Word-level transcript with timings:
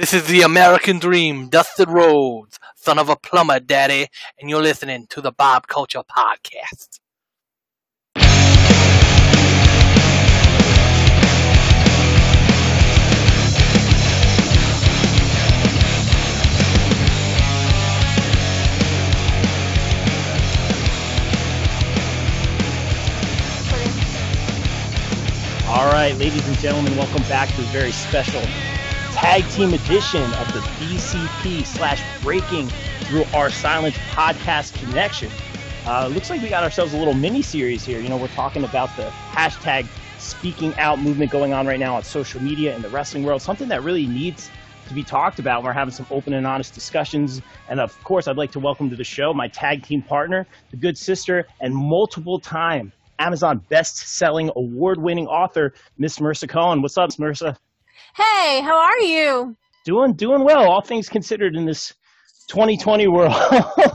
This 0.00 0.14
is 0.14 0.26
the 0.28 0.40
American 0.40 0.98
Dream, 0.98 1.50
Dusty 1.50 1.84
Rhodes, 1.84 2.58
son 2.74 2.98
of 2.98 3.10
a 3.10 3.16
plumber, 3.16 3.60
daddy, 3.60 4.06
and 4.40 4.48
you're 4.48 4.62
listening 4.62 5.06
to 5.10 5.20
the 5.20 5.30
Bob 5.30 5.66
Culture 5.66 6.00
Podcast. 6.00 7.00
All 25.68 25.92
right, 25.92 26.16
ladies 26.16 26.48
and 26.48 26.58
gentlemen, 26.58 26.96
welcome 26.96 27.22
back 27.24 27.50
to 27.50 27.60
a 27.60 27.64
very 27.64 27.92
special 27.92 28.40
tag 29.12 29.48
team 29.50 29.74
edition 29.74 30.22
of 30.22 30.52
the 30.52 30.60
BCP 30.78 31.66
slash 31.66 32.02
Breaking 32.22 32.68
Through 33.02 33.24
Our 33.34 33.50
Silence 33.50 33.96
podcast 34.10 34.74
connection. 34.74 35.30
Uh, 35.86 36.08
looks 36.08 36.30
like 36.30 36.40
we 36.42 36.48
got 36.48 36.62
ourselves 36.62 36.94
a 36.94 36.96
little 36.96 37.14
mini 37.14 37.42
series 37.42 37.84
here. 37.84 38.00
You 38.00 38.08
know, 38.08 38.16
we're 38.16 38.28
talking 38.28 38.62
about 38.62 38.94
the 38.96 39.10
hashtag 39.32 39.86
speaking 40.18 40.74
out 40.78 41.00
movement 41.00 41.32
going 41.32 41.52
on 41.52 41.66
right 41.66 41.80
now 41.80 41.96
on 41.96 42.04
social 42.04 42.40
media 42.40 42.74
in 42.76 42.82
the 42.82 42.88
wrestling 42.90 43.24
world, 43.24 43.42
something 43.42 43.68
that 43.68 43.82
really 43.82 44.06
needs 44.06 44.50
to 44.86 44.94
be 44.94 45.02
talked 45.02 45.38
about. 45.38 45.64
We're 45.64 45.72
having 45.72 45.92
some 45.92 46.06
open 46.10 46.34
and 46.34 46.46
honest 46.46 46.74
discussions. 46.74 47.42
And 47.68 47.80
of 47.80 48.00
course, 48.04 48.28
I'd 48.28 48.36
like 48.36 48.52
to 48.52 48.60
welcome 48.60 48.90
to 48.90 48.96
the 48.96 49.04
show 49.04 49.34
my 49.34 49.48
tag 49.48 49.82
team 49.82 50.02
partner, 50.02 50.46
the 50.70 50.76
good 50.76 50.96
sister, 50.96 51.46
and 51.60 51.74
multiple 51.74 52.38
time 52.38 52.92
Amazon 53.18 53.58
best-selling, 53.68 54.50
award-winning 54.56 55.26
author, 55.26 55.74
Miss 55.98 56.18
Marissa 56.18 56.48
Cohen. 56.48 56.80
What's 56.80 56.96
up, 56.96 57.10
Miss 57.10 57.16
Marissa? 57.16 57.56
Hey, 58.16 58.60
how 58.60 58.76
are 58.76 58.98
you? 58.98 59.56
Doing 59.84 60.14
doing 60.14 60.44
well, 60.44 60.70
all 60.70 60.82
things 60.82 61.08
considered 61.08 61.54
in 61.56 61.64
this 61.64 61.94
2020 62.48 63.06
world. 63.08 63.34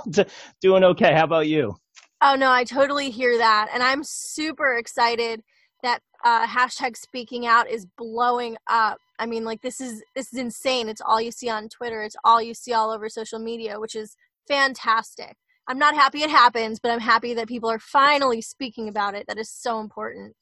doing 0.61 0.83
okay. 0.83 1.13
How 1.13 1.25
about 1.25 1.47
you? 1.47 1.75
Oh 2.21 2.35
no, 2.35 2.49
I 2.49 2.63
totally 2.63 3.09
hear 3.09 3.37
that, 3.37 3.69
and 3.73 3.83
I'm 3.83 4.03
super 4.03 4.77
excited 4.77 5.41
that 5.83 5.99
uh, 6.23 6.47
hashtag 6.47 6.95
Speaking 6.95 7.45
Out 7.45 7.69
is 7.69 7.85
blowing 7.97 8.57
up. 8.67 8.97
I 9.19 9.25
mean, 9.25 9.43
like 9.43 9.61
this 9.61 9.81
is 9.81 10.01
this 10.15 10.31
is 10.31 10.39
insane. 10.39 10.87
It's 10.87 11.01
all 11.01 11.19
you 11.19 11.31
see 11.31 11.49
on 11.49 11.67
Twitter. 11.69 12.01
It's 12.01 12.15
all 12.23 12.41
you 12.41 12.53
see 12.53 12.73
all 12.73 12.91
over 12.91 13.09
social 13.09 13.39
media, 13.39 13.79
which 13.79 13.95
is 13.95 14.15
fantastic. 14.47 15.35
I'm 15.67 15.77
not 15.77 15.95
happy 15.95 16.21
it 16.21 16.29
happens, 16.29 16.79
but 16.79 16.91
I'm 16.91 16.99
happy 16.99 17.33
that 17.33 17.47
people 17.47 17.69
are 17.69 17.79
finally 17.79 18.41
speaking 18.41 18.87
about 18.87 19.15
it. 19.15 19.25
That 19.27 19.39
is 19.39 19.49
so 19.49 19.79
important. 19.79 20.35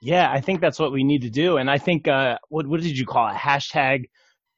Yeah, 0.00 0.30
I 0.30 0.40
think 0.40 0.60
that's 0.60 0.78
what 0.78 0.92
we 0.92 1.04
need 1.04 1.22
to 1.22 1.30
do. 1.30 1.58
And 1.58 1.70
I 1.70 1.78
think, 1.78 2.08
uh, 2.08 2.38
what, 2.48 2.66
what 2.66 2.80
did 2.80 2.98
you 2.98 3.06
call 3.06 3.28
it? 3.28 3.34
Hashtag 3.34 4.04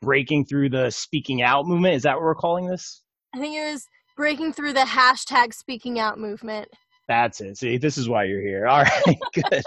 breaking 0.00 0.44
through 0.44 0.70
the 0.70 0.90
speaking 0.90 1.42
out 1.42 1.66
movement. 1.66 1.94
Is 1.94 2.02
that 2.04 2.14
what 2.14 2.22
we're 2.22 2.34
calling 2.34 2.66
this? 2.66 3.02
I 3.34 3.38
think 3.38 3.56
it 3.56 3.72
was 3.72 3.86
breaking 4.16 4.52
through 4.52 4.74
the 4.74 4.80
hashtag 4.80 5.54
speaking 5.54 5.98
out 5.98 6.18
movement. 6.18 6.68
That's 7.08 7.40
it. 7.40 7.58
See, 7.58 7.78
this 7.78 7.98
is 7.98 8.08
why 8.08 8.24
you're 8.24 8.40
here. 8.40 8.66
All 8.68 8.84
right, 8.84 9.18
good. 9.34 9.62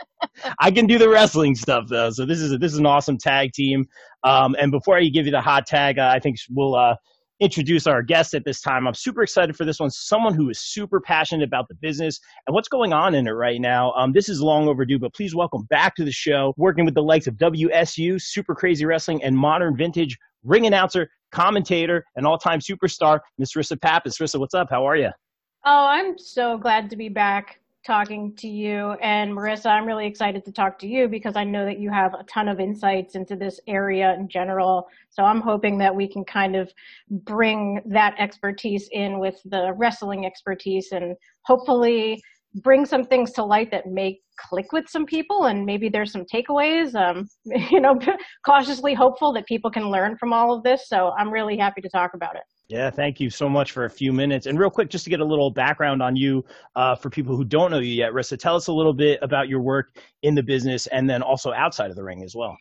I 0.60 0.72
can 0.72 0.88
do 0.88 0.98
the 0.98 1.10
wrestling 1.10 1.56
stuff 1.56 1.86
though. 1.90 2.10
So 2.12 2.26
this 2.26 2.40
is 2.40 2.54
a, 2.54 2.58
this 2.58 2.72
is 2.72 2.80
an 2.80 2.86
awesome 2.86 3.18
tag 3.18 3.52
team. 3.54 3.86
Um, 4.24 4.56
and 4.60 4.72
before 4.72 4.98
I 4.98 5.04
give 5.10 5.26
you 5.26 5.32
the 5.32 5.42
hot 5.42 5.66
tag, 5.68 6.00
uh, 6.00 6.12
I 6.14 6.20
think 6.20 6.38
we'll 6.50 6.76
uh, 6.76 6.96
introduce 7.40 7.86
our 7.88 8.02
guest 8.02 8.34
at 8.34 8.46
this 8.46 8.62
time. 8.62 8.88
I'm 8.88 8.94
super 8.94 9.24
excited 9.24 9.56
for 9.56 9.66
this 9.66 9.80
one. 9.80 9.90
Someone 9.90 10.34
who 10.34 10.50
is 10.50 10.60
super 10.60 11.02
passionate 11.02 11.44
about 11.44 11.68
the 11.68 11.76
business 11.76 12.20
and 12.48 12.54
what's 12.54 12.70
going 12.70 12.94
on 12.94 13.16
in 13.16 13.28
it 13.28 13.32
right 13.32 13.60
now. 13.60 13.92
Um, 13.94 14.14
this 14.14 14.30
is 14.30 14.42
long 14.42 14.68
overdue, 14.68 15.00
but 15.00 15.14
please 15.14 15.36
welcome 15.36 15.64
back 15.64 15.96
to 15.96 16.06
the 16.06 16.12
show, 16.12 16.54
working 16.58 16.86
with 16.86 16.94
the 16.94 17.04
likes 17.04 17.28
of 17.28 17.36
WSU, 17.36 18.22
Super 18.22 18.56
Crazy 18.56 18.86
Wrestling, 18.86 19.24
and 19.24 19.38
Modern 19.38 19.76
Vintage 19.76 20.18
ring 20.44 20.66
announcer, 20.66 21.10
commentator, 21.32 22.06
and 22.16 22.26
all-time 22.26 22.60
superstar, 22.60 23.20
Miss 23.38 23.54
Risa 23.54 23.80
Pappas. 23.82 24.18
Risa, 24.20 24.40
what's 24.40 24.54
up? 24.54 24.68
How 24.70 24.88
are 24.88 24.96
you? 24.96 25.10
Oh, 25.66 25.88
I'm 25.88 26.18
so 26.18 26.58
glad 26.58 26.90
to 26.92 26.96
be 26.96 27.10
back 27.10 27.60
talking 27.86 28.36
to 28.38 28.48
you. 28.48 28.94
And 29.02 29.32
Marissa, 29.32 29.68
I'm 29.68 29.86
really 29.86 30.08
excited 30.08 30.44
to 30.46 30.52
talk 30.52 30.80
to 30.80 30.88
you 30.88 31.08
because 31.08 31.36
I 31.36 31.44
know 31.44 31.66
that 31.66 31.80
you 31.80 31.92
have 31.92 32.14
a 32.14 32.24
ton 32.24 32.48
of 32.48 32.60
insights 32.60 33.16
into 33.16 33.36
this 33.36 33.60
area 33.68 34.16
in 34.16 34.28
general. 34.28 34.88
So 35.10 35.24
I'm 35.24 35.42
hoping 35.42 35.78
that 35.78 35.96
we 35.96 36.08
can 36.08 36.26
kind 36.26 36.56
of 36.56 36.74
bring 37.10 37.82
that 37.86 38.16
expertise 38.18 38.90
in 38.92 39.20
with 39.20 39.40
the 39.46 39.74
wrestling 39.78 40.26
expertise 40.26 40.92
and 40.92 41.16
hopefully 41.44 42.22
bring 42.56 42.86
some 42.86 43.04
things 43.04 43.32
to 43.32 43.44
light 43.44 43.70
that 43.72 43.86
may 43.88 44.20
click 44.38 44.72
with 44.72 44.88
some 44.90 45.06
people 45.06 45.46
and 45.46 45.66
maybe 45.66 45.90
there's 45.90 46.12
some 46.12 46.26
takeaways 46.26 46.96
um, 46.96 47.28
you 47.72 47.80
know 47.80 47.98
cautiously 48.46 48.94
hopeful 48.94 49.34
that 49.34 49.46
people 49.46 49.70
can 49.70 49.90
learn 49.90 50.18
from 50.18 50.34
all 50.34 50.54
of 50.54 50.64
this 50.64 50.88
so 50.88 51.12
i'm 51.18 51.32
really 51.32 51.58
happy 51.58 51.82
to 51.82 51.90
talk 51.90 52.14
about 52.14 52.36
it 52.36 52.44
yeah, 52.68 52.90
thank 52.90 53.20
you 53.20 53.30
so 53.30 53.48
much 53.48 53.72
for 53.72 53.86
a 53.86 53.90
few 53.90 54.12
minutes. 54.12 54.48
And 54.48 54.58
real 54.58 54.72
quick, 54.72 54.90
just 54.90 55.04
to 55.04 55.12
get 55.12 55.20
a 55.20 55.26
little 55.26 55.52
background 55.52 56.02
on 56.02 56.16
you 56.16 56.44
uh, 56.76 56.96
for 56.96 57.12
people 57.12 57.36
who 57.36 57.44
don't 57.44 57.70
know 57.70 57.78
you 57.78 57.94
yet, 57.94 58.12
Risa, 58.12 58.40
tell 58.40 58.56
us 58.56 58.68
a 58.68 58.74
little 58.74 58.94
bit 58.94 59.20
about 59.22 59.48
your 59.48 59.62
work 59.62 60.00
in 60.24 60.34
the 60.34 60.42
business 60.42 60.88
and 60.88 61.08
then 61.08 61.22
also 61.22 61.54
outside 61.54 61.92
of 61.92 61.96
the 61.96 62.04
ring 62.04 62.24
as 62.24 62.36
well. 62.36 62.58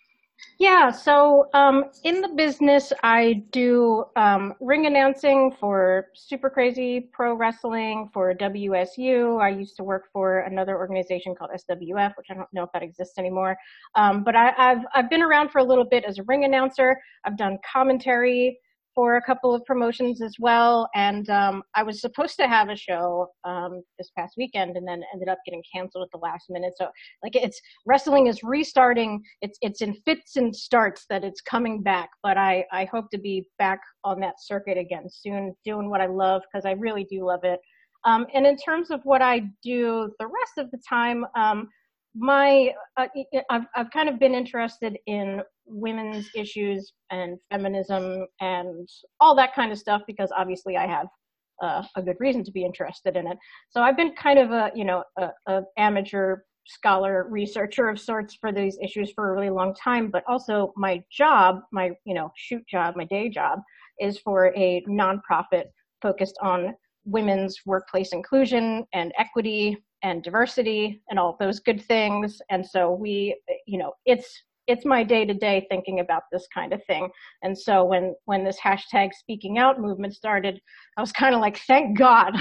Yeah, 0.59 0.91
so 0.91 1.49
um, 1.53 1.87
in 2.05 2.21
the 2.21 2.29
business, 2.29 2.93
I 3.03 3.45
do 3.51 4.05
um, 4.17 4.55
ring 4.61 4.87
announcing 4.87 5.53
for 5.59 6.09
Super 6.15 6.49
Crazy 6.49 7.09
Pro 7.13 7.35
Wrestling, 7.35 8.09
for 8.13 8.33
WSU. 8.35 9.41
I 9.43 9.49
used 9.49 9.77
to 9.77 9.85
work 9.85 10.05
for 10.13 10.41
another 10.41 10.77
organization 10.77 11.35
called 11.35 11.51
SWF, 11.51 12.17
which 12.17 12.27
I 12.31 12.35
don't 12.35 12.53
know 12.53 12.63
if 12.63 12.71
that 12.73 12.83
exists 12.83 13.19
anymore. 13.19 13.57
Um, 13.97 14.23
but 14.23 14.37
I, 14.37 14.53
I've 14.57 14.85
I've 14.95 15.11
been 15.11 15.23
around 15.23 15.51
for 15.51 15.59
a 15.59 15.65
little 15.65 15.85
bit 15.85 16.05
as 16.05 16.19
a 16.19 16.23
ring 16.25 16.45
announcer. 16.45 16.97
I've 17.25 17.37
done 17.37 17.59
commentary 17.71 18.59
for 18.95 19.17
a 19.17 19.23
couple 19.23 19.55
of 19.55 19.65
promotions 19.65 20.23
as 20.23 20.35
well. 20.39 20.89
And 20.95 21.29
um, 21.31 21.63
I 21.75 21.83
was 21.83 22.01
supposed 22.01 22.37
to 22.37 22.49
have 22.49 22.69
a 22.69 22.77
show 22.77 23.29
um, 23.45 23.83
this 23.99 24.11
past 24.17 24.35
weekend, 24.37 24.77
and 24.77 24.87
then 24.87 25.03
ended 25.13 25.29
up 25.29 25.39
getting 25.45 25.63
canceled 25.75 26.05
at 26.05 26.11
the 26.13 26.25
last 26.25 26.47
minute. 26.51 26.75
So 26.77 26.89
like 27.23 27.37
it's 27.37 27.61
wrestling 27.87 28.27
is 28.27 28.43
restarting. 28.43 29.23
It's 29.43 29.59
it's 29.61 29.83
in 29.83 29.95
fits 30.05 30.37
and 30.37 30.55
starts 30.55 31.07
that 31.11 31.25
it's 31.25 31.41
coming 31.41 31.83
back. 31.83 32.11
But 32.23 32.37
I 32.37 32.65
I 32.73 32.87
hope 32.87 33.11
to 33.11 33.19
be 33.19 33.47
back 33.59 33.81
on 34.05 34.21
that 34.21 34.35
circuit 34.41 34.79
again 34.79 35.05
soon, 35.11 35.55
doing 35.65 35.91
what 35.91 36.01
I 36.01 36.07
love 36.07 36.43
because 36.53 36.67
I 36.67 36.73
really 36.73 37.05
do 37.05 37.27
love 37.27 37.45
it. 37.45 37.61
Um, 38.05 38.27
and 38.35 38.47
in 38.47 38.57
terms 38.57 38.91
of 38.91 39.01
what 39.05 39.23
I 39.23 39.41
do 39.63 40.13
the 40.19 40.27
rest 40.27 40.59
of 40.59 40.71
the 40.71 40.79
time, 40.87 41.25
um, 41.35 41.69
my 42.15 42.73
uh, 42.97 43.07
I've 43.51 43.67
I've 43.75 43.91
kind 43.91 44.09
of 44.09 44.19
been 44.19 44.35
interested 44.35 44.99
in 45.07 45.43
women's 45.67 46.29
issues 46.35 46.93
and 47.11 47.39
feminism 47.51 48.27
and 48.41 48.89
all 49.21 49.35
that 49.37 49.55
kind 49.55 49.73
of 49.73 49.79
stuff 49.79 50.03
because 50.07 50.31
obviously 50.37 50.77
I 50.77 50.87
have 50.87 51.07
uh, 51.63 51.83
a 51.97 52.03
good 52.03 52.17
reason 52.21 52.45
to 52.45 52.53
be 52.53 52.65
interested 52.65 53.17
in 53.17 53.27
it. 53.27 53.39
So 53.71 53.81
I've 53.81 53.97
been 53.97 54.15
kind 54.15 54.39
of 54.39 54.51
a 54.51 54.71
you 54.75 54.85
know 54.85 55.03
a, 55.19 55.31
a 55.47 55.63
amateur 55.77 56.39
scholar 56.67 57.27
researcher 57.29 57.89
of 57.89 58.01
sorts 58.01 58.37
for 58.41 58.53
these 58.53 58.79
issues 58.83 59.13
for 59.13 59.31
a 59.31 59.35
really 59.35 59.51
long 59.51 59.75
time 59.75 60.11
but 60.11 60.25
also 60.27 60.73
my 60.77 61.03
job 61.13 61.61
my 61.73 61.91
you 62.05 62.15
know 62.15 62.31
shoot 62.37 62.67
job 62.67 62.97
my 62.97 63.05
day 63.05 63.29
job 63.29 63.61
is 64.01 64.19
for 64.19 64.47
a 64.57 64.83
nonprofit 64.89 65.65
focused 66.01 66.39
on 66.43 66.75
women's 67.05 67.59
workplace 67.67 68.13
inclusion 68.13 68.85
and 68.95 69.13
equity 69.19 69.77
and 70.05 70.23
diversity 70.23 71.03
and 71.09 71.19
all 71.19 71.37
those 71.41 71.59
good 71.59 71.83
things. 71.83 72.41
And 72.51 72.65
so 72.65 72.93
we, 72.93 73.37
you 73.67 73.79
know, 73.79 73.95
it's 74.07 74.43
it's 74.67 74.87
my 74.87 75.05
day 75.05 75.27
to 75.27 75.35
day 75.35 75.67
thinking 75.69 76.01
about 76.01 76.23
this 76.33 76.47
kind 76.53 76.73
of 76.73 76.83
thing. 76.87 77.09
And 77.43 77.57
so 77.57 77.85
when 77.85 78.15
when 78.25 78.45
this 78.45 78.59
hashtag 78.59 79.13
speaking 79.13 79.59
out 79.59 79.81
movement 79.81 80.15
started, 80.15 80.61
I 80.97 81.01
was 81.01 81.13
kind 81.13 81.35
of 81.35 81.41
like, 81.41 81.59
thank 81.67 81.99
God, 81.99 82.35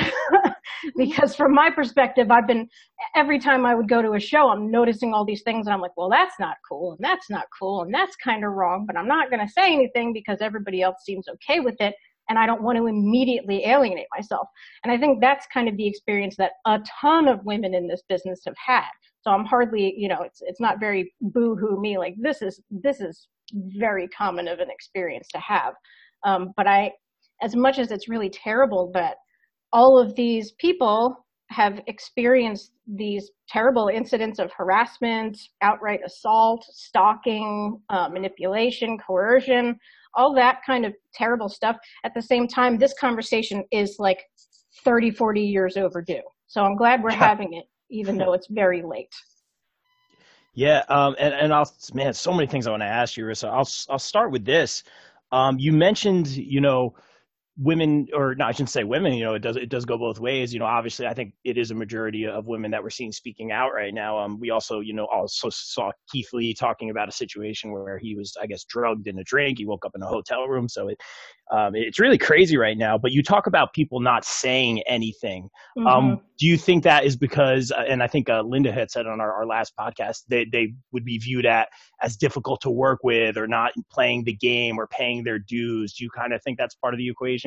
because 0.98 1.36
from 1.36 1.54
my 1.54 1.70
perspective, 1.70 2.32
I've 2.32 2.48
been 2.48 2.68
every 3.16 3.40
time 3.40 3.66
I 3.66 3.76
would 3.76 3.90
go 3.90 4.02
to 4.02 4.14
a 4.14 4.20
show, 4.20 4.50
I'm 4.50 4.72
noticing 4.72 5.14
all 5.14 5.26
these 5.26 5.44
things, 5.44 5.68
and 5.68 5.74
I'm 5.74 5.82
like, 5.82 5.98
well, 5.98 6.10
that's 6.10 6.36
not 6.40 6.58
cool, 6.70 6.94
and 6.94 7.04
that's 7.04 7.30
not 7.30 7.46
cool, 7.58 7.82
and 7.82 7.94
that's 7.94 8.16
kind 8.18 8.46
of 8.46 8.52
wrong. 8.52 8.86
But 8.86 8.98
I'm 8.98 9.08
not 9.08 9.30
going 9.30 9.46
to 9.46 9.52
say 9.52 9.74
anything 9.74 10.14
because 10.14 10.38
everybody 10.42 10.82
else 10.82 10.98
seems 11.06 11.28
okay 11.28 11.60
with 11.60 11.80
it 11.80 11.96
and 12.30 12.40
I 12.40 12.46
don't 12.46 12.64
want 12.64 12.78
to 12.78 12.88
immediately 12.88 13.66
alienate 13.66 14.08
myself. 14.16 14.48
And 14.84 14.92
I 14.92 14.98
think 14.98 15.20
that's 15.22 15.46
kind 15.54 15.68
of 15.68 15.78
the 15.78 15.88
experience 15.88 16.36
that 16.38 16.54
a 16.66 16.80
ton 17.02 17.28
of 17.28 17.44
women 17.44 17.74
in 17.74 17.88
this 17.88 18.02
business 18.08 18.42
have 18.46 18.56
had. 18.64 18.90
So 19.22 19.32
I'm 19.32 19.46
hardly, 19.46 19.94
you 19.98 20.08
know, 20.08 20.22
it's 20.22 20.42
it's 20.42 20.60
not 20.60 20.80
very 20.80 21.14
boo-hoo 21.22 21.80
me. 21.80 21.98
Like 21.98 22.16
this 22.18 22.42
is 22.42 22.62
this 22.70 23.00
is 23.00 23.28
very 23.54 24.08
common 24.10 24.48
of 24.48 24.60
an 24.60 24.70
experience 24.70 25.28
to 25.30 25.40
have. 25.40 25.74
Um, 26.26 26.54
but 26.56 26.68
I, 26.68 26.92
as 27.42 27.56
much 27.56 27.80
as 27.80 27.92
it's 27.92 28.10
really 28.10 28.30
terrible 28.30 28.92
that 28.94 29.16
all 29.72 30.00
of 30.00 30.16
these 30.16 30.52
people 30.60 31.26
have 31.50 31.80
experienced 31.88 32.72
these 32.88 33.30
terrible 33.48 33.90
incidents 33.94 34.40
of 34.40 34.52
harassment, 34.52 35.38
outright 35.62 36.00
assault, 36.06 36.66
stalking, 36.70 37.80
uh, 37.90 38.10
manipulation, 38.10 38.98
coercion, 39.06 39.78
all 40.16 40.34
that 40.36 40.60
kind 40.66 40.86
of 40.86 40.94
terrible 41.14 41.50
stuff. 41.50 41.78
At 42.04 42.14
the 42.14 42.22
same 42.22 42.48
time, 42.48 42.78
this 42.78 42.94
conversation 43.00 43.64
is 43.72 43.98
like 44.00 44.24
30, 44.84 45.12
40 45.12 45.42
years 45.42 45.78
overdue. 45.78 46.22
So 46.48 46.64
I'm 46.64 46.76
glad 46.76 47.04
we're 47.04 47.12
having 47.30 47.54
it, 47.54 47.66
even 47.90 48.18
though 48.18 48.34
it's 48.34 48.48
very 48.50 48.82
late. 48.82 49.14
Yeah, 50.56 50.84
um, 50.88 51.16
and 51.20 51.34
and 51.34 51.54
I'll 51.54 51.72
man, 51.94 52.14
so 52.14 52.32
many 52.32 52.48
things 52.48 52.68
I 52.68 52.72
want 52.72 52.84
to 52.84 52.88
ask 52.88 53.18
you, 53.18 53.26
Risa. 53.26 53.50
I'll 53.50 53.68
I'll 53.92 54.00
start 54.00 54.32
with 54.32 54.46
this. 54.46 54.84
Um, 55.32 55.58
you 55.58 55.72
mentioned, 55.72 56.28
you 56.28 56.62
know, 56.62 56.94
women 57.58 58.08
or 58.14 58.34
no, 58.34 58.46
I 58.46 58.52
shouldn't 58.52 58.72
say 58.72 58.84
women, 58.84 59.14
you 59.14 59.24
know, 59.24 59.36
it 59.36 59.42
does 59.42 59.58
it 59.58 59.70
does 59.70 59.86
go 59.86 59.98
both 59.98 60.20
ways. 60.20 60.54
You 60.54 60.60
know, 60.60 60.66
obviously 60.66 61.06
I 61.06 61.14
think 61.14 61.34
it 61.44 61.58
is 61.58 61.70
a 61.70 61.76
majority 61.76 62.26
of 62.26 62.48
women 62.48 62.72
that 62.72 62.82
we're 62.82 62.90
seeing 62.90 63.12
speaking 63.12 63.52
out 63.52 63.74
right 63.74 63.94
now. 63.94 64.18
Um 64.18 64.40
we 64.40 64.50
also, 64.50 64.80
you 64.80 64.94
know, 64.94 65.06
also 65.06 65.50
saw 65.52 65.92
Keith 66.12 66.30
Lee 66.34 66.56
talking 66.56 66.90
about 66.90 67.10
a 67.10 67.12
situation 67.12 67.72
where 67.72 68.00
he 68.00 68.16
was, 68.16 68.36
I 68.42 68.48
guess, 68.48 68.64
drugged 68.64 69.08
in 69.08 69.20
a 69.20 69.24
drink. 69.24 69.60
He 69.60 69.66
woke 69.66 69.86
up 69.86 69.92
in 69.96 70.02
a 70.02 70.08
hotel 70.08 70.48
room. 70.48 70.68
So 70.68 70.88
it 70.88 70.98
um 71.52 71.76
it's 71.76 72.00
really 72.00 72.18
crazy 72.18 72.58
right 72.58 72.78
now. 72.78 72.98
But 72.98 73.12
you 73.12 73.22
talk 73.22 73.46
about 73.46 73.74
people 73.74 74.00
not 74.00 74.26
saying 74.26 74.82
anything. 74.88 75.50
Um, 75.78 75.84
mm-hmm. 75.84 75.88
Um 75.88 76.22
do 76.40 76.48
you 76.48 76.58
think 76.58 76.84
that 76.84 77.06
is 77.06 77.16
because 77.16 77.72
uh, 77.72 77.84
and 77.88 78.02
I 78.02 78.08
think 78.08 78.30
uh, 78.30 78.42
Linda 78.42 78.72
had 78.72 78.90
said 78.90 79.06
on 79.06 79.22
our, 79.22 79.32
our 79.32 79.46
last 79.46 79.74
podcast 79.80 80.24
they 80.28 80.46
they 80.52 80.74
would 80.92 81.06
be 81.06 81.20
viewed 81.20 81.46
at 81.46 81.70
as 82.02 82.18
difficult 82.18 82.62
to 82.62 82.72
work 82.72 83.00
with 83.04 83.38
or 83.38 83.48
not 83.48 83.72
playing 83.92 84.24
the 84.24 84.34
game 84.34 84.80
or 84.80 84.88
paying 84.88 85.24
their 85.24 85.40
dues. 85.40 85.94
Do 85.94 86.04
you 86.04 86.10
kind 86.10 86.34
of 86.34 86.42
think 86.42 86.58
that's 86.58 86.76
part 86.76 86.94
of 86.94 86.98
the 86.98 87.08
equation? 87.08 87.43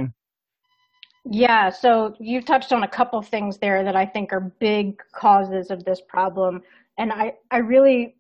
Yeah, 1.29 1.71
so 1.71 2.15
you 2.21 2.41
touched 2.41 2.73
on 2.73 2.85
a 2.85 2.89
couple 2.89 3.21
things 3.21 3.59
there 3.59 3.83
that 3.83 3.97
I 3.97 4.07
think 4.07 4.33
are 4.33 4.53
big 4.61 5.03
causes 5.13 5.73
of 5.73 5.85
this 5.85 6.01
problem, 6.09 6.63
and 6.99 7.13
I, 7.13 7.35
I 7.51 7.59
really, 7.59 8.15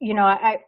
you 0.00 0.14
know, 0.14 0.24
I, 0.24 0.60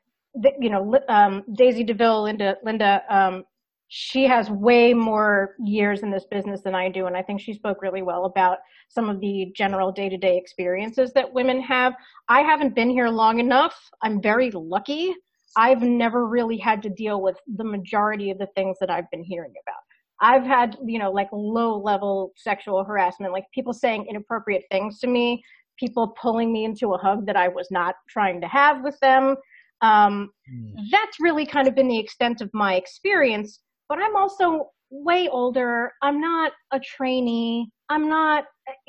you 0.61 0.69
know, 0.69 0.99
um, 1.09 1.43
Daisy 1.55 1.83
Deville, 1.83 2.25
Linda, 2.25 2.57
Linda, 2.63 3.03
um, 3.09 3.45
she 3.89 4.25
has 4.25 4.51
way 4.51 4.93
more 4.93 5.57
years 5.59 6.03
in 6.03 6.11
this 6.11 6.27
business 6.31 6.61
than 6.61 6.75
I 6.75 6.91
do, 6.91 7.07
and 7.07 7.17
I 7.17 7.23
think 7.23 7.41
she 7.41 7.55
spoke 7.55 7.81
really 7.81 8.03
well 8.03 8.27
about 8.27 8.59
some 8.91 9.09
of 9.09 9.19
the 9.21 9.51
general 9.57 9.91
day-to-day 9.91 10.37
experiences 10.37 11.13
that 11.15 11.33
women 11.33 11.63
have. 11.63 11.95
I 12.29 12.43
haven't 12.43 12.75
been 12.75 12.91
here 12.91 13.09
long 13.09 13.41
enough. 13.41 13.91
I'm 14.03 14.21
very 14.21 14.51
lucky. 14.51 15.15
I've 15.57 15.83
never 15.83 16.27
really 16.27 16.59
had 16.59 16.83
to 16.83 16.91
deal 16.91 17.23
with 17.23 17.39
the 17.57 17.65
majority 17.65 18.31
of 18.31 18.39
the 18.39 18.49
things 18.55 18.77
that 18.81 18.91
I've 18.91 19.11
been 19.11 19.25
hearing 19.25 19.55
about. 19.67 19.81
I've 20.21 20.45
had, 20.45 20.77
you 20.85 20.99
know, 20.99 21.11
like 21.11 21.29
low 21.33 21.79
level 21.79 22.33
sexual 22.37 22.85
harassment, 22.85 23.33
like 23.33 23.45
people 23.55 23.73
saying 23.73 24.07
inappropriate 24.09 24.65
things 24.71 24.99
to 25.01 25.07
me, 25.07 25.43
people 25.79 26.15
pulling 26.21 26.53
me 26.53 26.65
into 26.65 26.93
a 26.93 26.99
hug 26.99 27.27
that 27.27 27.37
I 27.37 27.49
was 27.49 27.69
not 27.71 27.95
trying 28.09 28.41
to 28.43 28.49
have 28.49 28.83
with 28.85 28.99
them. 29.01 29.37
Um, 29.81 30.31
mm. 30.53 30.75
That's 30.91 31.17
really 31.21 31.47
kind 31.47 31.67
of 31.67 31.75
been 31.75 31.89
the 31.89 31.99
extent 31.99 32.41
of 32.41 32.51
my 32.53 32.75
experience. 32.75 33.61
But 33.89 33.99
I'm 33.99 34.15
also 34.15 34.71
way 34.91 35.29
older. 35.29 35.93
I'm 36.03 36.21
not 36.21 36.53
a 36.73 36.81
trainee. 36.81 37.71
I'm 37.89 38.09
not. 38.09 38.45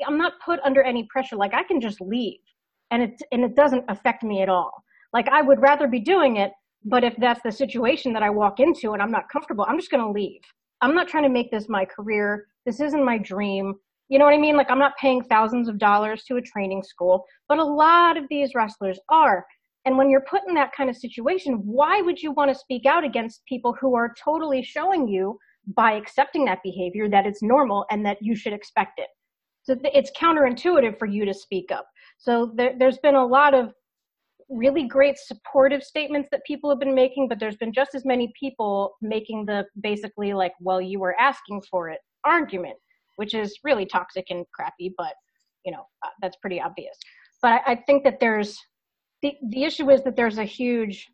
I'm 0.06 0.18
not 0.18 0.34
put 0.44 0.60
under 0.64 0.82
any 0.82 1.08
pressure. 1.10 1.36
Like 1.36 1.54
I 1.54 1.62
can 1.62 1.80
just 1.80 2.00
leave, 2.00 2.40
and 2.90 3.02
it 3.02 3.22
and 3.32 3.42
it 3.42 3.56
doesn't 3.56 3.84
affect 3.88 4.22
me 4.22 4.42
at 4.42 4.48
all. 4.48 4.84
Like 5.12 5.28
I 5.28 5.42
would 5.42 5.60
rather 5.60 5.88
be 5.88 6.00
doing 6.00 6.36
it, 6.36 6.52
but 6.84 7.04
if 7.04 7.14
that's 7.18 7.40
the 7.42 7.52
situation 7.52 8.12
that 8.12 8.22
I 8.22 8.30
walk 8.30 8.60
into 8.60 8.92
and 8.92 9.02
I'm 9.02 9.10
not 9.10 9.28
comfortable, 9.30 9.64
I'm 9.68 9.78
just 9.78 9.90
going 9.90 10.04
to 10.04 10.10
leave. 10.10 10.40
I'm 10.82 10.94
not 10.94 11.08
trying 11.08 11.22
to 11.22 11.28
make 11.28 11.50
this 11.50 11.68
my 11.68 11.84
career. 11.84 12.46
This 12.66 12.80
isn't 12.80 13.04
my 13.04 13.16
dream. 13.16 13.74
You 14.08 14.18
know 14.18 14.24
what 14.24 14.34
I 14.34 14.38
mean? 14.38 14.56
Like 14.56 14.70
I'm 14.70 14.78
not 14.78 14.96
paying 15.00 15.22
thousands 15.22 15.68
of 15.68 15.78
dollars 15.78 16.24
to 16.24 16.36
a 16.36 16.42
training 16.42 16.82
school, 16.82 17.24
but 17.48 17.58
a 17.58 17.64
lot 17.64 18.16
of 18.16 18.24
these 18.28 18.54
wrestlers 18.54 18.98
are. 19.08 19.46
And 19.84 19.96
when 19.96 20.10
you're 20.10 20.24
put 20.28 20.42
in 20.46 20.54
that 20.54 20.72
kind 20.76 20.90
of 20.90 20.96
situation, 20.96 21.54
why 21.64 22.02
would 22.02 22.20
you 22.20 22.32
want 22.32 22.52
to 22.52 22.58
speak 22.58 22.84
out 22.84 23.04
against 23.04 23.44
people 23.46 23.74
who 23.80 23.96
are 23.96 24.14
totally 24.22 24.62
showing 24.62 25.08
you 25.08 25.38
by 25.76 25.92
accepting 25.92 26.44
that 26.44 26.62
behavior 26.62 27.08
that 27.08 27.26
it's 27.26 27.42
normal 27.42 27.86
and 27.90 28.04
that 28.04 28.18
you 28.20 28.36
should 28.36 28.52
expect 28.52 28.98
it? 28.98 29.08
So 29.62 29.76
it's 29.84 30.10
counterintuitive 30.20 30.98
for 30.98 31.06
you 31.06 31.24
to 31.24 31.32
speak 31.32 31.70
up. 31.70 31.86
So 32.18 32.52
there, 32.54 32.74
has 32.80 32.98
been 32.98 33.14
a 33.14 33.24
lot 33.24 33.54
of 33.54 33.72
really 34.52 34.86
great 34.86 35.16
supportive 35.18 35.82
statements 35.82 36.28
that 36.30 36.44
people 36.46 36.70
have 36.70 36.78
been 36.78 36.94
making, 36.94 37.28
but 37.28 37.38
there's 37.40 37.56
been 37.56 37.72
just 37.72 37.94
as 37.94 38.04
many 38.04 38.32
people 38.38 38.94
making 39.00 39.46
the 39.46 39.64
basically 39.82 40.32
like, 40.34 40.52
well, 40.60 40.80
you 40.80 41.00
were 41.00 41.18
asking 41.18 41.62
for 41.70 41.88
it 41.88 41.98
argument, 42.24 42.76
which 43.16 43.34
is 43.34 43.58
really 43.64 43.86
toxic 43.86 44.26
and 44.30 44.44
crappy, 44.54 44.94
but 44.96 45.14
you 45.64 45.72
know, 45.72 45.84
uh, 46.04 46.10
that's 46.20 46.36
pretty 46.36 46.60
obvious. 46.60 46.96
But 47.40 47.52
I, 47.52 47.72
I 47.72 47.76
think 47.86 48.04
that 48.04 48.18
there's 48.20 48.58
the, 49.22 49.34
the 49.50 49.64
issue 49.64 49.90
is 49.90 50.02
that 50.02 50.16
there's 50.16 50.38
a 50.38 50.44
huge 50.44 51.06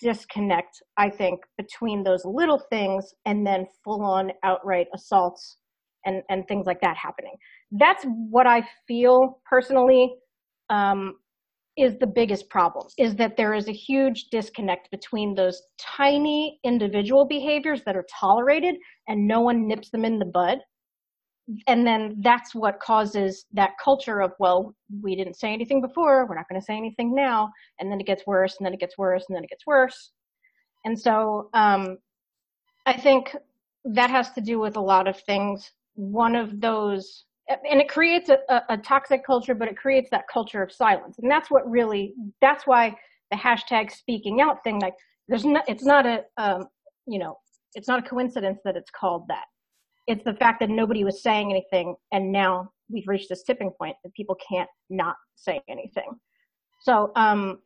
disconnect, 0.00 0.82
I 0.96 1.10
think, 1.10 1.40
between 1.56 2.02
those 2.02 2.24
little 2.24 2.58
things 2.70 3.12
and 3.24 3.46
then 3.46 3.66
full 3.84 4.02
on 4.02 4.32
outright 4.42 4.88
assaults 4.94 5.58
and, 6.04 6.22
and 6.28 6.46
things 6.48 6.66
like 6.66 6.80
that 6.80 6.96
happening. 6.96 7.34
That's 7.72 8.04
what 8.04 8.46
I 8.46 8.62
feel 8.88 9.40
personally. 9.48 10.14
Um, 10.70 11.14
is 11.76 11.98
the 11.98 12.06
biggest 12.06 12.48
problem 12.48 12.86
is 12.98 13.14
that 13.16 13.36
there 13.36 13.54
is 13.54 13.68
a 13.68 13.72
huge 13.72 14.26
disconnect 14.30 14.90
between 14.90 15.34
those 15.34 15.62
tiny 15.78 16.58
individual 16.64 17.26
behaviors 17.26 17.82
that 17.84 17.96
are 17.96 18.06
tolerated 18.18 18.76
and 19.08 19.26
no 19.26 19.40
one 19.40 19.68
nips 19.68 19.90
them 19.90 20.04
in 20.04 20.18
the 20.18 20.24
bud. 20.24 20.58
And 21.68 21.86
then 21.86 22.16
that's 22.20 22.54
what 22.54 22.80
causes 22.80 23.44
that 23.52 23.72
culture 23.82 24.20
of 24.20 24.32
well 24.40 24.74
we 25.02 25.14
didn't 25.14 25.36
say 25.36 25.52
anything 25.52 25.80
before 25.80 26.26
we're 26.26 26.34
not 26.34 26.48
going 26.48 26.60
to 26.60 26.64
say 26.64 26.76
anything 26.76 27.14
now 27.14 27.52
and 27.78 27.90
then 27.90 28.00
it 28.00 28.06
gets 28.06 28.26
worse 28.26 28.56
and 28.58 28.66
then 28.66 28.74
it 28.74 28.80
gets 28.80 28.98
worse 28.98 29.24
and 29.28 29.36
then 29.36 29.44
it 29.44 29.50
gets 29.50 29.66
worse. 29.66 30.10
And 30.84 30.98
so 30.98 31.48
um, 31.54 31.98
i 32.86 32.92
think 32.92 33.34
that 33.84 34.10
has 34.10 34.32
to 34.32 34.40
do 34.40 34.58
with 34.58 34.76
a 34.76 34.80
lot 34.80 35.06
of 35.06 35.20
things. 35.20 35.70
One 35.94 36.34
of 36.34 36.60
those 36.60 37.24
and 37.48 37.80
it 37.80 37.88
creates 37.88 38.28
a, 38.28 38.38
a, 38.48 38.62
a, 38.70 38.76
toxic 38.78 39.24
culture, 39.24 39.54
but 39.54 39.68
it 39.68 39.76
creates 39.76 40.10
that 40.10 40.24
culture 40.32 40.62
of 40.62 40.72
silence. 40.72 41.16
And 41.18 41.30
that's 41.30 41.50
what 41.50 41.68
really, 41.70 42.14
that's 42.40 42.66
why 42.66 42.94
the 43.30 43.36
hashtag 43.36 43.92
speaking 43.92 44.40
out 44.40 44.64
thing, 44.64 44.80
like 44.80 44.94
there's 45.28 45.44
not, 45.44 45.64
it's 45.68 45.84
not 45.84 46.06
a, 46.06 46.24
um, 46.38 46.66
you 47.06 47.18
know, 47.18 47.36
it's 47.74 47.88
not 47.88 48.04
a 48.04 48.08
coincidence 48.08 48.60
that 48.64 48.76
it's 48.76 48.90
called 48.90 49.26
that. 49.28 49.44
It's 50.06 50.24
the 50.24 50.34
fact 50.34 50.60
that 50.60 50.70
nobody 50.70 51.04
was 51.04 51.22
saying 51.22 51.50
anything. 51.50 51.94
And 52.12 52.32
now 52.32 52.70
we've 52.88 53.06
reached 53.06 53.28
this 53.28 53.42
tipping 53.44 53.70
point 53.70 53.96
that 54.02 54.12
people 54.14 54.36
can't 54.48 54.70
not 54.90 55.16
say 55.36 55.60
anything. 55.68 56.10
So, 56.82 57.12
um, 57.16 57.58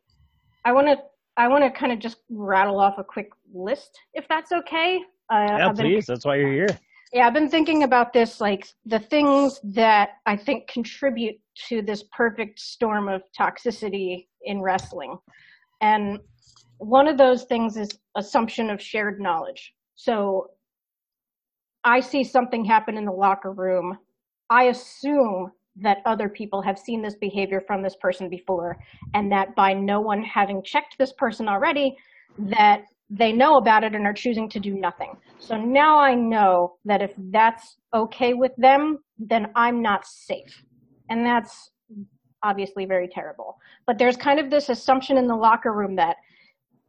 I 0.63 0.71
want 0.73 0.87
to, 0.87 0.97
I 1.37 1.47
want 1.47 1.63
to 1.63 1.71
kind 1.71 1.91
of 1.91 1.99
just 1.99 2.17
rattle 2.29 2.79
off 2.79 2.95
a 2.97 3.03
quick 3.03 3.29
list, 3.51 3.97
if 4.13 4.27
that's 4.27 4.51
okay. 4.51 4.99
Uh, 5.31 5.45
yeah, 5.49 5.71
please. 5.71 6.05
That's 6.05 6.25
why 6.25 6.35
you're 6.35 6.51
here. 6.51 6.77
Yeah, 7.13 7.27
I've 7.27 7.33
been 7.33 7.49
thinking 7.49 7.83
about 7.83 8.13
this, 8.13 8.39
like 8.39 8.67
the 8.85 8.99
things 8.99 9.59
that 9.63 10.11
I 10.25 10.37
think 10.37 10.69
contribute 10.69 11.35
to 11.67 11.81
this 11.81 12.05
perfect 12.15 12.59
storm 12.59 13.09
of 13.09 13.21
toxicity 13.37 14.27
in 14.43 14.61
wrestling. 14.61 15.17
And 15.81 16.19
one 16.77 17.09
of 17.09 17.17
those 17.17 17.43
things 17.43 17.75
is 17.75 17.89
assumption 18.15 18.69
of 18.69 18.81
shared 18.81 19.19
knowledge. 19.19 19.73
So 19.95 20.51
I 21.83 21.99
see 21.99 22.23
something 22.23 22.63
happen 22.63 22.97
in 22.97 23.05
the 23.05 23.11
locker 23.11 23.51
room. 23.51 23.97
I 24.49 24.63
assume 24.65 25.51
that 25.81 25.97
other 26.05 26.29
people 26.29 26.61
have 26.61 26.79
seen 26.79 27.01
this 27.01 27.15
behavior 27.15 27.61
from 27.67 27.81
this 27.81 27.95
person 27.97 28.29
before, 28.29 28.77
and 29.13 29.29
that 29.31 29.53
by 29.55 29.73
no 29.73 29.99
one 29.99 30.23
having 30.23 30.63
checked 30.63 30.95
this 30.97 31.13
person 31.13 31.49
already, 31.49 31.97
that 32.37 32.83
they 33.11 33.33
know 33.33 33.57
about 33.57 33.83
it 33.83 33.93
and 33.93 34.05
are 34.05 34.13
choosing 34.13 34.47
to 34.49 34.59
do 34.59 34.73
nothing. 34.73 35.17
So 35.37 35.57
now 35.57 35.99
I 35.99 36.15
know 36.15 36.75
that 36.85 37.01
if 37.01 37.11
that's 37.17 37.75
okay 37.93 38.33
with 38.33 38.53
them, 38.57 38.99
then 39.19 39.51
I'm 39.53 39.81
not 39.81 40.05
safe. 40.07 40.63
And 41.09 41.25
that's 41.25 41.71
obviously 42.41 42.85
very 42.85 43.09
terrible. 43.09 43.57
But 43.85 43.97
there's 43.97 44.15
kind 44.15 44.39
of 44.39 44.49
this 44.49 44.69
assumption 44.69 45.17
in 45.17 45.27
the 45.27 45.35
locker 45.35 45.73
room 45.73 45.95
that 45.97 46.15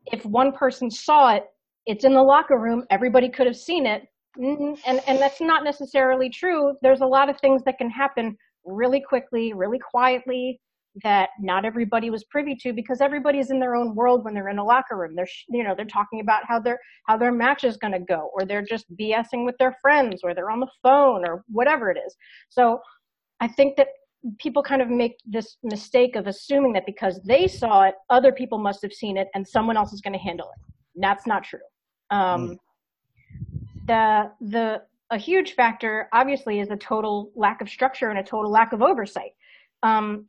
if 0.07 0.25
one 0.25 0.53
person 0.53 0.91
saw 0.91 1.35
it, 1.35 1.47
it's 1.87 2.05
in 2.05 2.15
the 2.15 2.23
locker 2.23 2.57
room, 2.57 2.85
everybody 2.91 3.29
could 3.29 3.49
have 3.49 3.57
seen 3.57 3.85
it. 3.85 4.05
Mm-hmm. 4.39 4.75
And, 4.87 5.01
and 5.09 5.19
that's 5.19 5.41
not 5.41 5.65
necessarily 5.65 6.31
true. 6.31 6.75
There's 6.83 7.01
a 7.01 7.07
lot 7.07 7.29
of 7.29 7.39
things 7.41 7.63
that 7.65 7.79
can 7.79 7.91
happen 7.91 8.37
really 8.65 9.01
quickly, 9.01 9.53
really 9.53 9.81
quietly, 9.81 10.61
that 11.03 11.31
not 11.41 11.65
everybody 11.65 12.11
was 12.11 12.25
privy 12.25 12.55
to 12.57 12.73
because 12.73 13.01
everybody's 13.01 13.51
in 13.51 13.59
their 13.59 13.75
own 13.75 13.95
world 13.95 14.25
when 14.25 14.35
they're 14.35 14.49
in 14.49 14.59
a 14.59 14.65
locker 14.65 14.97
room. 14.97 15.15
They're 15.15 15.29
you 15.49 15.65
know 15.65 15.75
they're 15.75 15.87
talking 15.87 16.21
about 16.21 16.43
how 16.47 16.61
their 16.61 16.79
how 17.07 17.17
their 17.17 17.33
match 17.33 17.65
is 17.65 17.77
going 17.77 17.93
to 17.93 18.01
go, 18.01 18.31
or 18.35 18.45
they're 18.45 18.65
just 18.65 18.87
BSing 18.97 19.45
with 19.45 19.57
their 19.59 19.77
friends, 19.81 20.21
or 20.23 20.35
they're 20.35 20.51
on 20.51 20.61
the 20.61 20.71
phone, 20.83 21.27
or 21.27 21.45
whatever 21.49 21.91
it 21.91 21.99
is. 22.05 22.15
So 22.49 22.81
I 23.41 23.49
think 23.49 23.77
that 23.77 23.89
people 24.39 24.63
kind 24.63 24.83
of 24.83 24.89
make 24.89 25.17
this 25.25 25.57
mistake 25.63 26.15
of 26.15 26.27
assuming 26.27 26.73
that 26.75 26.87
because 26.87 27.21
they 27.25 27.49
saw 27.49 27.85
it, 27.85 27.95
other 28.11 28.31
people 28.31 28.59
must 28.59 28.83
have 28.83 28.93
seen 28.93 29.17
it, 29.17 29.29
and 29.35 29.47
someone 29.47 29.77
else 29.77 29.93
is 29.93 30.01
going 30.01 30.13
to 30.13 30.19
handle 30.19 30.49
it. 30.57 30.73
That's 30.97 31.27
not 31.27 31.43
true. 31.45 31.61
Um, 32.11 32.51
mm. 32.51 32.57
The 33.87 34.31
the 34.41 34.83
a 35.11 35.19
huge 35.19 35.53
factor, 35.55 36.09
obviously, 36.13 36.61
is 36.61 36.71
a 36.71 36.77
total 36.77 37.31
lack 37.37 37.61
of 37.61 37.69
structure 37.69 38.09
and 38.09 38.19
a 38.19 38.23
total 38.23 38.51
lack 38.51 38.73
of 38.73 38.81
oversight. 38.81 39.33
Um, 39.83 40.27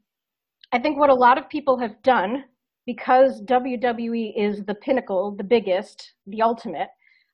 I 0.74 0.80
think 0.80 0.98
what 0.98 1.12
a 1.12 1.14
lot 1.14 1.38
of 1.38 1.48
people 1.50 1.78
have 1.78 2.02
done, 2.02 2.46
because 2.88 3.44
WWE 3.44 4.34
is 4.36 4.66
the 4.66 4.74
pinnacle, 4.74 5.36
the 5.38 5.44
biggest, 5.44 6.14
the 6.26 6.42
ultimate, 6.42 6.88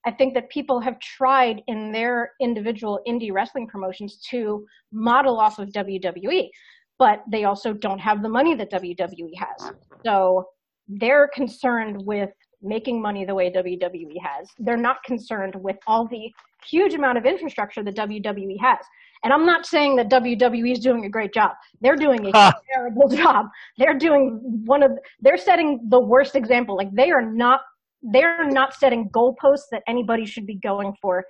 I 0.06 0.12
think 0.12 0.34
that 0.34 0.50
people 0.50 0.82
have 0.82 1.00
tried 1.00 1.62
in 1.68 1.94
their 1.94 2.32
individual 2.42 3.00
indie 3.08 3.32
wrestling 3.32 3.68
promotions 3.68 4.20
to 4.30 4.66
model 4.92 5.40
off 5.40 5.58
of 5.58 5.70
WWE, 5.70 6.50
but 6.98 7.24
they 7.32 7.46
also 7.46 7.72
don't 7.72 8.00
have 8.00 8.22
the 8.22 8.30
money 8.30 8.56
that 8.56 8.72
WWE 8.72 9.32
has. 9.38 9.72
So 10.06 10.50
they're 10.90 11.30
concerned 11.34 12.06
with 12.06 12.32
making 12.62 13.02
money 13.02 13.26
the 13.26 13.36
way 13.36 13.52
WWE 13.52 14.16
has. 14.22 14.50
They're 14.60 14.78
not 14.78 15.04
concerned 15.04 15.56
with 15.56 15.78
all 15.88 16.08
the 16.08 16.32
huge 16.66 16.94
amount 16.94 17.18
of 17.18 17.26
infrastructure 17.26 17.84
that 17.84 17.96
WWE 17.96 18.58
has. 18.60 18.80
And 19.24 19.34
I'm 19.34 19.46
not 19.46 19.66
saying 19.66 19.96
that 19.98 20.10
WWE 20.10 20.72
is 20.72 20.80
doing 20.80 21.06
a 21.06 21.10
great 21.10 21.34
job. 21.34 21.52
They're 21.82 21.96
doing 21.96 22.26
a 22.28 22.32
huh. 22.32 22.54
terrible 22.72 23.10
job. 23.16 23.48
They're 23.78 23.98
doing 23.98 24.40
one 24.66 24.84
of 24.84 24.92
they're 25.20 25.38
setting 25.38 25.80
the 25.90 26.00
worst 26.00 26.36
example. 26.36 26.76
Like 26.76 26.94
they 26.94 27.12
are 27.12 27.22
not 27.22 27.62
they're 28.02 28.50
not 28.50 28.74
setting 28.74 29.10
goalposts 29.10 29.68
that 29.72 29.84
anybody 29.88 30.26
should 30.26 30.46
be 30.46 30.56
going 30.56 30.94
for 31.02 31.26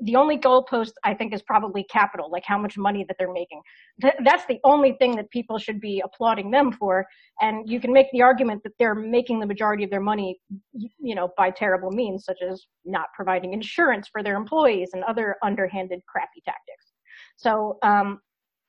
the 0.00 0.16
only 0.16 0.36
goalpost 0.36 0.92
I 1.04 1.14
think 1.14 1.32
is 1.32 1.42
probably 1.42 1.84
capital, 1.84 2.30
like 2.30 2.44
how 2.44 2.58
much 2.58 2.76
money 2.76 3.04
that 3.06 3.16
they're 3.18 3.32
making. 3.32 3.60
Th- 4.00 4.14
that's 4.24 4.44
the 4.46 4.58
only 4.64 4.92
thing 4.98 5.16
that 5.16 5.30
people 5.30 5.58
should 5.58 5.80
be 5.80 6.02
applauding 6.04 6.50
them 6.50 6.72
for. 6.72 7.06
And 7.40 7.68
you 7.70 7.80
can 7.80 7.92
make 7.92 8.06
the 8.12 8.22
argument 8.22 8.62
that 8.64 8.72
they're 8.78 8.94
making 8.94 9.40
the 9.40 9.46
majority 9.46 9.84
of 9.84 9.90
their 9.90 10.00
money, 10.00 10.40
you 10.72 11.14
know, 11.14 11.30
by 11.36 11.50
terrible 11.50 11.90
means, 11.90 12.24
such 12.24 12.38
as 12.48 12.66
not 12.84 13.06
providing 13.14 13.52
insurance 13.52 14.08
for 14.10 14.22
their 14.22 14.36
employees 14.36 14.90
and 14.92 15.04
other 15.04 15.36
underhanded, 15.42 16.00
crappy 16.08 16.42
tactics. 16.44 16.92
So 17.36 17.78
um, 17.82 18.20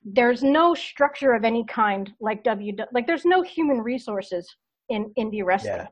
there's 0.03 0.43
no 0.43 0.73
structure 0.73 1.33
of 1.33 1.43
any 1.43 1.65
kind 1.65 2.11
like 2.19 2.43
W. 2.43 2.73
Like 2.93 3.07
there's 3.07 3.25
no 3.25 3.41
human 3.41 3.79
resources 3.81 4.47
in 4.89 5.11
indie 5.17 5.43
wrestling. 5.43 5.75
Yeah. 5.75 5.87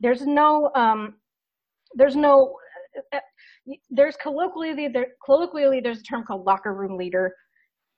There's 0.00 0.26
no 0.26 0.70
um, 0.74 1.14
there's 1.94 2.16
no 2.16 2.56
uh, 3.12 3.18
there's 3.90 4.16
colloquially 4.16 4.88
there 4.88 5.08
colloquially 5.24 5.80
there's 5.80 6.00
a 6.00 6.02
term 6.02 6.24
called 6.24 6.44
locker 6.44 6.74
room 6.74 6.96
leader 6.96 7.34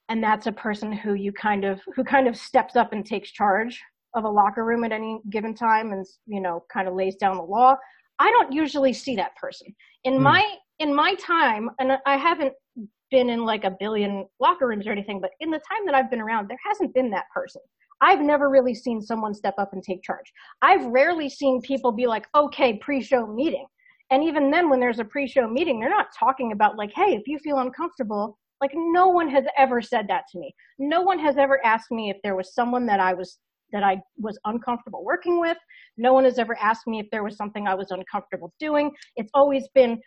and 0.09 0.23
that's 0.23 0.47
a 0.47 0.53
person 0.53 0.93
who 0.93 1.15
you 1.15 1.33
kind 1.33 1.65
of 1.65 1.81
who 1.95 2.05
kind 2.05 2.29
of 2.29 2.37
steps 2.37 2.77
up 2.77 2.93
and 2.93 3.07
takes 3.07 3.31
charge 3.31 3.81
of 4.15 4.25
a 4.25 4.29
locker 4.29 4.65
room 4.65 4.85
at 4.85 4.93
any 4.93 5.21
given 5.31 5.55
time 5.55 5.93
and 5.93 6.05
you 6.27 6.41
know 6.41 6.65
kind 6.73 6.87
of 6.89 6.95
lays 6.95 7.17
down 7.17 7.37
the 7.37 7.43
law 7.43 7.75
i 8.19 8.31
don't 8.31 8.53
usually 8.53 8.93
see 8.93 9.17
that 9.17 9.35
person 9.37 9.67
in 10.05 10.15
mm. 10.15 10.23
my 10.23 10.45
in 10.79 10.95
my 10.95 11.15
time 11.15 11.71
and 11.79 11.93
i 12.07 12.17
haven't 12.17 12.53
been 13.11 13.31
in 13.31 13.45
like 13.45 13.65
a 13.65 13.77
billion 13.79 14.27
locker 14.41 14.67
rooms 14.67 14.87
or 14.87 14.93
anything 14.93 15.21
but 15.21 15.31
in 15.41 15.51
the 15.51 15.59
time 15.59 15.87
that 15.87 15.95
i've 15.95 16.11
been 16.11 16.21
around 16.21 16.49
there 16.49 16.59
hasn't 16.67 16.93
been 16.95 17.11
that 17.11 17.25
person 17.33 17.61
I've 18.01 18.21
never 18.21 18.51
really 18.51 18.75
seen 18.75 19.01
someone 19.01 19.33
step 19.33 19.55
up 19.57 19.73
and 19.73 19.83
take 19.83 20.03
charge. 20.03 20.31
I've 20.61 20.85
rarely 20.87 21.29
seen 21.31 21.63
people 21.63 21.93
be 21.93 22.07
like, 22.07 22.27
okay, 22.35 22.75
pre 22.75 23.01
show 23.01 23.27
meeting. 23.27 23.67
And 24.11 24.23
even 24.23 24.51
then, 24.51 24.69
when 24.69 24.81
there's 24.81 24.99
a 24.99 25.05
pre-show 25.05 25.49
meeting, 25.49 25.81
they're 25.81 25.91
not 25.91 26.09
talking 26.19 26.53
about 26.53 26.77
like, 26.77 26.93
hey, 26.95 27.15
if 27.15 27.27
you 27.27 27.39
feel 27.39 27.59
uncomfortable, 27.59 28.39
like 28.61 28.73
no 28.75 29.09
one 29.09 29.29
has 29.29 29.45
ever 29.57 29.83
said 29.83 30.07
that 30.09 30.25
to 30.33 30.39
me. 30.39 30.55
No 30.79 31.03
one 31.03 31.19
has 31.19 31.37
ever 31.37 31.65
asked 31.65 31.91
me 31.91 32.11
if 32.11 32.17
there 32.23 32.37
was 32.37 32.55
someone 32.55 32.87
that 32.87 33.01
I 33.01 33.15
was 33.15 33.39
that 33.73 33.83
I 33.83 34.01
was 34.19 34.39
uncomfortable 34.45 35.05
working 35.05 35.41
with. 35.41 35.59
No 35.97 36.13
one 36.13 36.25
has 36.25 36.39
ever 36.39 36.57
asked 36.61 36.87
me 36.87 37.01
if 37.01 37.07
there 37.11 37.25
was 37.25 37.37
something 37.37 37.67
I 37.67 37.75
was 37.75 37.91
uncomfortable 37.91 38.53
doing. 38.61 38.93
It's 39.17 39.31
always 39.35 39.69
been 39.75 40.01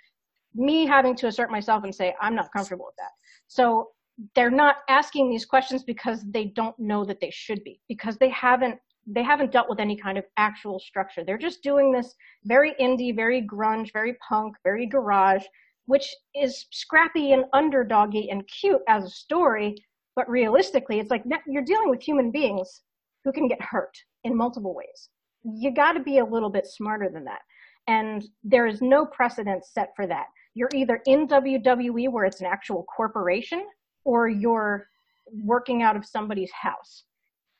me 0.55 0.85
having 0.85 1.15
to 1.17 1.27
assert 1.27 1.51
myself 1.51 1.83
and 1.83 1.93
say, 1.93 2.15
I'm 2.21 2.33
not 2.33 2.47
comfortable 2.55 2.85
with 2.85 2.95
that. 2.97 3.11
So 3.47 3.89
they're 4.35 4.49
not 4.49 4.77
asking 4.89 5.29
these 5.29 5.45
questions 5.45 5.83
because 5.83 6.23
they 6.31 6.45
don't 6.45 6.77
know 6.79 7.03
that 7.05 7.19
they 7.19 7.29
should 7.29 7.63
be, 7.63 7.81
because 7.87 8.17
they 8.17 8.29
haven't 8.29 8.79
they 9.07 9.23
haven't 9.23 9.53
dealt 9.53 9.69
with 9.69 9.79
any 9.79 9.95
kind 9.95 10.17
of 10.17 10.25
actual 10.35 10.79
structure. 10.79 11.23
They're 11.23 11.37
just 11.37 11.63
doing 11.63 11.91
this 11.91 12.13
very 12.43 12.75
indie, 12.79 13.15
very 13.15 13.41
grunge, 13.41 13.93
very 13.93 14.17
punk, 14.27 14.55
very 14.63 14.85
garage, 14.85 15.43
which 15.85 16.13
is 16.35 16.65
scrappy 16.71 17.31
and 17.31 17.45
underdoggy 17.55 18.29
and 18.29 18.47
cute 18.47 18.81
as 18.89 19.05
a 19.05 19.09
story. 19.09 19.75
But 20.15 20.29
realistically, 20.29 20.99
it's 20.99 21.09
like 21.09 21.23
you're 21.47 21.63
dealing 21.63 21.89
with 21.89 22.01
human 22.01 22.31
beings 22.31 22.81
who 23.23 23.31
can 23.31 23.47
get 23.47 23.61
hurt 23.61 23.95
in 24.25 24.35
multiple 24.35 24.75
ways. 24.75 25.09
You 25.43 25.73
got 25.73 25.93
to 25.93 26.01
be 26.01 26.17
a 26.17 26.25
little 26.25 26.49
bit 26.49 26.67
smarter 26.67 27.09
than 27.09 27.23
that. 27.25 27.39
And 27.87 28.25
there 28.43 28.67
is 28.67 28.81
no 28.81 29.05
precedent 29.05 29.63
set 29.65 29.91
for 29.95 30.05
that. 30.07 30.25
You're 30.53 30.69
either 30.73 31.01
in 31.05 31.27
WWE 31.27 32.11
where 32.11 32.25
it's 32.25 32.41
an 32.41 32.47
actual 32.47 32.83
corporation 32.93 33.65
or 34.03 34.27
you're 34.27 34.87
working 35.31 35.81
out 35.81 35.95
of 35.95 36.05
somebody's 36.05 36.51
house 36.51 37.03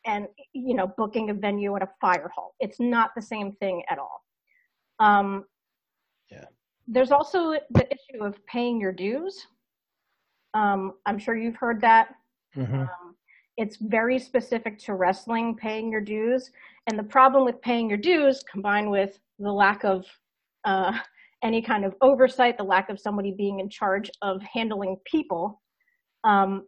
and 0.06 0.27
you 0.54 0.75
know 0.75 0.88
booking 0.98 1.30
a 1.30 1.34
venue 1.34 1.75
at 1.75 1.82
a 1.82 1.89
fire 2.00 2.30
hall. 2.36 2.56
It's 2.60 2.80
not 2.80 3.12
the 3.16 3.22
same 3.22 3.51
thing 3.54 3.84
at 3.89 4.00
all. 4.00 4.24
Um, 5.00 5.46
yeah. 6.32 6.46
there's 6.88 7.12
also 7.12 7.51
the 7.72 7.88
issue 7.92 8.24
of 8.24 8.44
paying 8.46 8.82
your 8.82 8.92
dues. 8.92 9.48
Um, 10.54 10.94
i'm 11.06 11.20
sure 11.20 11.36
you've 11.36 11.56
heard 11.56 11.82
that. 11.82 12.10
Mm-hmm. 12.56 12.82
um, 12.82 13.16
it's 13.58 13.77
very 13.77 14.20
specific 14.20 14.77
to 14.80 14.94
wrestling 14.94 15.56
paying 15.56 15.92
your 15.92 16.01
dues. 16.01 16.51
And 16.86 16.98
the 16.98 17.04
problem 17.04 17.44
with 17.44 17.60
paying 17.62 17.89
your 17.89 17.98
dues 17.98 18.44
combined 18.50 18.89
with 18.89 19.20
the 19.39 19.51
lack 19.51 19.84
of 19.84 20.06
uh, 20.63 20.98
any 21.44 21.62
kind 21.62 21.86
of 21.86 21.94
oversight 22.01 22.58
the 22.58 22.63
lack 22.63 22.89
of 22.89 23.00
somebody 23.00 23.32
being 23.32 23.60
in 23.60 23.70
charge 23.70 24.10
of 24.22 24.42
handling 24.42 24.98
people 25.06 25.62
um, 26.24 26.66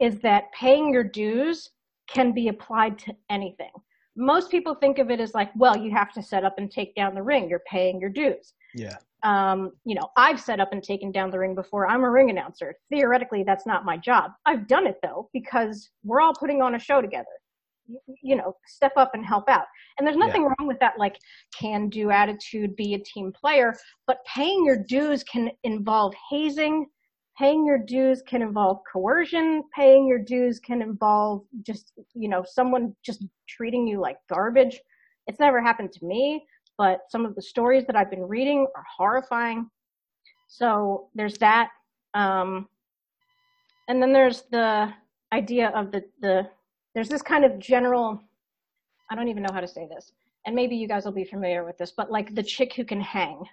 is 0.00 0.18
that 0.20 0.44
paying 0.52 0.92
your 0.92 1.04
dues 1.04 1.68
can 2.12 2.32
be 2.32 2.48
applied 2.48 2.98
to 3.00 3.14
anything. 3.30 3.70
Most 4.16 4.50
people 4.50 4.74
think 4.74 4.98
of 4.98 5.10
it 5.10 5.20
as 5.20 5.34
like, 5.34 5.50
well, 5.56 5.76
you 5.76 5.90
have 5.92 6.12
to 6.12 6.22
set 6.22 6.44
up 6.44 6.54
and 6.58 6.70
take 6.70 6.94
down 6.94 7.14
the 7.14 7.22
ring. 7.22 7.48
You're 7.48 7.62
paying 7.70 8.00
your 8.00 8.10
dues. 8.10 8.54
Yeah. 8.74 8.96
Um, 9.22 9.72
you 9.84 9.94
know, 9.94 10.08
I've 10.16 10.40
set 10.40 10.60
up 10.60 10.72
and 10.72 10.82
taken 10.82 11.12
down 11.12 11.30
the 11.30 11.38
ring 11.38 11.54
before. 11.54 11.86
I'm 11.86 12.02
a 12.02 12.10
ring 12.10 12.30
announcer. 12.30 12.74
Theoretically, 12.90 13.44
that's 13.44 13.66
not 13.66 13.84
my 13.84 13.96
job. 13.96 14.32
I've 14.46 14.66
done 14.66 14.86
it 14.86 14.96
though 15.02 15.28
because 15.32 15.90
we're 16.02 16.20
all 16.20 16.34
putting 16.34 16.62
on 16.62 16.74
a 16.74 16.78
show 16.78 17.00
together. 17.00 17.26
You, 17.86 18.00
you 18.22 18.36
know, 18.36 18.56
step 18.66 18.92
up 18.96 19.10
and 19.14 19.24
help 19.24 19.48
out. 19.48 19.66
And 19.98 20.06
there's 20.06 20.16
nothing 20.16 20.42
yeah. 20.42 20.48
wrong 20.58 20.66
with 20.66 20.78
that, 20.80 20.94
like 20.98 21.16
can 21.58 21.88
do 21.88 22.10
attitude, 22.10 22.76
be 22.76 22.94
a 22.94 22.98
team 22.98 23.32
player. 23.38 23.74
But 24.06 24.18
paying 24.24 24.64
your 24.64 24.82
dues 24.88 25.22
can 25.24 25.50
involve 25.64 26.14
hazing, 26.30 26.86
paying 27.40 27.64
your 27.64 27.78
dues 27.78 28.22
can 28.26 28.42
involve 28.42 28.80
coercion. 28.92 29.64
Paying 29.74 30.06
your 30.06 30.18
dues 30.18 30.60
can 30.60 30.82
involve 30.82 31.42
just 31.62 31.92
you 32.14 32.28
know 32.28 32.44
someone 32.46 32.94
just 33.02 33.24
treating 33.48 33.86
you 33.86 34.00
like 34.00 34.18
garbage. 34.28 34.80
It's 35.26 35.40
never 35.40 35.60
happened 35.60 35.92
to 35.92 36.04
me 36.04 36.44
but 36.80 37.00
some 37.10 37.26
of 37.26 37.34
the 37.34 37.42
stories 37.42 37.84
that 37.86 37.94
i've 37.94 38.10
been 38.10 38.26
reading 38.26 38.66
are 38.74 38.84
horrifying. 38.96 39.70
So 40.48 41.10
there's 41.14 41.36
that 41.38 41.68
um, 42.14 42.66
and 43.86 44.02
then 44.02 44.14
there's 44.14 44.44
the 44.50 44.90
idea 45.30 45.68
of 45.76 45.92
the 45.92 46.02
the 46.22 46.48
there's 46.94 47.10
this 47.10 47.22
kind 47.22 47.44
of 47.44 47.58
general 47.58 48.20
i 49.10 49.14
don't 49.14 49.28
even 49.28 49.42
know 49.44 49.52
how 49.52 49.60
to 49.60 49.68
say 49.68 49.86
this 49.94 50.10
and 50.46 50.56
maybe 50.56 50.74
you 50.74 50.88
guys 50.88 51.04
will 51.04 51.20
be 51.22 51.24
familiar 51.24 51.64
with 51.64 51.76
this 51.76 51.92
but 51.96 52.10
like 52.10 52.34
the 52.34 52.42
chick 52.42 52.72
who 52.74 52.84
can 52.84 53.00
hang. 53.00 53.44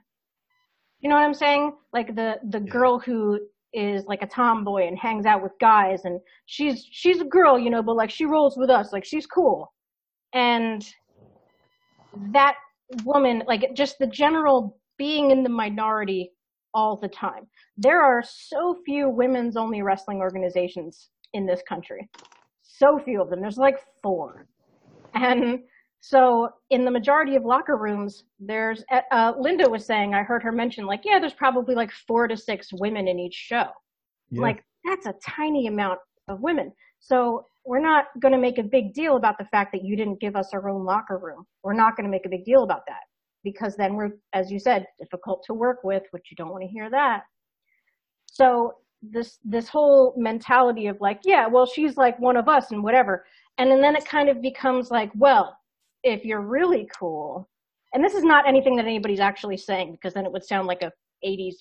You 1.02 1.10
know 1.10 1.16
what 1.16 1.26
i'm 1.26 1.34
saying? 1.34 1.74
Like 1.92 2.16
the 2.16 2.40
the 2.50 2.62
girl 2.62 2.98
who 2.98 3.42
is 3.78 4.06
like 4.08 4.22
a 4.24 4.28
tomboy 4.28 4.88
and 4.88 4.98
hangs 4.98 5.26
out 5.26 5.44
with 5.44 5.52
guys 5.62 6.02
and 6.04 6.20
she's 6.48 6.86
she's 6.92 7.22
a 7.22 7.26
girl 7.26 7.60
you 7.60 7.70
know 7.70 7.84
but 7.84 7.96
like 7.96 8.10
she 8.10 8.26
rolls 8.26 8.58
with 8.58 8.70
us 8.70 8.92
like 8.92 9.06
she's 9.06 9.26
cool. 9.26 9.72
And 10.34 10.86
that 12.32 12.56
woman 13.04 13.44
like 13.48 13.70
just 13.76 14.00
the 14.00 14.08
general 14.08 14.78
being 14.98 15.32
in 15.32 15.44
the 15.44 15.50
minority 15.50 16.32
all 16.74 16.98
the 16.98 17.08
time. 17.08 17.48
There 17.78 18.02
are 18.02 18.24
so 18.26 18.78
few 18.86 19.10
women's 19.10 19.56
only 19.56 19.82
wrestling 19.82 20.20
organizations 20.20 21.10
in 21.34 21.46
this 21.46 21.62
country. 21.68 22.10
So 22.64 23.00
few 23.04 23.22
of 23.22 23.30
them. 23.30 23.42
There's 23.42 23.58
like 23.58 23.80
four. 24.02 24.48
And 25.14 25.60
so 26.00 26.50
in 26.70 26.86
the 26.86 26.92
majority 26.92 27.36
of 27.36 27.44
locker 27.44 27.78
rooms, 27.78 28.24
there's 28.40 28.84
uh, 29.12 29.34
Linda 29.38 29.70
was 29.70 29.86
saying 29.86 30.14
I 30.14 30.24
heard 30.24 30.44
her 30.44 30.52
mention 30.52 30.86
like 30.86 31.02
yeah, 31.04 31.20
there's 31.20 31.34
probably 31.34 31.76
like 31.76 31.92
four 31.92 32.28
to 32.28 32.38
six 32.38 32.70
women 32.74 33.08
in 33.08 33.20
each 33.20 33.34
show. 33.34 33.68
Yeah. 34.30 34.42
Like 34.42 34.64
that's 34.86 35.06
a 35.06 35.16
tiny 35.26 35.68
amount 35.68 36.00
of 36.28 36.42
women. 36.42 36.72
So 37.00 37.46
we're 37.66 37.80
not 37.80 38.06
going 38.22 38.32
to 38.32 38.38
make 38.38 38.58
a 38.58 38.64
big 38.64 38.94
deal 38.94 39.18
about 39.18 39.38
the 39.38 39.46
fact 39.46 39.74
that 39.74 39.84
you 39.84 39.98
didn't 39.98 40.22
give 40.22 40.36
us 40.36 40.50
our 40.54 40.70
own 40.70 40.86
locker 40.86 41.18
room. 41.18 41.46
We're 41.64 41.74
not 41.74 41.98
going 41.98 42.06
to 42.06 42.12
make 42.12 42.26
a 42.26 42.30
big 42.30 42.46
deal 42.46 42.64
about 42.64 42.84
that 42.88 43.02
because 43.44 43.76
then 43.76 43.96
we're, 43.96 44.12
as 44.34 44.50
you 44.50 44.60
said, 44.60 44.86
difficult 45.00 45.44
to 45.48 45.54
work 45.54 45.84
with, 45.84 46.04
which 46.12 46.28
you 46.32 46.36
don't 46.38 46.52
want 46.52 46.64
to 46.64 46.70
hear 46.70 46.90
that. 46.90 47.24
So 48.26 48.74
this 49.02 49.40
this 49.44 49.68
whole 49.68 50.14
mentality 50.18 50.88
of 50.88 51.00
like, 51.02 51.20
yeah, 51.24 51.48
well, 51.48 51.66
she's 51.66 51.98
like 51.98 52.18
one 52.20 52.38
of 52.38 52.48
us 52.48 52.72
and 52.72 52.84
whatever, 52.84 53.26
and 53.58 53.70
then 53.84 53.96
it 53.96 54.06
kind 54.06 54.30
of 54.30 54.42
becomes 54.42 54.90
like, 54.90 55.12
well, 55.16 55.58
if 56.10 56.26
you're 56.26 56.42
really 56.42 56.90
cool, 56.98 57.48
and 57.94 58.04
this 58.04 58.14
is 58.14 58.24
not 58.24 58.48
anything 58.48 58.76
that 58.76 58.86
anybody's 58.86 59.20
actually 59.20 59.58
saying 59.58 59.94
because 59.94 60.14
then 60.14 60.26
it 60.26 60.32
would 60.32 60.44
sound 60.44 60.68
like 60.68 60.82
a 60.82 60.92
80s 61.26 61.56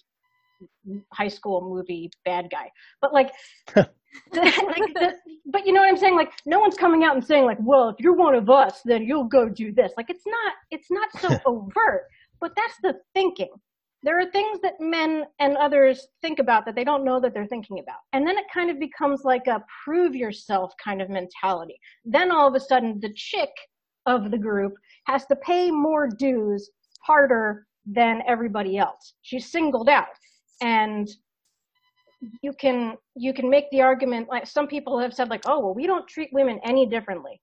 high 1.13 1.29
school 1.29 1.61
movie 1.61 2.11
bad 2.25 2.49
guy. 2.51 2.71
But 3.01 3.13
like, 3.13 3.33
like 3.77 4.95
the, 4.95 5.15
but 5.47 5.67
you 5.67 5.73
know 5.73 5.81
what 5.81 5.89
I'm 5.89 5.97
saying? 5.97 6.17
Like, 6.17 6.33
no 6.47 6.61
one's 6.61 6.77
coming 6.77 7.05
out 7.05 7.15
and 7.15 7.25
saying 7.25 7.45
like, 7.45 7.59
well, 7.61 7.89
if 7.91 7.97
you're 7.99 8.15
one 8.15 8.35
of 8.35 8.49
us, 8.49 8.81
then 8.85 9.05
you'll 9.05 9.25
go 9.25 9.49
do 9.49 9.73
this. 9.73 9.93
Like, 9.97 10.11
it's 10.11 10.27
not, 10.27 10.53
it's 10.71 10.91
not 10.91 11.09
so 11.21 11.39
overt, 11.47 12.05
but 12.41 12.53
that's 12.57 12.77
the 12.83 12.95
thinking. 13.15 13.51
There 14.03 14.19
are 14.21 14.31
things 14.31 14.61
that 14.63 14.75
men 14.79 15.25
and 15.41 15.57
others 15.57 16.07
think 16.23 16.39
about 16.39 16.65
that 16.67 16.77
they 16.77 16.85
don't 16.85 17.05
know 17.05 17.19
that 17.21 17.35
they're 17.35 17.47
thinking 17.47 17.81
about. 17.81 17.99
And 18.13 18.27
then 18.27 18.39
it 18.39 18.45
kind 18.53 18.71
of 18.71 18.79
becomes 18.79 19.23
like 19.25 19.47
a 19.49 19.65
prove 19.85 20.15
yourself 20.15 20.73
kind 20.83 21.03
of 21.03 21.11
mentality. 21.11 21.79
Then 22.05 22.31
all 22.31 22.47
of 22.47 22.55
a 22.55 22.61
sudden 22.61 23.01
the 23.01 23.13
chick 23.15 23.51
of 24.07 24.31
the 24.31 24.39
group 24.39 24.75
has 25.05 25.27
to 25.27 25.37
pay 25.37 25.71
more 25.71 26.09
dues, 26.09 26.71
harder 27.03 27.67
than 27.87 28.23
everybody 28.27 28.79
else. 28.79 29.15
She's 29.23 29.51
singled 29.51 29.89
out. 29.89 30.07
And 30.61 31.09
you 32.43 32.53
can 32.59 32.97
you 33.15 33.35
can 33.35 33.51
make 33.51 33.71
the 33.71 33.83
argument 33.83 34.29
like 34.29 34.47
some 34.47 34.67
people 34.67 34.99
have 34.99 35.13
said 35.13 35.29
like 35.29 35.43
oh 35.45 35.61
well 35.61 35.75
we 35.75 35.87
don't 35.87 36.09
treat 36.09 36.31
women 36.33 36.59
any 36.65 36.87
differently. 36.87 37.41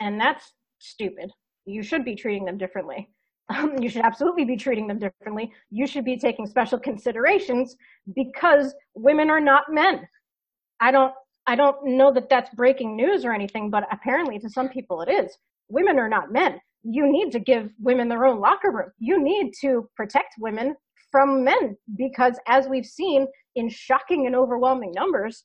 And 0.00 0.20
that's 0.20 0.52
stupid. 0.78 1.30
You 1.64 1.82
should 1.82 2.04
be 2.04 2.14
treating 2.14 2.44
them 2.44 2.58
differently. 2.58 3.10
Um, 3.48 3.76
you 3.80 3.88
should 3.88 4.04
absolutely 4.04 4.44
be 4.44 4.56
treating 4.56 4.88
them 4.88 4.98
differently. 4.98 5.52
You 5.70 5.86
should 5.86 6.04
be 6.04 6.18
taking 6.18 6.46
special 6.46 6.80
considerations 6.80 7.76
because 8.16 8.74
women 8.94 9.30
are 9.30 9.38
not 9.38 9.64
men. 9.70 10.08
I 10.80 10.90
don't 10.90 11.12
i 11.46 11.54
don't 11.54 11.76
know 11.84 12.12
that 12.12 12.28
that's 12.28 12.50
breaking 12.54 12.96
news 12.96 13.24
or 13.24 13.32
anything 13.32 13.70
but 13.70 13.84
apparently 13.92 14.38
to 14.38 14.48
some 14.50 14.68
people 14.68 15.00
it 15.02 15.10
is 15.10 15.36
women 15.68 15.98
are 15.98 16.08
not 16.08 16.32
men 16.32 16.60
you 16.82 17.10
need 17.10 17.32
to 17.32 17.40
give 17.40 17.70
women 17.80 18.08
their 18.08 18.24
own 18.26 18.40
locker 18.40 18.70
room 18.70 18.90
you 18.98 19.22
need 19.22 19.52
to 19.60 19.88
protect 19.96 20.34
women 20.38 20.74
from 21.10 21.44
men 21.44 21.76
because 21.96 22.38
as 22.46 22.68
we've 22.68 22.86
seen 22.86 23.26
in 23.54 23.68
shocking 23.68 24.26
and 24.26 24.36
overwhelming 24.36 24.92
numbers, 24.92 25.44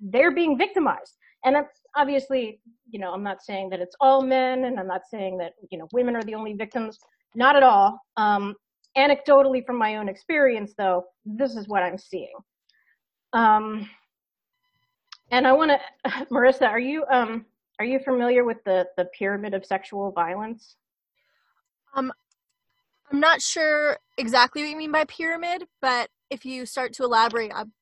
they're 0.00 0.34
being 0.34 0.56
victimized. 0.56 1.16
And 1.44 1.56
obviously, 1.96 2.60
you 2.90 3.00
know, 3.00 3.12
I'm 3.12 3.22
not 3.22 3.42
saying 3.42 3.70
that 3.70 3.80
it's 3.80 3.96
all 4.00 4.22
men, 4.22 4.66
and 4.66 4.78
I'm 4.78 4.86
not 4.86 5.02
saying 5.10 5.38
that 5.38 5.54
you 5.70 5.78
know 5.78 5.88
women 5.92 6.14
are 6.14 6.22
the 6.22 6.34
only 6.34 6.52
victims. 6.52 6.98
Not 7.34 7.56
at 7.56 7.62
all. 7.62 7.98
Um, 8.16 8.54
anecdotally, 8.98 9.64
from 9.64 9.78
my 9.78 9.96
own 9.96 10.08
experience, 10.08 10.74
though, 10.76 11.04
this 11.24 11.56
is 11.56 11.66
what 11.66 11.82
I'm 11.82 11.96
seeing. 11.96 12.34
Um, 13.32 13.88
and 15.30 15.46
I 15.46 15.52
want 15.52 15.70
to, 15.70 16.10
Marissa, 16.30 16.68
are 16.68 16.80
you 16.80 17.06
um, 17.10 17.46
are 17.80 17.84
you 17.84 17.98
familiar 17.98 18.44
with 18.44 18.62
the 18.64 18.86
the 18.98 19.06
pyramid 19.06 19.54
of 19.54 19.64
sexual 19.64 20.12
violence? 20.12 20.76
Um, 21.96 22.12
I'm 23.10 23.18
not 23.18 23.40
sure 23.40 23.98
exactly 24.18 24.62
what 24.62 24.70
you 24.70 24.76
mean 24.76 24.92
by 24.92 25.04
pyramid, 25.04 25.64
but 25.80 26.10
if 26.28 26.44
you 26.44 26.66
start 26.66 26.92
to 26.94 27.04
elaborate, 27.04 27.50
I'm, 27.54 27.72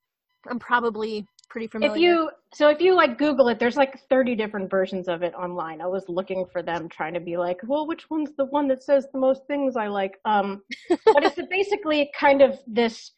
I'm 0.49 0.61
probably 0.61 1.27
pretty 1.51 1.67
familiar. 1.67 1.93
If 1.95 2.01
you 2.01 2.31
so 2.55 2.69
if 2.69 2.81
you 2.81 2.95
like 2.95 3.19
Google 3.19 3.49
it, 3.49 3.59
there's 3.59 3.77
like 3.77 3.99
30 4.09 4.37
different 4.37 4.71
versions 4.71 5.09
of 5.09 5.23
it 5.25 5.35
online. 5.35 5.81
I 5.81 5.87
was 5.87 6.05
looking 6.09 6.47
for 6.53 6.63
them, 6.63 6.89
trying 6.89 7.15
to 7.15 7.21
be 7.21 7.37
like, 7.37 7.59
well, 7.67 7.85
which 7.89 8.09
one's 8.09 8.31
the 8.39 8.45
one 8.47 8.69
that 8.69 8.85
says 8.85 9.09
the 9.13 9.19
most 9.19 9.43
things 9.49 9.77
I 9.77 9.89
like? 9.89 10.13
Um, 10.25 10.63
but 10.89 11.25
it's 11.25 11.41
basically 11.51 12.09
kind 12.17 12.41
of 12.41 12.57
this 12.69 13.11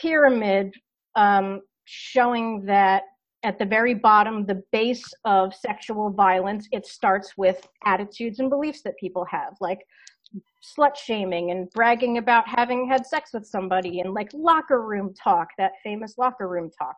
pyramid 0.00 0.72
um, 1.16 1.62
showing 1.84 2.64
that 2.66 3.02
at 3.44 3.58
the 3.58 3.64
very 3.64 3.94
bottom, 3.94 4.46
the 4.46 4.62
base 4.72 5.04
of 5.24 5.54
sexual 5.54 6.10
violence, 6.10 6.68
it 6.72 6.86
starts 6.86 7.36
with 7.36 7.66
attitudes 7.84 8.38
and 8.38 8.50
beliefs 8.50 8.82
that 8.82 8.96
people 8.98 9.26
have, 9.30 9.54
like 9.60 9.80
slut 10.62 10.96
shaming 10.96 11.50
and 11.50 11.68
bragging 11.70 12.18
about 12.18 12.48
having 12.48 12.88
had 12.88 13.04
sex 13.04 13.30
with 13.34 13.46
somebody 13.46 14.00
and 14.00 14.14
like 14.14 14.30
locker 14.32 14.82
room 14.82 15.12
talk, 15.14 15.48
that 15.58 15.72
famous 15.82 16.16
locker 16.18 16.48
room 16.48 16.70
talk. 16.78 16.96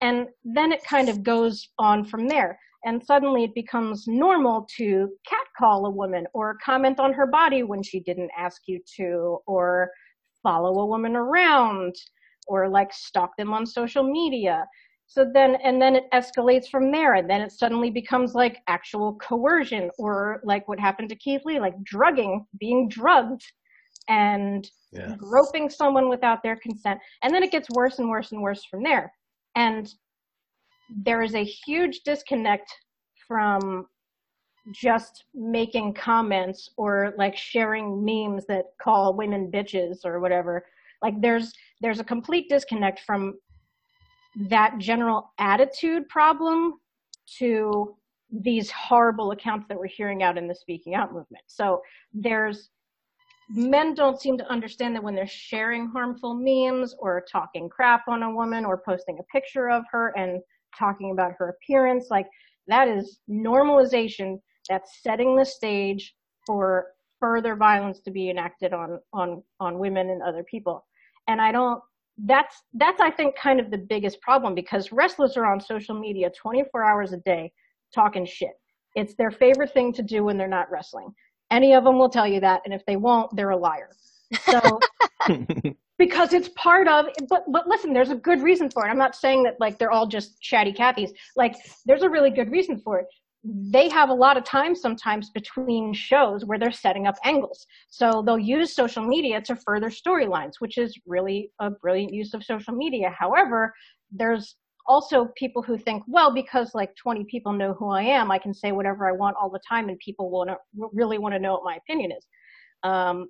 And 0.00 0.28
then 0.44 0.72
it 0.72 0.84
kind 0.84 1.08
of 1.08 1.22
goes 1.22 1.68
on 1.78 2.04
from 2.04 2.28
there. 2.28 2.58
And 2.84 3.02
suddenly 3.02 3.44
it 3.44 3.54
becomes 3.54 4.06
normal 4.06 4.68
to 4.76 5.08
catcall 5.26 5.86
a 5.86 5.90
woman 5.90 6.26
or 6.32 6.58
comment 6.64 7.00
on 7.00 7.12
her 7.12 7.26
body 7.26 7.64
when 7.64 7.82
she 7.82 7.98
didn't 8.00 8.30
ask 8.36 8.62
you 8.66 8.80
to, 8.96 9.38
or 9.46 9.90
follow 10.42 10.78
a 10.80 10.86
woman 10.86 11.16
around, 11.16 11.96
or 12.46 12.68
like 12.68 12.92
stalk 12.92 13.36
them 13.36 13.52
on 13.52 13.66
social 13.66 14.04
media. 14.04 14.64
So 15.10 15.24
then, 15.32 15.56
and 15.64 15.80
then 15.80 15.96
it 15.96 16.04
escalates 16.12 16.68
from 16.68 16.92
there, 16.92 17.14
and 17.14 17.28
then 17.28 17.40
it 17.40 17.50
suddenly 17.50 17.90
becomes 17.90 18.34
like 18.34 18.58
actual 18.68 19.14
coercion, 19.14 19.90
or 19.98 20.40
like 20.44 20.68
what 20.68 20.78
happened 20.78 21.08
to 21.08 21.16
Keith 21.16 21.40
Lee, 21.46 21.58
like 21.58 21.82
drugging, 21.82 22.46
being 22.60 22.90
drugged, 22.90 23.42
and 24.10 24.70
yeah. 24.92 25.16
groping 25.16 25.70
someone 25.70 26.10
without 26.10 26.42
their 26.42 26.56
consent. 26.56 27.00
And 27.22 27.32
then 27.32 27.42
it 27.42 27.50
gets 27.50 27.68
worse 27.70 27.98
and 27.98 28.10
worse 28.10 28.32
and 28.32 28.42
worse 28.42 28.64
from 28.70 28.82
there. 28.82 29.10
And 29.56 29.90
there 31.04 31.22
is 31.22 31.34
a 31.34 31.44
huge 31.44 32.00
disconnect 32.04 32.70
from 33.26 33.86
just 34.74 35.24
making 35.34 35.94
comments 35.94 36.68
or 36.76 37.14
like 37.16 37.34
sharing 37.34 38.04
memes 38.04 38.44
that 38.46 38.66
call 38.80 39.16
women 39.16 39.50
bitches 39.50 40.04
or 40.04 40.20
whatever 40.20 40.66
like 41.02 41.14
there's 41.20 41.52
there's 41.80 42.00
a 42.00 42.04
complete 42.04 42.48
disconnect 42.48 43.00
from 43.06 43.34
that 44.38 44.78
general 44.78 45.32
attitude 45.38 46.08
problem 46.08 46.74
to 47.38 47.96
these 48.30 48.70
horrible 48.70 49.32
accounts 49.32 49.66
that 49.68 49.78
we're 49.78 49.86
hearing 49.86 50.22
out 50.22 50.38
in 50.38 50.46
the 50.46 50.54
speaking 50.54 50.94
out 50.94 51.12
movement. 51.12 51.42
So 51.46 51.82
there's 52.12 52.70
men 53.50 53.94
don't 53.94 54.20
seem 54.20 54.36
to 54.38 54.50
understand 54.50 54.94
that 54.94 55.02
when 55.02 55.14
they're 55.14 55.26
sharing 55.26 55.88
harmful 55.88 56.34
memes 56.34 56.94
or 56.98 57.24
talking 57.30 57.68
crap 57.68 58.06
on 58.06 58.22
a 58.22 58.30
woman 58.30 58.64
or 58.64 58.82
posting 58.84 59.18
a 59.18 59.22
picture 59.24 59.70
of 59.70 59.84
her 59.90 60.12
and 60.16 60.40
talking 60.78 61.10
about 61.10 61.32
her 61.38 61.48
appearance, 61.48 62.08
like 62.10 62.26
that 62.66 62.88
is 62.88 63.20
normalization 63.28 64.38
that's 64.68 65.02
setting 65.02 65.34
the 65.34 65.44
stage 65.44 66.14
for 66.46 66.88
further 67.18 67.56
violence 67.56 68.00
to 68.00 68.10
be 68.10 68.30
enacted 68.30 68.72
on 68.72 69.00
on 69.12 69.42
on 69.58 69.78
women 69.78 70.10
and 70.10 70.22
other 70.22 70.44
people. 70.44 70.86
And 71.26 71.40
I 71.40 71.50
don't 71.50 71.82
that's 72.24 72.62
that's 72.74 73.00
I 73.00 73.10
think 73.10 73.36
kind 73.36 73.60
of 73.60 73.70
the 73.70 73.78
biggest 73.78 74.20
problem 74.20 74.54
because 74.54 74.90
wrestlers 74.92 75.36
are 75.36 75.46
on 75.46 75.60
social 75.60 75.98
media 75.98 76.30
24 76.30 76.84
hours 76.84 77.12
a 77.12 77.18
day 77.18 77.52
talking 77.94 78.26
shit. 78.26 78.52
It's 78.94 79.14
their 79.14 79.30
favorite 79.30 79.72
thing 79.72 79.92
to 79.94 80.02
do 80.02 80.24
when 80.24 80.36
they're 80.36 80.48
not 80.48 80.70
wrestling. 80.70 81.14
Any 81.50 81.74
of 81.74 81.84
them 81.84 81.98
will 81.98 82.08
tell 82.08 82.26
you 82.26 82.40
that, 82.40 82.62
and 82.64 82.74
if 82.74 82.84
they 82.86 82.96
won't, 82.96 83.34
they're 83.34 83.50
a 83.50 83.56
liar. 83.56 83.90
So 84.44 84.80
because 85.98 86.32
it's 86.32 86.48
part 86.50 86.88
of 86.88 87.06
but 87.28 87.44
but 87.50 87.68
listen, 87.68 87.92
there's 87.92 88.10
a 88.10 88.16
good 88.16 88.42
reason 88.42 88.70
for 88.70 88.86
it. 88.86 88.90
I'm 88.90 88.98
not 88.98 89.14
saying 89.14 89.44
that 89.44 89.54
like 89.60 89.78
they're 89.78 89.92
all 89.92 90.06
just 90.06 90.40
chatty 90.42 90.72
Cathys. 90.72 91.10
Like 91.36 91.54
there's 91.86 92.02
a 92.02 92.08
really 92.08 92.30
good 92.30 92.50
reason 92.50 92.80
for 92.80 92.98
it 92.98 93.06
they 93.44 93.88
have 93.88 94.08
a 94.08 94.14
lot 94.14 94.36
of 94.36 94.44
time 94.44 94.74
sometimes 94.74 95.30
between 95.30 95.92
shows 95.92 96.44
where 96.44 96.58
they're 96.58 96.72
setting 96.72 97.06
up 97.06 97.14
angles. 97.24 97.66
So 97.88 98.22
they'll 98.24 98.38
use 98.38 98.74
social 98.74 99.04
media 99.04 99.40
to 99.42 99.56
further 99.56 99.90
storylines, 99.90 100.54
which 100.58 100.76
is 100.76 100.98
really 101.06 101.52
a 101.60 101.70
brilliant 101.70 102.12
use 102.12 102.34
of 102.34 102.42
social 102.42 102.74
media. 102.74 103.14
However, 103.16 103.72
there's 104.10 104.56
also 104.86 105.26
people 105.36 105.62
who 105.62 105.78
think, 105.78 106.02
well, 106.08 106.32
because 106.34 106.74
like 106.74 106.94
20 106.96 107.24
people 107.24 107.52
know 107.52 107.74
who 107.74 107.90
I 107.90 108.02
am, 108.02 108.30
I 108.30 108.38
can 108.38 108.52
say 108.52 108.72
whatever 108.72 109.06
I 109.08 109.12
want 109.12 109.36
all 109.40 109.50
the 109.50 109.60
time 109.68 109.88
and 109.88 109.98
people 109.98 110.30
will 110.30 110.46
really 110.92 111.18
want 111.18 111.34
to 111.34 111.38
know 111.38 111.52
what 111.52 111.64
my 111.64 111.76
opinion 111.76 112.10
is, 112.12 112.26
um, 112.82 113.28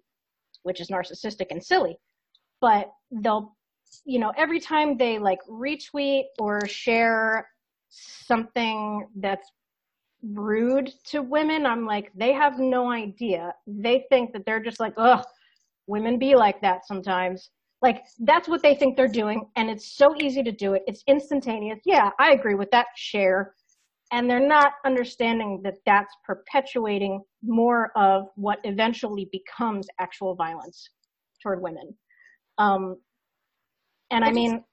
which 0.62 0.80
is 0.80 0.88
narcissistic 0.88 1.46
and 1.50 1.62
silly. 1.62 1.98
But 2.60 2.90
they'll, 3.10 3.56
you 4.06 4.18
know, 4.18 4.32
every 4.36 4.60
time 4.60 4.96
they 4.96 5.18
like 5.18 5.40
retweet 5.50 6.24
or 6.38 6.66
share 6.66 7.48
something 7.90 9.06
that's 9.16 9.50
rude 10.22 10.92
to 11.06 11.22
women. 11.22 11.66
I'm 11.66 11.86
like, 11.86 12.10
they 12.14 12.32
have 12.32 12.58
no 12.58 12.90
idea. 12.90 13.52
They 13.66 14.04
think 14.10 14.32
that 14.32 14.44
they're 14.44 14.62
just 14.62 14.80
like, 14.80 14.94
ugh, 14.96 15.24
women 15.86 16.18
be 16.18 16.34
like 16.34 16.60
that 16.62 16.86
sometimes. 16.86 17.50
Like, 17.80 18.02
that's 18.20 18.48
what 18.48 18.62
they 18.62 18.74
think 18.74 18.96
they're 18.96 19.06
doing. 19.06 19.46
And 19.56 19.70
it's 19.70 19.96
so 19.96 20.14
easy 20.20 20.42
to 20.42 20.50
do 20.50 20.74
it. 20.74 20.82
It's 20.86 21.04
instantaneous. 21.06 21.78
Yeah, 21.84 22.10
I 22.18 22.32
agree 22.32 22.56
with 22.56 22.70
that. 22.72 22.86
Share. 22.96 23.54
And 24.10 24.28
they're 24.28 24.46
not 24.46 24.72
understanding 24.84 25.60
that 25.64 25.74
that's 25.86 26.14
perpetuating 26.24 27.22
more 27.42 27.92
of 27.94 28.28
what 28.36 28.58
eventually 28.64 29.28
becomes 29.30 29.86
actual 30.00 30.34
violence 30.34 30.88
toward 31.42 31.62
women. 31.62 31.94
Um, 32.56 32.96
and 34.10 34.24
I 34.24 34.32
mean, 34.32 34.64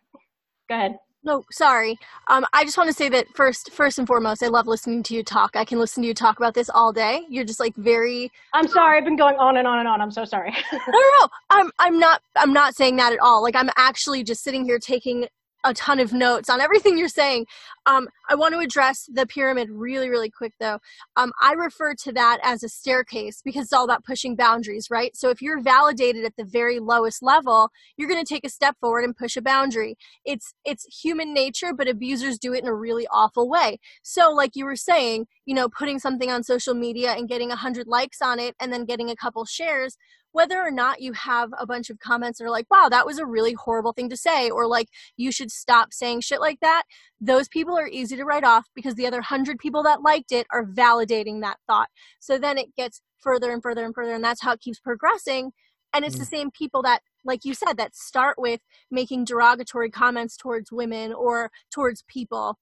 go 0.70 0.76
ahead. 0.76 0.98
No, 1.26 1.44
sorry. 1.52 1.98
Um, 2.28 2.46
I 2.54 2.64
just 2.64 2.78
want 2.78 2.88
to 2.88 2.94
say 2.94 3.10
that 3.10 3.28
first, 3.36 3.72
first 3.74 3.98
and 3.98 4.08
foremost, 4.08 4.44
I 4.44 4.48
love 4.48 4.68
listening 4.68 5.02
to 5.04 5.16
you 5.16 5.24
talk. 5.24 5.56
I 5.56 5.66
can 5.66 5.80
listen 5.80 6.04
to 6.04 6.08
you 6.08 6.14
talk 6.14 6.38
about 6.38 6.54
this 6.54 6.70
all 6.70 6.94
day. 6.94 7.24
You're 7.30 7.44
just 7.44 7.60
like 7.60 7.76
very. 7.76 8.32
I'm 8.54 8.68
sorry. 8.68 9.00
I've 9.00 9.06
been 9.06 9.16
going 9.16 9.36
on 9.38 9.58
and 9.58 9.68
on 9.68 9.80
and 9.80 9.88
on. 9.88 10.02
I'm 10.02 10.12
so 10.12 10.24
sorry. 10.24 10.52
no, 10.72 10.80
no, 10.88 11.00
no. 11.20 11.28
I'm, 11.50 11.72
I'm 11.80 11.98
not. 11.98 12.22
I'm 12.36 12.54
not 12.54 12.76
saying 12.76 12.98
that 12.98 13.12
at 13.12 13.20
all. 13.20 13.42
Like 13.42 13.56
I'm 13.56 13.72
actually 13.76 14.24
just 14.24 14.44
sitting 14.44 14.66
here 14.66 14.78
taking 14.78 15.28
a 15.64 15.74
ton 15.74 16.00
of 16.00 16.14
notes 16.14 16.48
on 16.48 16.62
everything 16.62 16.96
you're 16.96 17.08
saying. 17.10 17.48
Um, 17.86 18.08
I 18.30 18.36
want 18.36 18.54
to 18.54 18.60
address 18.60 19.08
the 19.12 19.26
pyramid 19.26 19.70
really, 19.70 20.10
really 20.10 20.30
quick 20.30 20.54
though. 20.60 20.80
Um, 21.16 21.32
I 21.42 21.54
refer 21.54 21.94
to 22.04 22.12
that 22.14 22.40
as 22.44 22.64
a 22.64 22.70
staircase 22.70 23.42
because 23.44 23.64
it's 23.64 23.74
all 23.74 23.84
about 23.86 24.04
pushing 24.04 24.36
boundaries, 24.36 24.88
right? 24.90 25.16
So 25.16 25.30
if 25.30 25.42
you're 25.42 25.62
validated 25.62 26.26
at 26.26 26.36
the 26.36 26.46
very 26.46 26.80
lowest 26.80 27.22
level, 27.22 27.70
you're 27.98 28.10
going 28.10 28.24
to 28.24 28.34
take 28.34 28.46
a 28.46 28.50
step 28.50 28.76
forward 28.80 29.04
and 29.04 29.16
push 29.16 29.38
a 29.38 29.42
boundary. 29.42 29.96
It's 30.26 30.54
it's 30.66 30.86
human 31.04 31.34
nature, 31.34 31.74
but 31.74 31.88
abusers 31.88 32.40
do 32.40 32.54
it 32.54 32.64
in 32.64 32.68
a 32.68 32.74
really 32.74 33.08
awful 33.12 33.50
way. 33.50 33.80
So 34.02 34.32
like 34.32 34.56
you 34.56 34.66
were 34.66 34.76
saying, 34.76 35.28
you 35.46 35.54
know, 35.54 35.70
putting 35.70 36.00
something 36.00 36.32
on 36.32 36.44
social 36.44 36.74
media 36.74 37.12
and 37.12 37.30
getting 37.30 37.52
a 37.52 37.56
hundred 37.56 37.88
likes 37.88 38.22
on 38.22 38.40
it 38.40 38.56
and 38.60 38.74
then 38.74 38.86
getting 38.86 39.10
a 39.10 39.16
couple 39.16 39.46
shares 39.46 39.98
whether 40.36 40.60
or 40.60 40.70
not 40.70 41.02
you 41.02 41.14
have 41.14 41.50
a 41.58 41.66
bunch 41.66 41.90
of 41.90 41.98
comments 42.00 42.38
that 42.38 42.44
are 42.44 42.50
like, 42.50 42.70
wow, 42.70 42.90
that 42.90 43.06
was 43.06 43.18
a 43.18 43.26
really 43.26 43.54
horrible 43.54 43.94
thing 43.94 44.10
to 44.10 44.18
say, 44.18 44.50
or 44.50 44.68
like, 44.68 44.90
you 45.16 45.32
should 45.32 45.50
stop 45.50 45.94
saying 45.94 46.20
shit 46.20 46.42
like 46.42 46.60
that, 46.60 46.84
those 47.22 47.48
people 47.48 47.75
are 47.78 47.88
easy 47.88 48.16
to 48.16 48.26
write 48.26 48.44
off 48.44 48.68
because 48.76 48.96
the 48.96 49.08
other 49.08 49.22
hundred 49.22 49.60
people 49.60 49.84
that 49.84 50.02
liked 50.02 50.32
it 50.32 50.48
are 50.52 50.66
validating 50.66 51.42
that 51.42 51.58
thought. 51.68 51.90
So 52.20 52.38
then 52.38 52.58
it 52.58 52.76
gets 52.76 53.02
further 53.20 53.52
and 53.52 53.62
further 53.62 53.86
and 53.86 53.94
further, 53.94 54.14
and 54.14 54.24
that's 54.24 54.42
how 54.42 54.54
it 54.54 54.62
keeps 54.62 54.80
progressing 54.80 55.52
and 55.96 56.04
it's 56.04 56.16
mm. 56.16 56.20
the 56.20 56.26
same 56.26 56.52
people 56.52 56.82
that 56.84 57.00
like 57.24 57.46
you 57.46 57.54
said 57.54 57.78
that 57.78 57.96
start 57.96 58.36
with 58.38 58.60
making 58.92 59.26
derogatory 59.26 59.90
comments 59.90 60.38
towards 60.38 60.72
women 60.72 61.14
or 61.14 61.50
towards 61.74 62.04
people 62.08 62.58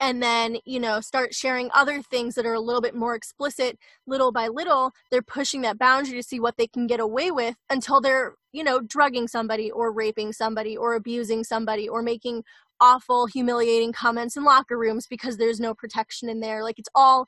and 0.00 0.22
then 0.22 0.58
you 0.66 0.80
know 0.80 1.00
start 1.00 1.32
sharing 1.32 1.70
other 1.72 2.02
things 2.02 2.34
that 2.34 2.44
are 2.44 2.54
a 2.54 2.60
little 2.60 2.80
bit 2.80 2.94
more 2.94 3.14
explicit 3.14 3.78
little 4.06 4.32
by 4.32 4.48
little 4.48 4.92
they're 5.10 5.22
pushing 5.22 5.62
that 5.62 5.78
boundary 5.78 6.16
to 6.16 6.22
see 6.22 6.40
what 6.40 6.56
they 6.56 6.66
can 6.66 6.86
get 6.86 7.00
away 7.00 7.30
with 7.30 7.54
until 7.70 8.00
they're 8.00 8.34
you 8.52 8.64
know 8.64 8.80
drugging 8.80 9.28
somebody 9.28 9.70
or 9.70 9.92
raping 9.92 10.32
somebody 10.32 10.76
or 10.76 10.94
abusing 10.94 11.44
somebody 11.44 11.88
or 11.88 12.02
making 12.02 12.42
awful 12.80 13.26
humiliating 13.26 13.92
comments 13.92 14.36
in 14.36 14.44
locker 14.44 14.78
rooms 14.78 15.06
because 15.06 15.36
there's 15.36 15.60
no 15.60 15.74
protection 15.74 16.28
in 16.28 16.40
there 16.40 16.62
like 16.62 16.78
it's 16.78 16.88
all 16.94 17.26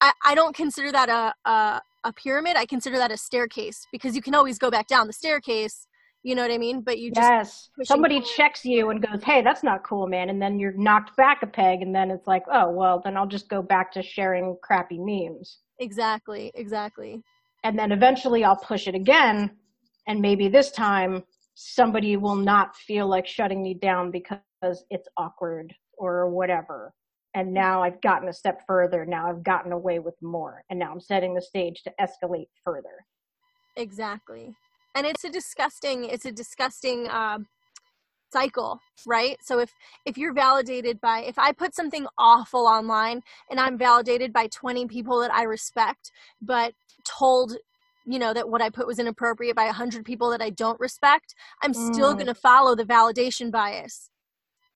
i, 0.00 0.12
I 0.24 0.34
don't 0.34 0.54
consider 0.54 0.92
that 0.92 1.08
a, 1.08 1.48
a 1.48 1.82
a 2.04 2.12
pyramid 2.12 2.56
i 2.56 2.64
consider 2.64 2.96
that 2.98 3.10
a 3.10 3.16
staircase 3.16 3.86
because 3.92 4.14
you 4.14 4.22
can 4.22 4.34
always 4.34 4.58
go 4.58 4.70
back 4.70 4.86
down 4.86 5.06
the 5.06 5.12
staircase 5.12 5.86
you 6.22 6.34
know 6.34 6.42
what 6.42 6.50
I 6.50 6.58
mean? 6.58 6.80
But 6.80 6.98
you 6.98 7.10
just 7.12 7.26
yes, 7.26 7.70
somebody 7.84 8.16
forward. 8.16 8.34
checks 8.36 8.64
you 8.64 8.90
and 8.90 9.00
goes, 9.00 9.22
"Hey, 9.22 9.40
that's 9.40 9.62
not 9.62 9.84
cool, 9.84 10.06
man," 10.06 10.30
and 10.30 10.42
then 10.42 10.58
you're 10.58 10.72
knocked 10.72 11.16
back 11.16 11.42
a 11.42 11.46
peg, 11.46 11.80
and 11.80 11.94
then 11.94 12.10
it's 12.10 12.26
like, 12.26 12.42
"Oh, 12.52 12.70
well, 12.70 13.00
then 13.02 13.16
I'll 13.16 13.26
just 13.26 13.48
go 13.48 13.62
back 13.62 13.92
to 13.92 14.02
sharing 14.02 14.56
crappy 14.62 14.98
memes." 14.98 15.58
Exactly, 15.78 16.50
exactly. 16.54 17.22
And 17.62 17.78
then 17.78 17.92
eventually 17.92 18.44
I'll 18.44 18.56
push 18.56 18.88
it 18.88 18.94
again, 18.94 19.56
and 20.06 20.20
maybe 20.20 20.48
this 20.48 20.70
time 20.72 21.22
somebody 21.54 22.16
will 22.16 22.36
not 22.36 22.76
feel 22.76 23.06
like 23.06 23.26
shutting 23.26 23.62
me 23.62 23.74
down 23.74 24.10
because 24.10 24.38
it's 24.62 25.08
awkward 25.16 25.74
or 25.96 26.28
whatever. 26.30 26.92
And 27.34 27.52
now 27.52 27.82
I've 27.82 28.00
gotten 28.00 28.28
a 28.28 28.32
step 28.32 28.62
further. 28.66 29.04
Now 29.04 29.28
I've 29.28 29.42
gotten 29.42 29.72
away 29.72 29.98
with 29.98 30.14
more, 30.22 30.64
and 30.70 30.78
now 30.78 30.90
I'm 30.90 31.00
setting 31.00 31.34
the 31.34 31.42
stage 31.42 31.82
to 31.84 31.92
escalate 32.00 32.48
further. 32.64 33.04
Exactly 33.76 34.56
and 34.98 35.06
it's 35.06 35.24
a 35.24 35.30
disgusting 35.30 36.04
it's 36.04 36.24
a 36.24 36.32
disgusting 36.32 37.06
uh, 37.08 37.38
cycle 38.32 38.80
right 39.06 39.38
so 39.40 39.58
if 39.58 39.70
if 40.04 40.18
you're 40.18 40.34
validated 40.34 41.00
by 41.00 41.20
if 41.20 41.38
i 41.38 41.52
put 41.52 41.74
something 41.74 42.06
awful 42.18 42.66
online 42.66 43.22
and 43.50 43.58
i'm 43.58 43.78
validated 43.78 44.32
by 44.32 44.46
20 44.48 44.86
people 44.86 45.20
that 45.20 45.32
i 45.32 45.44
respect 45.44 46.10
but 46.42 46.74
told 47.04 47.56
you 48.06 48.18
know 48.18 48.34
that 48.34 48.48
what 48.48 48.60
i 48.60 48.68
put 48.68 48.86
was 48.86 48.98
inappropriate 48.98 49.56
by 49.56 49.64
100 49.66 50.04
people 50.04 50.30
that 50.30 50.42
i 50.42 50.50
don't 50.50 50.78
respect 50.80 51.34
i'm 51.62 51.72
mm. 51.72 51.94
still 51.94 52.12
going 52.12 52.26
to 52.26 52.34
follow 52.34 52.74
the 52.74 52.84
validation 52.84 53.50
bias 53.50 54.10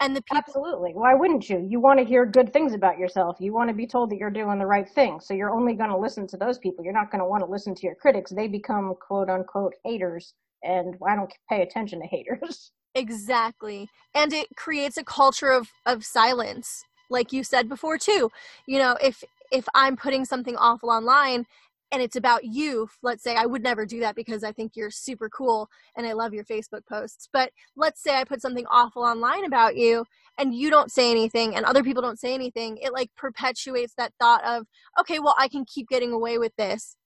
and 0.02 0.16
the 0.16 0.22
people 0.22 0.36
absolutely. 0.38 0.92
Why 0.92 1.14
wouldn't 1.14 1.48
you? 1.48 1.64
You 1.68 1.80
want 1.80 1.98
to 2.00 2.04
hear 2.04 2.26
good 2.26 2.52
things 2.52 2.74
about 2.74 2.98
yourself. 2.98 3.36
You 3.38 3.52
want 3.52 3.68
to 3.70 3.74
be 3.74 3.86
told 3.86 4.10
that 4.10 4.16
you're 4.16 4.30
doing 4.30 4.58
the 4.58 4.66
right 4.66 4.88
thing. 4.88 5.20
So 5.20 5.32
you're 5.32 5.50
only 5.50 5.74
going 5.74 5.90
to 5.90 5.96
listen 5.96 6.26
to 6.28 6.36
those 6.36 6.58
people. 6.58 6.84
You're 6.84 6.92
not 6.92 7.10
going 7.10 7.20
to 7.20 7.26
want 7.26 7.44
to 7.44 7.50
listen 7.50 7.74
to 7.74 7.82
your 7.86 7.94
critics. 7.94 8.32
They 8.32 8.48
become 8.48 8.94
quote 9.00 9.30
unquote 9.30 9.74
haters. 9.84 10.34
And 10.64 10.96
i 11.06 11.16
don't 11.16 11.32
pay 11.48 11.62
attention 11.62 12.00
to 12.00 12.06
haters. 12.06 12.72
Exactly. 12.94 13.88
And 14.14 14.34
it 14.34 14.48
creates 14.54 14.98
a 14.98 15.04
culture 15.04 15.50
of 15.50 15.70
of 15.86 16.04
silence 16.04 16.84
like 17.08 17.32
you 17.32 17.42
said 17.42 17.66
before 17.66 17.96
too. 17.96 18.30
You 18.66 18.78
know 18.78 18.98
if 19.02 19.24
if 19.50 19.66
i'm 19.74 19.96
putting 19.96 20.26
something 20.26 20.56
awful 20.56 20.90
online 20.90 21.46
and 21.92 22.00
it's 22.00 22.16
about 22.16 22.44
you, 22.44 22.88
let's 23.02 23.22
say 23.22 23.36
I 23.36 23.44
would 23.44 23.62
never 23.62 23.84
do 23.84 24.00
that 24.00 24.16
because 24.16 24.42
I 24.42 24.50
think 24.50 24.72
you're 24.74 24.90
super 24.90 25.28
cool 25.28 25.68
and 25.94 26.06
I 26.06 26.14
love 26.14 26.32
your 26.32 26.44
Facebook 26.44 26.86
posts. 26.88 27.28
But 27.32 27.52
let's 27.76 28.02
say 28.02 28.16
I 28.16 28.24
put 28.24 28.40
something 28.40 28.64
awful 28.70 29.04
online 29.04 29.44
about 29.44 29.76
you 29.76 30.06
and 30.38 30.54
you 30.54 30.70
don't 30.70 30.90
say 30.90 31.10
anything 31.10 31.54
and 31.54 31.66
other 31.66 31.84
people 31.84 32.02
don't 32.02 32.18
say 32.18 32.34
anything, 32.34 32.78
it 32.80 32.94
like 32.94 33.10
perpetuates 33.14 33.92
that 33.98 34.14
thought 34.18 34.42
of, 34.44 34.66
okay, 34.98 35.18
well, 35.18 35.34
I 35.38 35.48
can 35.48 35.66
keep 35.66 35.88
getting 35.88 36.12
away 36.12 36.38
with 36.38 36.56
this. 36.56 36.96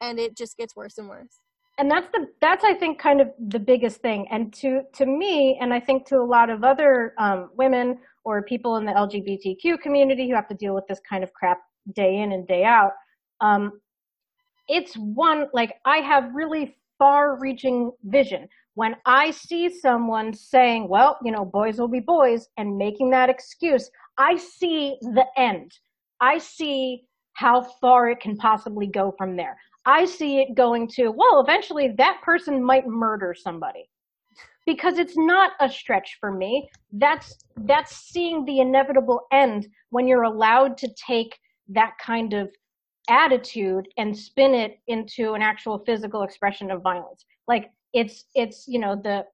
And 0.00 0.18
it 0.18 0.36
just 0.36 0.56
gets 0.56 0.74
worse 0.74 0.96
and 0.96 1.08
worse. 1.08 1.38
And 1.78 1.90
that's 1.90 2.08
the 2.12 2.26
that's 2.40 2.64
I 2.64 2.74
think 2.74 2.98
kind 2.98 3.20
of 3.20 3.28
the 3.38 3.58
biggest 3.58 4.00
thing. 4.00 4.26
And 4.30 4.52
to 4.54 4.82
to 4.94 5.06
me, 5.06 5.58
and 5.60 5.72
I 5.72 5.80
think 5.80 6.06
to 6.08 6.16
a 6.16 6.24
lot 6.24 6.50
of 6.50 6.64
other 6.64 7.14
um, 7.18 7.50
women 7.56 7.98
or 8.24 8.42
people 8.42 8.76
in 8.76 8.84
the 8.84 8.92
LGBTQ 8.92 9.80
community 9.80 10.28
who 10.28 10.34
have 10.34 10.48
to 10.48 10.54
deal 10.54 10.74
with 10.74 10.86
this 10.88 11.00
kind 11.08 11.24
of 11.24 11.32
crap 11.32 11.58
day 11.94 12.18
in 12.18 12.32
and 12.32 12.46
day 12.46 12.64
out, 12.64 12.92
um, 13.40 13.72
it's 14.72 14.94
one, 14.94 15.48
like 15.52 15.74
I 15.84 15.98
have 15.98 16.34
really 16.34 16.76
far 16.98 17.38
reaching 17.38 17.92
vision. 18.04 18.48
When 18.74 18.96
I 19.04 19.30
see 19.30 19.68
someone 19.68 20.32
saying, 20.32 20.88
well, 20.88 21.18
you 21.22 21.30
know, 21.30 21.44
boys 21.44 21.78
will 21.78 21.88
be 21.88 22.00
boys 22.00 22.48
and 22.56 22.78
making 22.78 23.10
that 23.10 23.28
excuse, 23.28 23.90
I 24.16 24.36
see 24.36 24.96
the 25.02 25.26
end. 25.36 25.72
I 26.22 26.38
see 26.38 27.04
how 27.34 27.60
far 27.82 28.08
it 28.08 28.20
can 28.20 28.36
possibly 28.36 28.86
go 28.86 29.14
from 29.18 29.36
there. 29.36 29.58
I 29.84 30.06
see 30.06 30.38
it 30.38 30.54
going 30.54 30.88
to, 30.94 31.10
well, 31.10 31.40
eventually 31.40 31.88
that 31.98 32.20
person 32.22 32.64
might 32.64 32.86
murder 32.86 33.34
somebody. 33.36 33.90
Because 34.64 34.96
it's 34.96 35.18
not 35.18 35.52
a 35.60 35.68
stretch 35.68 36.16
for 36.20 36.30
me. 36.30 36.70
That's 36.92 37.36
that's 37.64 37.96
seeing 37.96 38.44
the 38.44 38.60
inevitable 38.60 39.22
end 39.32 39.66
when 39.90 40.06
you're 40.06 40.22
allowed 40.22 40.78
to 40.78 40.88
take 41.06 41.36
that 41.70 41.94
kind 42.00 42.32
of 42.32 42.48
attitude 43.08 43.88
and 43.96 44.16
spin 44.16 44.54
it 44.54 44.78
into 44.86 45.34
an 45.34 45.42
actual 45.42 45.78
physical 45.84 46.22
expression 46.22 46.70
of 46.70 46.82
violence. 46.82 47.24
Like 47.48 47.70
it's 47.92 48.24
it's 48.34 48.66
you 48.68 48.78
know 48.78 48.96
the 48.96 49.24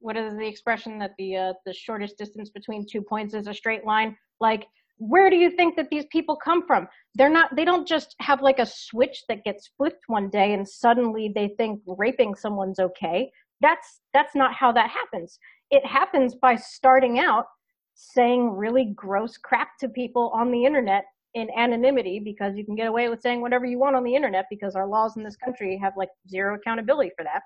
what 0.00 0.16
is 0.16 0.34
the 0.34 0.46
expression 0.46 0.98
that 0.98 1.12
the 1.18 1.36
uh, 1.36 1.52
the 1.66 1.72
shortest 1.72 2.16
distance 2.16 2.50
between 2.50 2.86
two 2.86 3.02
points 3.02 3.34
is 3.34 3.46
a 3.46 3.54
straight 3.54 3.84
line. 3.84 4.16
Like 4.40 4.66
where 4.98 5.30
do 5.30 5.36
you 5.36 5.50
think 5.50 5.76
that 5.76 5.88
these 5.90 6.04
people 6.12 6.36
come 6.36 6.66
from? 6.66 6.86
They're 7.14 7.30
not 7.30 7.54
they 7.56 7.64
don't 7.64 7.88
just 7.88 8.14
have 8.20 8.42
like 8.42 8.58
a 8.58 8.66
switch 8.66 9.24
that 9.28 9.44
gets 9.44 9.70
flipped 9.76 10.04
one 10.06 10.28
day 10.30 10.52
and 10.52 10.68
suddenly 10.68 11.32
they 11.34 11.48
think 11.56 11.80
raping 11.86 12.34
someone's 12.34 12.78
okay. 12.78 13.30
That's 13.60 14.00
that's 14.12 14.34
not 14.34 14.54
how 14.54 14.72
that 14.72 14.90
happens. 14.90 15.38
It 15.70 15.84
happens 15.84 16.34
by 16.34 16.56
starting 16.56 17.18
out 17.18 17.46
saying 17.94 18.50
really 18.50 18.92
gross 18.94 19.36
crap 19.36 19.76
to 19.80 19.88
people 19.88 20.30
on 20.34 20.50
the 20.50 20.64
internet 20.64 21.04
in 21.34 21.48
anonymity 21.56 22.20
because 22.20 22.56
you 22.56 22.64
can 22.64 22.74
get 22.74 22.88
away 22.88 23.08
with 23.08 23.20
saying 23.20 23.40
whatever 23.40 23.64
you 23.64 23.78
want 23.78 23.96
on 23.96 24.04
the 24.04 24.14
internet 24.14 24.46
because 24.50 24.74
our 24.74 24.86
laws 24.86 25.16
in 25.16 25.22
this 25.22 25.36
country 25.36 25.78
have 25.80 25.92
like 25.96 26.08
zero 26.28 26.56
accountability 26.56 27.10
for 27.16 27.24
that. 27.24 27.42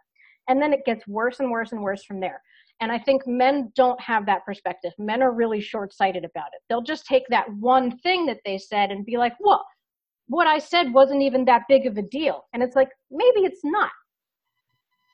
And 0.49 0.61
then 0.61 0.73
it 0.73 0.85
gets 0.85 1.07
worse 1.07 1.41
and 1.41 1.51
worse 1.51 1.73
and 1.73 1.83
worse 1.83 2.05
from 2.05 2.21
there. 2.21 2.41
And 2.81 2.91
I 2.91 2.99
think 2.99 3.27
men 3.27 3.73
don't 3.77 4.01
have 4.01 4.27
that 4.27 4.45
perspective. 4.45 4.93
Men 4.99 5.23
are 5.23 5.33
really 5.33 5.61
short 5.61 5.95
sighted 5.95 6.25
about 6.25 6.49
it. 6.53 6.63
They'll 6.69 6.83
just 6.83 7.07
take 7.07 7.25
that 7.31 7.47
one 7.61 7.99
thing 7.99 8.27
that 8.27 8.41
they 8.45 8.59
said 8.59 8.91
and 8.91 9.07
be 9.07 9.17
like, 9.17 9.35
well, 9.41 9.65
what 10.27 10.47
I 10.47 10.59
said 10.59 10.93
wasn't 10.93 11.23
even 11.23 11.45
that 11.45 11.63
big 11.69 11.87
of 11.87 11.97
a 11.97 12.03
deal. 12.03 12.45
And 12.53 12.63
it's 12.63 12.77
like, 12.77 12.89
maybe 13.11 13.41
it's 13.41 13.65
not. 13.65 13.93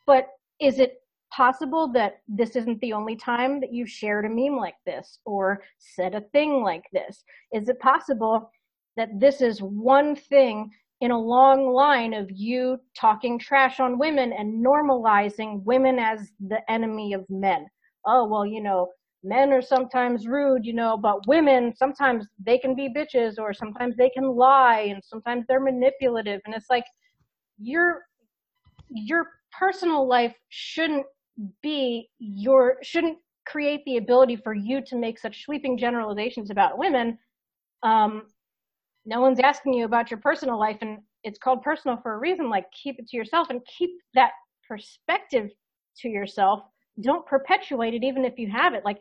But 0.06 0.28
is 0.61 0.78
it 0.78 0.94
possible 1.33 1.92
that 1.92 2.20
this 2.28 2.56
isn't 2.56 2.80
the 2.80 2.92
only 2.92 3.16
time 3.16 3.61
that 3.61 3.72
you've 3.72 3.88
shared 3.88 4.24
a 4.24 4.28
meme 4.28 4.56
like 4.56 4.74
this 4.87 5.18
or 5.24 5.62
said 5.78 6.14
a 6.14 6.22
thing 6.33 6.62
like 6.62 6.85
this? 6.92 7.22
Is 7.52 7.68
it 7.68 7.78
possible 7.80 8.50
that 8.96 9.09
this 9.18 9.40
is 9.40 9.61
one 9.61 10.16
thing 10.16 10.70
in 11.00 11.11
a 11.11 11.18
long 11.18 11.72
line 11.72 12.12
of 12.12 12.31
you 12.31 12.79
talking 12.94 13.38
trash 13.38 13.81
on 13.81 13.98
women 13.98 14.33
and 14.33 14.64
normalizing 14.64 15.62
women 15.64 15.98
as 15.98 16.31
the 16.48 16.61
enemy 16.70 17.14
of 17.14 17.24
men. 17.31 17.66
Oh, 18.07 18.26
well, 18.26 18.44
you 18.44 18.62
know, 18.62 18.88
men 19.22 19.53
are 19.53 19.62
sometimes 19.62 20.26
rude, 20.26 20.64
you 20.64 20.74
know, 20.74 20.96
but 20.96 21.26
women, 21.26 21.74
sometimes 21.76 22.26
they 22.44 22.59
can 22.59 22.74
be 22.74 22.92
bitches 22.94 23.38
or 23.38 23.55
sometimes 23.55 23.96
they 23.96 24.11
can 24.11 24.24
lie 24.24 24.88
and 24.90 25.03
sometimes 25.03 25.44
they're 25.48 25.61
manipulative. 25.61 26.40
And 26.44 26.55
it's 26.55 26.70
like, 26.70 26.85
your, 27.59 28.03
your 28.88 29.26
personal 29.59 30.07
life 30.07 30.35
shouldn't 30.48 31.07
be 31.62 32.09
your, 32.18 32.76
shouldn't 32.83 33.18
create 33.46 33.83
the 33.85 33.96
ability 33.96 34.37
for 34.37 34.55
you 34.55 34.83
to 34.87 34.96
make 34.96 35.18
such 35.18 35.44
sweeping 35.44 35.76
generalizations 35.79 36.50
about 36.50 36.79
women 36.79 37.18
um, 37.83 38.24
no 39.11 39.20
one's 39.20 39.40
asking 39.40 39.75
you 39.75 39.85
about 39.85 40.09
your 40.11 40.20
personal 40.20 40.59
life 40.59 40.79
and 40.83 40.99
it's 41.25 41.38
called 41.38 41.62
personal 41.62 41.99
for 42.01 42.14
a 42.14 42.18
reason 42.18 42.49
like 42.49 42.64
keep 42.70 42.99
it 43.01 43.09
to 43.09 43.16
yourself 43.16 43.51
and 43.51 43.61
keep 43.66 43.90
that 44.14 44.31
perspective 44.66 45.51
to 45.99 46.09
yourself. 46.09 46.61
Don't 47.03 47.27
perpetuate 47.27 47.92
it 47.92 48.05
even 48.05 48.25
if 48.25 48.38
you 48.38 48.49
have 48.51 48.73
it. 48.73 48.85
Like 48.85 48.99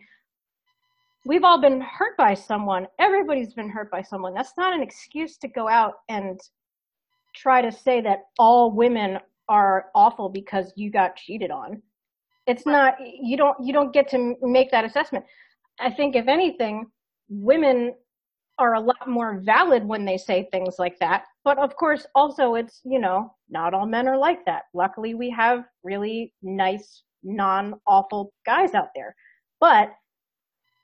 we've 1.27 1.43
all 1.43 1.61
been 1.61 1.79
hurt 1.79 2.17
by 2.17 2.33
someone. 2.33 2.87
Everybody's 2.99 3.53
been 3.53 3.69
hurt 3.69 3.91
by 3.91 4.01
someone. 4.01 4.33
That's 4.33 4.53
not 4.57 4.73
an 4.73 4.81
excuse 4.81 5.37
to 5.37 5.47
go 5.47 5.69
out 5.69 5.93
and 6.09 6.39
try 7.35 7.61
to 7.61 7.71
say 7.71 8.01
that 8.01 8.23
all 8.39 8.71
women 8.71 9.19
are 9.47 9.85
awful 9.93 10.27
because 10.27 10.73
you 10.75 10.89
got 10.89 11.17
cheated 11.17 11.51
on. 11.51 11.83
It's 12.47 12.65
not 12.65 12.95
you 12.99 13.37
don't 13.37 13.57
you 13.63 13.73
don't 13.73 13.93
get 13.93 14.09
to 14.09 14.35
make 14.41 14.71
that 14.71 14.85
assessment. 14.85 15.23
I 15.79 15.91
think 15.91 16.15
if 16.15 16.27
anything 16.27 16.87
women 17.29 17.93
are 18.59 18.75
a 18.75 18.79
lot 18.79 19.07
more 19.07 19.39
valid 19.39 19.83
when 19.83 20.05
they 20.05 20.17
say 20.17 20.47
things 20.51 20.75
like 20.77 20.99
that. 20.99 21.23
But 21.43 21.57
of 21.57 21.75
course, 21.75 22.05
also 22.13 22.55
it's, 22.55 22.81
you 22.83 22.99
know, 22.99 23.33
not 23.49 23.73
all 23.73 23.87
men 23.87 24.07
are 24.07 24.17
like 24.17 24.45
that. 24.45 24.63
Luckily, 24.73 25.13
we 25.15 25.29
have 25.31 25.63
really 25.83 26.33
nice, 26.43 27.03
non 27.23 27.79
awful 27.87 28.33
guys 28.45 28.73
out 28.73 28.89
there. 28.93 29.15
But 29.59 29.91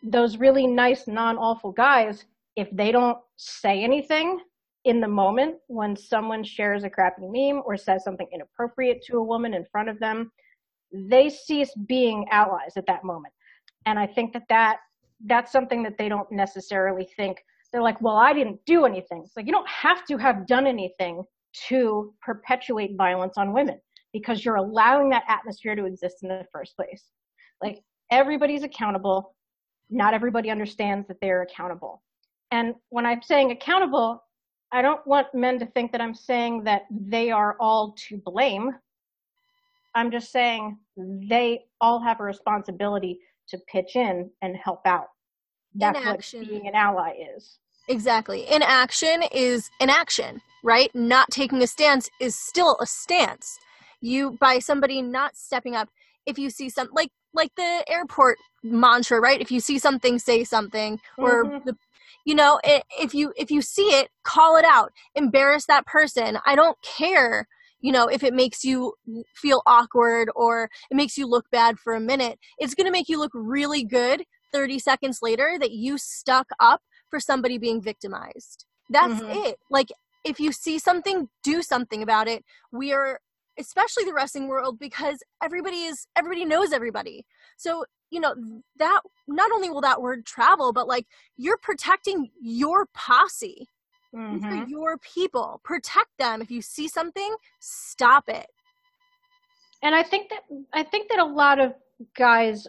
those 0.01 0.37
really 0.37 0.65
nice, 0.65 1.07
non 1.07 1.37
awful 1.37 1.71
guys, 1.71 2.25
if 2.55 2.69
they 2.71 2.91
don't 2.91 3.17
say 3.35 3.83
anything, 3.83 4.39
in 4.85 5.01
the 5.01 5.07
moment 5.07 5.55
when 5.67 5.95
someone 5.95 6.43
shares 6.43 6.83
a 6.83 6.89
crappy 6.89 7.23
meme 7.27 7.61
or 7.65 7.75
says 7.75 8.03
something 8.03 8.27
inappropriate 8.31 9.03
to 9.03 9.17
a 9.17 9.23
woman 9.23 9.53
in 9.53 9.65
front 9.65 9.89
of 9.89 9.99
them, 9.99 10.31
they 10.93 11.27
cease 11.27 11.73
being 11.87 12.25
allies 12.29 12.77
at 12.77 12.85
that 12.85 13.03
moment. 13.03 13.33
And 13.87 13.99
I 13.99 14.05
think 14.05 14.31
that, 14.33 14.43
that 14.49 14.77
that's 15.25 15.51
something 15.51 15.81
that 15.83 15.97
they 15.97 16.07
don't 16.07 16.31
necessarily 16.31 17.07
think. 17.17 17.43
They're 17.75 17.83
like, 17.83 17.99
well, 18.01 18.15
I 18.15 18.31
didn't 18.31 18.61
do 18.65 18.85
anything. 18.85 19.25
So 19.29 19.41
you 19.41 19.51
don't 19.51 19.67
have 19.67 20.05
to 20.05 20.15
have 20.15 20.47
done 20.47 20.65
anything 20.65 21.25
to 21.67 22.13
perpetuate 22.21 22.95
violence 22.95 23.37
on 23.37 23.51
women 23.51 23.81
because 24.13 24.45
you're 24.45 24.55
allowing 24.55 25.09
that 25.09 25.25
atmosphere 25.27 25.75
to 25.75 25.83
exist 25.83 26.19
in 26.23 26.29
the 26.29 26.45
first 26.53 26.77
place. 26.77 27.03
Like, 27.61 27.83
everybody's 28.11 28.63
accountable. 28.63 29.35
Not 29.89 30.13
everybody 30.13 30.49
understands 30.49 31.05
that 31.09 31.17
they're 31.19 31.41
accountable. 31.41 32.01
And 32.49 32.75
when 32.91 33.05
I'm 33.05 33.21
saying 33.21 33.51
accountable, 33.51 34.23
I 34.71 34.81
don't 34.81 35.05
want 35.05 35.27
men 35.33 35.59
to 35.59 35.65
think 35.65 35.91
that 35.91 35.99
I'm 35.99 36.15
saying 36.15 36.63
that 36.63 36.83
they 36.89 37.29
are 37.29 37.57
all 37.59 37.93
to 38.07 38.21
blame. 38.23 38.71
I'm 39.95 40.11
just 40.11 40.31
saying 40.31 40.77
they 40.95 41.65
all 41.81 41.99
have 41.99 42.21
a 42.21 42.23
responsibility 42.23 43.19
to 43.49 43.57
pitch 43.67 43.97
in 43.97 44.29
and 44.41 44.55
help 44.55 44.79
out. 44.85 45.07
That's 45.73 45.99
Inaction. 45.99 46.39
what 46.39 46.49
being 46.49 46.67
an 46.69 46.75
ally 46.75 47.15
is. 47.35 47.59
Exactly. 47.87 48.47
Inaction 48.49 49.23
is 49.31 49.69
inaction, 49.79 50.41
right? 50.63 50.89
Not 50.95 51.29
taking 51.29 51.61
a 51.61 51.67
stance 51.67 52.09
is 52.19 52.35
still 52.35 52.77
a 52.81 52.85
stance. 52.85 53.59
You 54.01 54.37
by 54.39 54.59
somebody 54.59 55.01
not 55.01 55.35
stepping 55.35 55.75
up. 55.75 55.89
If 56.25 56.39
you 56.39 56.49
see 56.49 56.69
some 56.69 56.89
like 56.93 57.11
like 57.33 57.51
the 57.55 57.83
airport 57.87 58.37
mantra, 58.63 59.19
right? 59.19 59.39
If 59.39 59.51
you 59.51 59.59
see 59.59 59.77
something, 59.77 60.17
say 60.19 60.43
something, 60.43 60.99
or 61.19 61.45
Mhm. 61.45 61.65
the 61.65 61.77
you 62.25 62.33
know 62.35 62.59
i- 62.65 62.83
if 62.99 63.13
you 63.13 63.33
if 63.37 63.51
you 63.51 63.61
see 63.61 63.89
it 63.99 64.09
call 64.23 64.57
it 64.57 64.65
out 64.65 64.91
embarrass 65.15 65.65
that 65.67 65.85
person 65.85 66.37
i 66.45 66.55
don't 66.55 66.77
care 66.81 67.47
you 67.81 67.91
know 67.91 68.07
if 68.07 68.23
it 68.23 68.33
makes 68.33 68.63
you 68.63 68.93
feel 69.35 69.61
awkward 69.67 70.29
or 70.35 70.69
it 70.89 70.95
makes 70.95 71.17
you 71.17 71.27
look 71.27 71.49
bad 71.51 71.77
for 71.79 71.93
a 71.93 71.99
minute 71.99 72.39
it's 72.57 72.73
going 72.75 72.85
to 72.85 72.91
make 72.91 73.09
you 73.09 73.19
look 73.19 73.31
really 73.33 73.83
good 73.83 74.23
30 74.51 74.79
seconds 74.79 75.19
later 75.21 75.57
that 75.59 75.71
you 75.71 75.97
stuck 75.97 76.47
up 76.59 76.81
for 77.09 77.19
somebody 77.19 77.57
being 77.57 77.81
victimized. 77.81 78.65
That's 78.89 79.21
Mhm. 79.21 79.45
it. 79.45 79.57
Like 79.69 79.89
if 80.23 80.39
you 80.39 80.51
see 80.51 80.79
something 80.79 81.29
do 81.43 81.61
something 81.61 82.01
about 82.03 82.27
it. 82.27 82.43
We 82.71 82.91
are 82.93 83.19
especially 83.57 84.03
the 84.03 84.13
wrestling 84.13 84.47
world 84.47 84.77
because 84.79 85.19
everybody 85.41 85.83
is 85.83 86.07
everybody 86.17 86.43
knows 86.45 86.73
everybody. 86.73 87.25
So 87.57 87.85
you 88.11 88.19
know 88.19 88.35
that 88.77 89.01
not 89.27 89.51
only 89.51 89.69
will 89.69 89.81
that 89.81 90.01
word 90.01 90.25
travel 90.25 90.73
but 90.73 90.87
like 90.87 91.05
you're 91.37 91.57
protecting 91.57 92.31
your 92.41 92.87
posse. 92.93 93.67
These 94.31 94.43
are 94.49 94.55
Mhm. 94.55 94.67
your 94.67 94.97
people. 94.97 95.61
Protect 95.63 96.09
them. 96.19 96.41
If 96.41 96.51
you 96.51 96.61
see 96.61 96.87
something 96.87 97.35
stop 97.59 98.27
it. 98.27 98.47
And 99.83 99.93
I 99.95 100.03
think 100.03 100.29
that 100.29 100.43
I 100.73 100.83
think 100.83 101.09
that 101.09 101.19
a 101.19 101.25
lot 101.25 101.59
of 101.59 101.73
guys 102.17 102.67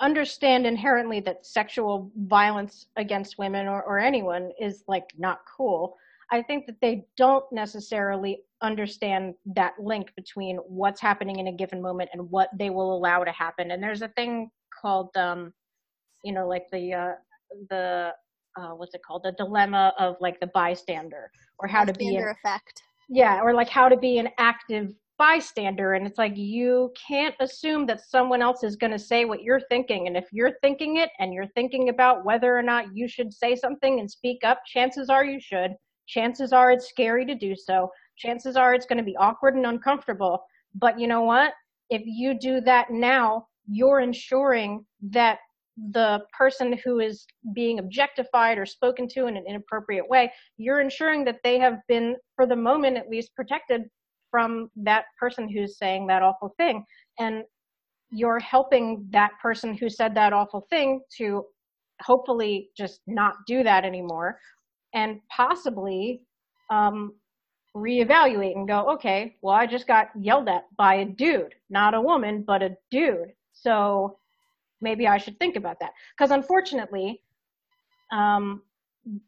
understand 0.00 0.66
inherently 0.66 1.20
that 1.20 1.46
sexual 1.46 2.10
violence 2.16 2.86
against 2.96 3.38
women 3.38 3.66
or, 3.66 3.82
or 3.82 3.98
anyone 3.98 4.50
is 4.60 4.84
like 4.88 5.04
not 5.16 5.40
cool. 5.56 5.96
I 6.30 6.42
think 6.42 6.66
that 6.66 6.76
they 6.82 7.06
don't 7.16 7.44
necessarily 7.52 8.42
understand 8.60 9.34
that 9.54 9.74
link 9.78 10.12
between 10.14 10.56
what's 10.56 11.00
happening 11.00 11.38
in 11.38 11.46
a 11.46 11.52
given 11.52 11.80
moment 11.80 12.10
and 12.12 12.30
what 12.30 12.50
they 12.58 12.70
will 12.70 12.94
allow 12.94 13.24
to 13.24 13.32
happen. 13.32 13.70
And 13.70 13.82
there's 13.82 14.02
a 14.02 14.08
thing 14.08 14.50
called, 14.80 15.16
um, 15.16 15.52
you 16.22 16.32
know, 16.32 16.46
like 16.46 16.66
the 16.70 16.92
uh, 16.92 17.12
the 17.70 18.12
uh, 18.58 18.70
what's 18.70 18.94
it 18.94 19.00
called, 19.06 19.22
the 19.24 19.32
dilemma 19.32 19.94
of 19.98 20.16
like 20.20 20.38
the 20.40 20.48
bystander, 20.48 21.30
or 21.58 21.68
how 21.68 21.84
to 21.84 21.92
be 21.92 22.06
Bystander 22.06 22.28
an 22.28 22.36
effect 22.44 22.82
yeah, 23.08 23.40
or 23.40 23.54
like 23.54 23.68
how 23.68 23.88
to 23.88 23.96
be 23.96 24.18
an 24.18 24.28
active 24.38 24.92
bystander. 25.18 25.94
And 25.94 26.06
it's 26.06 26.18
like 26.18 26.36
you 26.36 26.92
can't 27.08 27.34
assume 27.40 27.86
that 27.86 28.00
someone 28.08 28.40
else 28.40 28.62
is 28.62 28.76
going 28.76 28.92
to 28.92 28.98
say 28.98 29.24
what 29.24 29.42
you're 29.42 29.60
thinking. 29.68 30.06
And 30.06 30.16
if 30.16 30.26
you're 30.32 30.54
thinking 30.62 30.96
it 30.96 31.10
and 31.18 31.34
you're 31.34 31.48
thinking 31.54 31.88
about 31.88 32.24
whether 32.24 32.56
or 32.56 32.62
not 32.62 32.94
you 32.94 33.08
should 33.08 33.32
say 33.32 33.56
something 33.56 34.00
and 34.00 34.10
speak 34.10 34.38
up, 34.44 34.60
chances 34.64 35.10
are 35.10 35.24
you 35.24 35.40
should. 35.40 35.72
Chances 36.06 36.52
are 36.52 36.70
it's 36.70 36.88
scary 36.88 37.26
to 37.26 37.34
do 37.34 37.54
so. 37.54 37.90
Chances 38.16 38.56
are 38.56 38.74
it's 38.74 38.86
going 38.86 38.98
to 38.98 39.04
be 39.04 39.16
awkward 39.16 39.54
and 39.54 39.66
uncomfortable. 39.66 40.42
But 40.74 40.98
you 40.98 41.06
know 41.06 41.22
what? 41.22 41.52
If 41.90 42.02
you 42.04 42.38
do 42.38 42.60
that 42.62 42.90
now, 42.90 43.46
you're 43.66 44.00
ensuring 44.00 44.84
that 45.10 45.38
the 45.92 46.20
person 46.36 46.78
who 46.84 47.00
is 47.00 47.24
being 47.54 47.78
objectified 47.78 48.58
or 48.58 48.66
spoken 48.66 49.06
to 49.08 49.26
in 49.26 49.36
an 49.36 49.44
inappropriate 49.46 50.08
way, 50.08 50.32
you're 50.56 50.80
ensuring 50.80 51.24
that 51.24 51.38
they 51.44 51.58
have 51.58 51.78
been, 51.86 52.16
for 52.34 52.46
the 52.46 52.56
moment 52.56 52.96
at 52.96 53.08
least, 53.08 53.34
protected 53.36 53.82
from 54.30 54.70
that 54.76 55.04
person 55.18 55.48
who's 55.48 55.78
saying 55.78 56.06
that 56.06 56.22
awful 56.22 56.54
thing. 56.56 56.84
And 57.18 57.44
you're 58.10 58.38
helping 58.38 59.06
that 59.10 59.32
person 59.40 59.74
who 59.74 59.88
said 59.88 60.14
that 60.14 60.32
awful 60.32 60.66
thing 60.70 61.00
to 61.18 61.44
hopefully 62.02 62.70
just 62.76 63.00
not 63.06 63.34
do 63.46 63.62
that 63.62 63.84
anymore 63.84 64.38
and 64.94 65.20
possibly 65.30 66.22
um, 66.70 67.14
reevaluate 67.76 68.56
and 68.56 68.66
go, 68.66 68.90
okay, 68.92 69.36
well, 69.42 69.54
I 69.54 69.66
just 69.66 69.86
got 69.86 70.08
yelled 70.18 70.48
at 70.48 70.64
by 70.76 70.96
a 70.96 71.04
dude, 71.04 71.54
not 71.70 71.94
a 71.94 72.00
woman, 72.00 72.42
but 72.46 72.62
a 72.62 72.76
dude. 72.90 73.32
So 73.52 74.18
maybe 74.80 75.06
I 75.06 75.18
should 75.18 75.38
think 75.38 75.56
about 75.56 75.78
that. 75.80 75.92
Because 76.16 76.30
unfortunately, 76.30 77.20
um, 78.12 78.62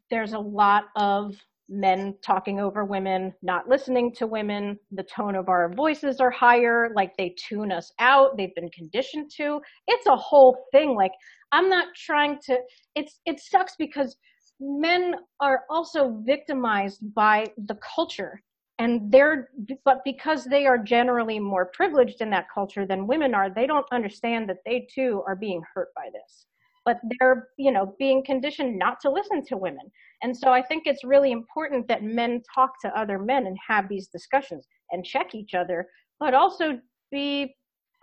there's 0.09 0.33
a 0.33 0.39
lot 0.39 0.85
of 0.95 1.35
men 1.71 2.15
talking 2.23 2.59
over 2.59 2.83
women, 2.83 3.33
not 3.41 3.67
listening 3.67 4.13
to 4.15 4.27
women. 4.27 4.77
The 4.91 5.03
tone 5.03 5.35
of 5.35 5.49
our 5.49 5.73
voices 5.73 6.19
are 6.19 6.29
higher, 6.29 6.89
like 6.95 7.15
they 7.17 7.33
tune 7.37 7.71
us 7.71 7.91
out. 7.99 8.37
They've 8.37 8.53
been 8.55 8.69
conditioned 8.69 9.31
to. 9.37 9.61
It's 9.87 10.07
a 10.07 10.15
whole 10.15 10.65
thing. 10.71 10.95
Like 10.95 11.13
I'm 11.51 11.69
not 11.69 11.87
trying 11.95 12.39
to. 12.45 12.57
It's 12.95 13.19
it 13.25 13.39
sucks 13.39 13.75
because 13.77 14.17
men 14.59 15.15
are 15.39 15.61
also 15.69 16.21
victimized 16.25 16.99
by 17.15 17.47
the 17.57 17.77
culture 17.95 18.41
and 18.77 19.11
they're 19.11 19.49
but 19.85 19.97
because 20.05 20.45
they 20.45 20.65
are 20.65 20.77
generally 20.77 21.39
more 21.39 21.71
privileged 21.73 22.21
in 22.21 22.29
that 22.29 22.45
culture 22.53 22.85
than 22.85 23.07
women 23.07 23.33
are 23.33 23.49
they 23.49 23.65
don't 23.65 23.85
understand 23.91 24.47
that 24.47 24.57
they 24.65 24.87
too 24.93 25.23
are 25.27 25.35
being 25.35 25.61
hurt 25.73 25.89
by 25.95 26.09
this 26.13 26.45
but 26.85 26.99
they're 27.19 27.47
you 27.57 27.71
know 27.71 27.95
being 27.99 28.23
conditioned 28.25 28.77
not 28.77 28.99
to 29.01 29.09
listen 29.09 29.45
to 29.45 29.57
women. 29.57 29.91
And 30.23 30.35
so 30.35 30.49
i 30.51 30.61
think 30.61 30.83
it's 30.85 31.03
really 31.03 31.31
important 31.31 31.87
that 31.87 32.03
men 32.03 32.41
talk 32.53 32.71
to 32.81 32.99
other 32.99 33.17
men 33.17 33.47
and 33.47 33.57
have 33.67 33.89
these 33.89 34.07
discussions 34.07 34.67
and 34.91 35.03
check 35.03 35.33
each 35.33 35.53
other 35.53 35.87
but 36.19 36.33
also 36.33 36.79
be 37.11 37.55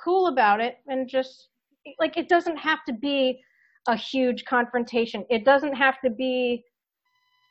cool 0.03 0.27
about 0.27 0.61
it 0.61 0.77
and 0.89 1.09
just 1.09 1.49
like 1.99 2.17
it 2.17 2.29
doesn't 2.29 2.57
have 2.57 2.81
to 2.87 2.93
be 2.93 3.41
a 3.89 3.97
huge 3.97 4.45
confrontation. 4.45 5.25
It 5.31 5.45
doesn't 5.45 5.75
have 5.75 6.01
to 6.05 6.11
be 6.11 6.65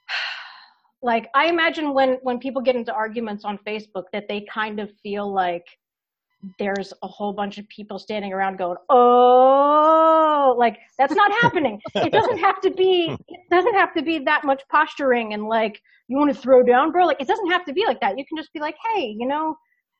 like 1.01 1.29
i 1.35 1.45
imagine 1.45 1.93
when 1.93 2.17
when 2.23 2.39
people 2.39 2.61
get 2.61 2.75
into 2.75 2.91
arguments 2.91 3.45
on 3.45 3.59
facebook 3.67 4.05
that 4.11 4.27
they 4.27 4.43
kind 4.51 4.79
of 4.79 4.89
feel 5.03 5.31
like 5.31 5.65
there's 6.59 6.93
a 7.01 7.07
whole 7.07 7.33
bunch 7.33 7.57
of 7.57 7.67
people 7.67 7.97
standing 7.97 8.31
around 8.31 8.57
going 8.57 8.77
oh 8.89 10.55
like 10.57 10.77
that's 10.97 11.15
not 11.15 11.31
happening. 11.41 11.79
It 11.95 12.11
doesn't 12.11 12.37
have 12.37 12.61
to 12.61 12.71
be 12.71 13.15
it 13.27 13.49
doesn't 13.49 13.73
have 13.73 13.93
to 13.95 14.01
be 14.01 14.19
that 14.19 14.43
much 14.43 14.61
posturing 14.69 15.33
and 15.33 15.45
like 15.45 15.81
you 16.07 16.17
want 16.17 16.33
to 16.33 16.39
throw 16.39 16.63
down 16.63 16.91
bro? 16.91 17.05
Like 17.05 17.21
it 17.21 17.27
doesn't 17.27 17.51
have 17.51 17.65
to 17.65 17.73
be 17.73 17.85
like 17.85 17.99
that. 18.01 18.17
You 18.17 18.25
can 18.25 18.37
just 18.37 18.53
be 18.53 18.59
like 18.59 18.75
hey 18.93 19.15
you 19.17 19.27
know 19.27 19.55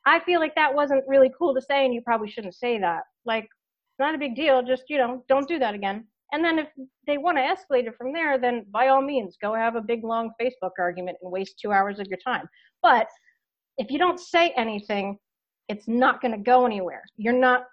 i 0.05 0.19
feel 0.21 0.39
like 0.39 0.55
that 0.55 0.73
wasn't 0.73 1.03
really 1.07 1.31
cool 1.37 1.53
to 1.53 1.61
say 1.61 1.83
and 1.85 1.93
you 1.93 2.01
probably 2.01 2.29
shouldn't 2.29 2.55
say 2.55 2.79
that. 2.79 3.01
Like 3.25 3.43
it's 3.43 3.99
not 3.99 4.15
a 4.15 4.19
big 4.19 4.35
deal. 4.35 4.61
Just 4.61 4.83
you 4.89 4.97
know 4.97 5.23
don't 5.27 5.47
do 5.47 5.59
that 5.59 5.73
again. 5.73 6.05
And 6.33 6.43
then 6.43 6.59
if 6.59 6.67
they 7.05 7.17
want 7.17 7.37
to 7.37 7.41
escalate 7.41 7.87
it 7.87 7.95
from 7.97 8.11
there, 8.11 8.37
then 8.37 8.65
by 8.69 8.89
all 8.89 9.01
means, 9.01 9.37
go 9.41 9.53
have 9.53 9.75
a 9.77 9.81
big 9.81 10.03
long 10.03 10.31
Facebook 10.41 10.71
argument 10.77 11.17
and 11.21 11.31
waste 11.31 11.57
two 11.57 11.71
hours 11.71 11.99
of 11.99 12.07
your 12.07 12.17
time. 12.17 12.49
But 12.81 13.07
if 13.77 13.89
you 13.89 13.97
don't 13.97 14.19
say 14.19 14.53
anything, 14.57 15.17
it's 15.69 15.87
not 15.87 16.21
going 16.21 16.31
to 16.31 16.37
go 16.37 16.65
anywhere. 16.65 17.03
You're 17.17 17.33
not 17.33 17.65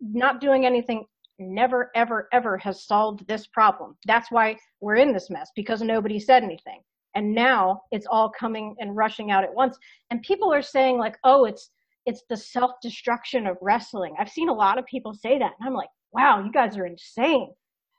not 0.00 0.40
doing 0.40 0.66
anything. 0.66 1.04
Never, 1.38 1.90
ever, 1.94 2.28
ever 2.34 2.58
has 2.58 2.84
solved 2.84 3.26
this 3.26 3.46
problem. 3.46 3.96
That's 4.06 4.30
why 4.30 4.56
we're 4.80 4.96
in 4.96 5.12
this 5.14 5.30
mess 5.30 5.50
because 5.56 5.80
nobody 5.80 6.18
said 6.18 6.44
anything. 6.44 6.80
And 7.14 7.34
now 7.34 7.80
it's 7.92 8.06
all 8.10 8.30
coming 8.38 8.76
and 8.78 8.94
rushing 8.94 9.30
out 9.30 9.42
at 9.42 9.54
once. 9.54 9.78
And 10.10 10.22
people 10.22 10.52
are 10.52 10.62
saying 10.62 10.98
like, 10.98 11.16
"Oh, 11.24 11.46
it's 11.46 11.70
it's 12.06 12.22
the 12.28 12.36
self-destruction 12.36 13.46
of 13.46 13.56
wrestling." 13.62 14.14
I've 14.18 14.28
seen 14.28 14.48
a 14.48 14.54
lot 14.54 14.78
of 14.78 14.84
people 14.86 15.14
say 15.14 15.38
that, 15.38 15.52
and 15.58 15.66
I'm 15.66 15.74
like, 15.74 15.88
"Wow, 16.12 16.44
you 16.44 16.52
guys 16.52 16.76
are 16.76 16.86
insane." 16.86 17.50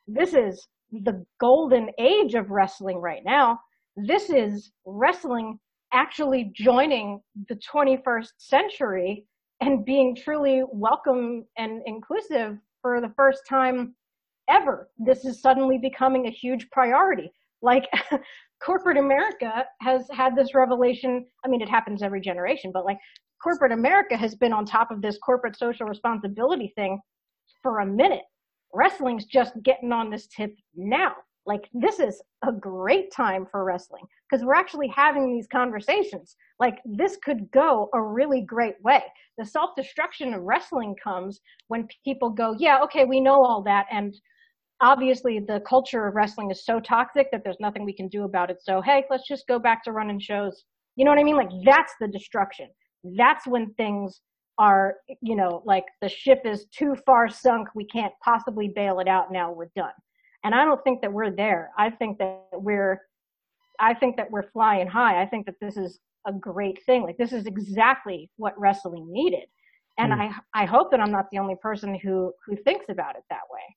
this 0.08 0.34
is 0.34 0.68
the 0.92 1.26
golden 1.40 1.90
age 2.00 2.36
of 2.36 2.50
wrestling 2.50 2.98
right 2.98 3.24
now. 3.24 3.60
This 3.96 4.30
is 4.30 4.72
wrestling 4.86 5.60
actually 5.94 6.52
joining 6.56 7.22
the 7.50 7.56
21st 7.56 8.30
century 8.38 9.26
and 9.62 9.86
being 9.86 10.16
truly 10.16 10.64
welcome 10.72 11.46
and 11.58 11.82
inclusive 11.86 12.58
for 12.82 13.00
the 13.00 13.14
first 13.16 13.44
time 13.48 13.96
ever. 14.50 14.90
This 14.98 15.24
is 15.24 15.42
suddenly 15.42 15.78
becoming 15.78 16.28
a 16.28 16.32
huge 16.32 16.70
priority. 16.72 17.32
Like 17.62 17.86
corporate 18.64 18.98
America 18.98 19.66
has 19.82 20.08
had 20.12 20.36
this 20.36 20.56
revelation. 20.56 21.26
I 21.46 21.48
mean, 21.48 21.62
it 21.62 21.70
happens 21.70 22.02
every 22.02 22.22
generation, 22.22 22.72
but 22.74 22.86
like 22.86 22.98
corporate 23.42 23.72
America 23.72 24.18
has 24.18 24.36
been 24.36 24.52
on 24.52 24.66
top 24.66 24.90
of 24.92 25.02
this 25.02 25.18
corporate 25.20 25.58
social 25.58 25.86
responsibility 25.86 26.74
thing 26.76 27.00
for 27.62 27.80
a 27.80 27.86
minute. 27.86 28.24
Wrestling's 28.74 29.26
just 29.26 29.54
getting 29.64 29.92
on 29.92 30.10
this 30.10 30.28
tip 30.28 30.56
now. 30.76 31.14
Like 31.46 31.68
this 31.74 32.00
is 32.00 32.22
a 32.48 32.52
great 32.52 33.12
time 33.12 33.48
for 33.50 33.64
wrestling 33.64 34.04
because 34.30 34.46
we're 34.46 34.54
actually 34.54 34.88
having 34.90 35.34
these 35.34 35.48
conversations. 35.48 36.36
Like 36.60 36.80
this 36.86 37.18
could 37.24 37.50
go 37.52 37.90
a 37.94 38.02
really 38.02 38.42
great 38.42 38.76
way. 38.84 39.04
The 39.38 39.46
self-destruction 39.46 40.34
of 40.34 40.44
wrestling 40.44 40.96
comes 41.04 41.42
when 41.68 41.88
people 42.04 42.30
go, 42.30 42.56
yeah, 42.60 42.80
okay, 42.84 43.06
we 43.06 43.20
know 43.20 43.44
all 43.44 43.64
that. 43.64 43.88
And 43.92 44.14
obviously 44.82 45.40
the 45.40 45.62
culture 45.68 46.08
of 46.08 46.16
wrestling 46.16 46.52
is 46.52 46.64
so 46.66 46.80
toxic 46.80 47.32
that 47.32 47.44
there's 47.44 47.60
nothing 47.60 47.86
we 47.86 47.94
can 47.94 48.08
do 48.08 48.24
about 48.24 48.52
it. 48.52 48.58
So, 48.62 48.82
hey, 48.82 49.06
let's 49.10 49.28
just 49.28 49.48
go 49.48 49.58
back 49.58 49.84
to 49.86 49.92
running 49.92 50.20
shows. 50.20 50.64
You 50.96 51.06
know 51.06 51.12
what 51.12 51.20
I 51.20 51.24
mean? 51.24 51.38
Like 51.38 51.52
that's 51.66 51.94
the 52.00 52.08
destruction. 52.08 52.68
That's 53.18 53.48
when 53.48 53.74
things 53.74 54.22
are, 54.60 54.98
you 55.22 55.36
know, 55.36 55.64
like 55.66 55.86
the 56.02 56.10
ship 56.10 56.42
is 56.46 56.66
too 56.66 56.96
far 57.06 57.30
sunk. 57.30 57.70
We 57.74 57.86
can't 57.86 58.14
possibly 58.24 58.72
bail 58.76 59.00
it 59.00 59.08
out 59.08 59.32
now. 59.32 59.52
We're 59.52 59.72
done. 59.76 59.94
And 60.44 60.56
I 60.56 60.66
don't 60.66 60.84
think 60.84 61.02
that 61.02 61.14
we're 61.14 61.32
there. 61.32 61.72
I 61.78 61.90
think 61.90 62.18
that 62.20 62.44
we're, 62.54 63.02
I 63.80 63.94
think 63.94 64.18
that 64.18 64.32
we're 64.32 64.50
flying 64.52 64.88
high. 64.88 65.22
I 65.22 65.26
think 65.26 65.46
that 65.46 65.56
this 65.62 65.78
is 65.78 66.00
a 66.28 66.34
great 66.34 66.84
thing. 66.86 67.04
Like 67.04 67.18
this 67.18 67.34
is 67.34 67.46
exactly 67.46 68.30
what 68.38 68.60
wrestling 68.60 69.12
needed. 69.12 69.46
And 69.98 70.12
mm. 70.12 70.34
I, 70.54 70.64
I 70.64 70.66
hope 70.66 70.92
that 70.92 71.00
I'm 71.00 71.12
not 71.12 71.30
the 71.32 71.40
only 71.40 71.56
person 71.62 71.96
who, 71.96 72.34
who 72.46 72.56
thinks 72.56 72.86
about 72.90 73.16
it 73.16 73.24
that 73.30 73.42
way. 73.52 73.76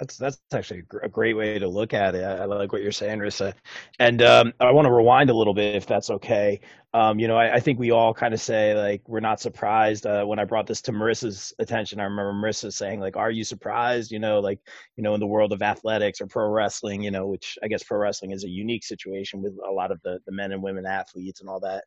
That's 0.00 0.16
that's 0.16 0.40
actually 0.54 0.82
a 1.02 1.08
great 1.08 1.34
way 1.34 1.58
to 1.58 1.68
look 1.68 1.92
at 1.92 2.14
it. 2.14 2.24
I, 2.24 2.46
like 2.46 2.72
what 2.72 2.82
you're 2.82 2.90
saying, 2.90 3.18
Risa. 3.18 3.52
And 3.98 4.22
um, 4.22 4.54
I 4.58 4.70
want 4.72 4.86
to 4.86 4.92
rewind 4.92 5.28
a 5.28 5.34
little 5.34 5.52
bit, 5.52 5.76
if 5.76 5.86
that's 5.86 6.08
okay. 6.08 6.60
Um, 6.94 7.18
you 7.18 7.28
know, 7.28 7.36
I, 7.36 7.56
I, 7.56 7.60
think 7.60 7.78
we 7.78 7.90
all 7.92 8.12
kind 8.12 8.34
of 8.34 8.40
say 8.40 8.74
like 8.74 9.06
we're 9.06 9.20
not 9.20 9.40
surprised. 9.40 10.06
Uh, 10.06 10.24
when 10.24 10.38
I 10.38 10.44
brought 10.44 10.66
this 10.66 10.80
to 10.82 10.92
Marissa's 10.92 11.52
attention, 11.58 12.00
I 12.00 12.04
remember 12.04 12.32
Marissa 12.32 12.72
saying 12.72 12.98
like, 12.98 13.16
"Are 13.16 13.30
you 13.30 13.44
surprised?" 13.44 14.10
You 14.10 14.18
know, 14.18 14.40
like 14.40 14.58
you 14.96 15.04
know, 15.04 15.12
in 15.12 15.20
the 15.20 15.26
world 15.26 15.52
of 15.52 15.60
athletics 15.60 16.22
or 16.22 16.26
pro 16.26 16.48
wrestling, 16.48 17.02
you 17.02 17.10
know, 17.10 17.26
which 17.26 17.58
I 17.62 17.68
guess 17.68 17.84
pro 17.84 17.98
wrestling 17.98 18.30
is 18.30 18.44
a 18.44 18.48
unique 18.48 18.84
situation 18.84 19.42
with 19.42 19.52
a 19.68 19.70
lot 19.70 19.92
of 19.92 20.00
the 20.02 20.18
the 20.24 20.32
men 20.32 20.52
and 20.52 20.62
women 20.62 20.86
athletes 20.86 21.40
and 21.40 21.48
all 21.50 21.60
that. 21.60 21.84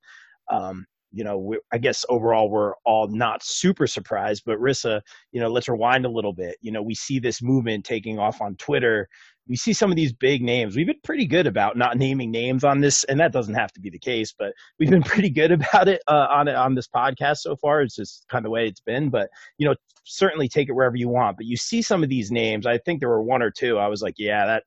Um, 0.51 0.85
you 1.13 1.23
know, 1.23 1.37
we, 1.37 1.59
I 1.71 1.77
guess 1.77 2.05
overall 2.09 2.49
we're 2.49 2.73
all 2.85 3.07
not 3.07 3.43
super 3.43 3.85
surprised, 3.85 4.43
but 4.45 4.57
Risa, 4.57 5.01
you 5.31 5.39
know, 5.39 5.47
let's 5.47 5.69
rewind 5.69 6.05
a 6.05 6.09
little 6.09 6.33
bit. 6.33 6.57
You 6.61 6.71
know, 6.71 6.81
we 6.81 6.95
see 6.95 7.19
this 7.19 7.41
movement 7.41 7.85
taking 7.85 8.17
off 8.17 8.41
on 8.41 8.55
Twitter. 8.55 9.07
We 9.47 9.55
see 9.55 9.73
some 9.73 9.91
of 9.91 9.95
these 9.95 10.11
big 10.11 10.41
names. 10.41 10.75
We've 10.75 10.87
been 10.87 10.95
pretty 11.03 11.27
good 11.27 11.45
about 11.45 11.77
not 11.77 11.97
naming 11.97 12.31
names 12.31 12.63
on 12.63 12.81
this, 12.81 13.03
and 13.03 13.19
that 13.19 13.31
doesn't 13.31 13.53
have 13.53 13.71
to 13.73 13.79
be 13.79 13.91
the 13.91 13.99
case, 13.99 14.33
but 14.37 14.53
we've 14.79 14.89
been 14.89 15.03
pretty 15.13 15.29
good 15.29 15.51
about 15.51 15.87
it 15.87 16.01
uh, 16.07 16.27
on 16.31 16.47
it 16.47 16.55
on 16.55 16.73
this 16.73 16.87
podcast 16.87 17.37
so 17.37 17.55
far. 17.57 17.81
It's 17.81 17.95
just 17.95 18.25
kind 18.29 18.43
of 18.43 18.45
the 18.45 18.51
way 18.51 18.67
it's 18.67 18.81
been, 18.81 19.09
but 19.09 19.29
you 19.57 19.67
know, 19.67 19.75
certainly 20.05 20.49
take 20.49 20.67
it 20.67 20.73
wherever 20.73 20.95
you 20.95 21.09
want. 21.09 21.37
But 21.37 21.45
you 21.45 21.57
see 21.57 21.81
some 21.81 22.03
of 22.03 22.09
these 22.09 22.31
names. 22.31 22.65
I 22.65 22.79
think 22.79 22.99
there 22.99 23.09
were 23.09 23.23
one 23.23 23.41
or 23.43 23.51
two. 23.51 23.77
I 23.77 23.87
was 23.87 24.01
like, 24.01 24.15
yeah, 24.17 24.45
that 24.45 24.63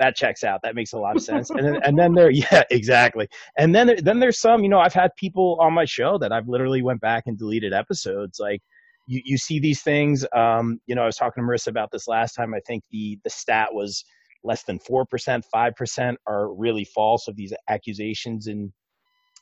that 0.00 0.16
checks 0.16 0.42
out. 0.42 0.60
That 0.62 0.74
makes 0.74 0.94
a 0.94 0.98
lot 0.98 1.14
of 1.14 1.22
sense. 1.22 1.50
and 1.50 1.64
then, 1.64 1.80
and 1.84 1.96
then 1.96 2.14
there, 2.14 2.30
yeah, 2.30 2.64
exactly. 2.70 3.28
And 3.56 3.72
then, 3.72 3.94
then 4.02 4.18
there's 4.18 4.40
some, 4.40 4.64
you 4.64 4.68
know, 4.68 4.80
I've 4.80 4.94
had 4.94 5.14
people 5.14 5.56
on 5.60 5.72
my 5.72 5.84
show 5.84 6.18
that 6.18 6.32
I've 6.32 6.48
literally 6.48 6.82
went 6.82 7.00
back 7.00 7.24
and 7.26 7.38
deleted 7.38 7.72
episodes. 7.72 8.40
Like 8.40 8.62
you, 9.06 9.20
you 9.24 9.38
see 9.38 9.60
these 9.60 9.82
things. 9.82 10.26
Um, 10.34 10.80
you 10.86 10.94
know, 10.94 11.02
I 11.02 11.06
was 11.06 11.16
talking 11.16 11.44
to 11.44 11.48
Marissa 11.48 11.68
about 11.68 11.90
this 11.92 12.08
last 12.08 12.32
time. 12.32 12.54
I 12.54 12.60
think 12.66 12.82
the, 12.90 13.18
the 13.24 13.30
stat 13.30 13.68
was 13.72 14.04
less 14.42 14.62
than 14.64 14.78
4%, 14.78 15.06
5% 15.54 16.14
are 16.26 16.52
really 16.54 16.84
false 16.84 17.28
of 17.28 17.36
these 17.36 17.52
accusations 17.68 18.46
and, 18.46 18.72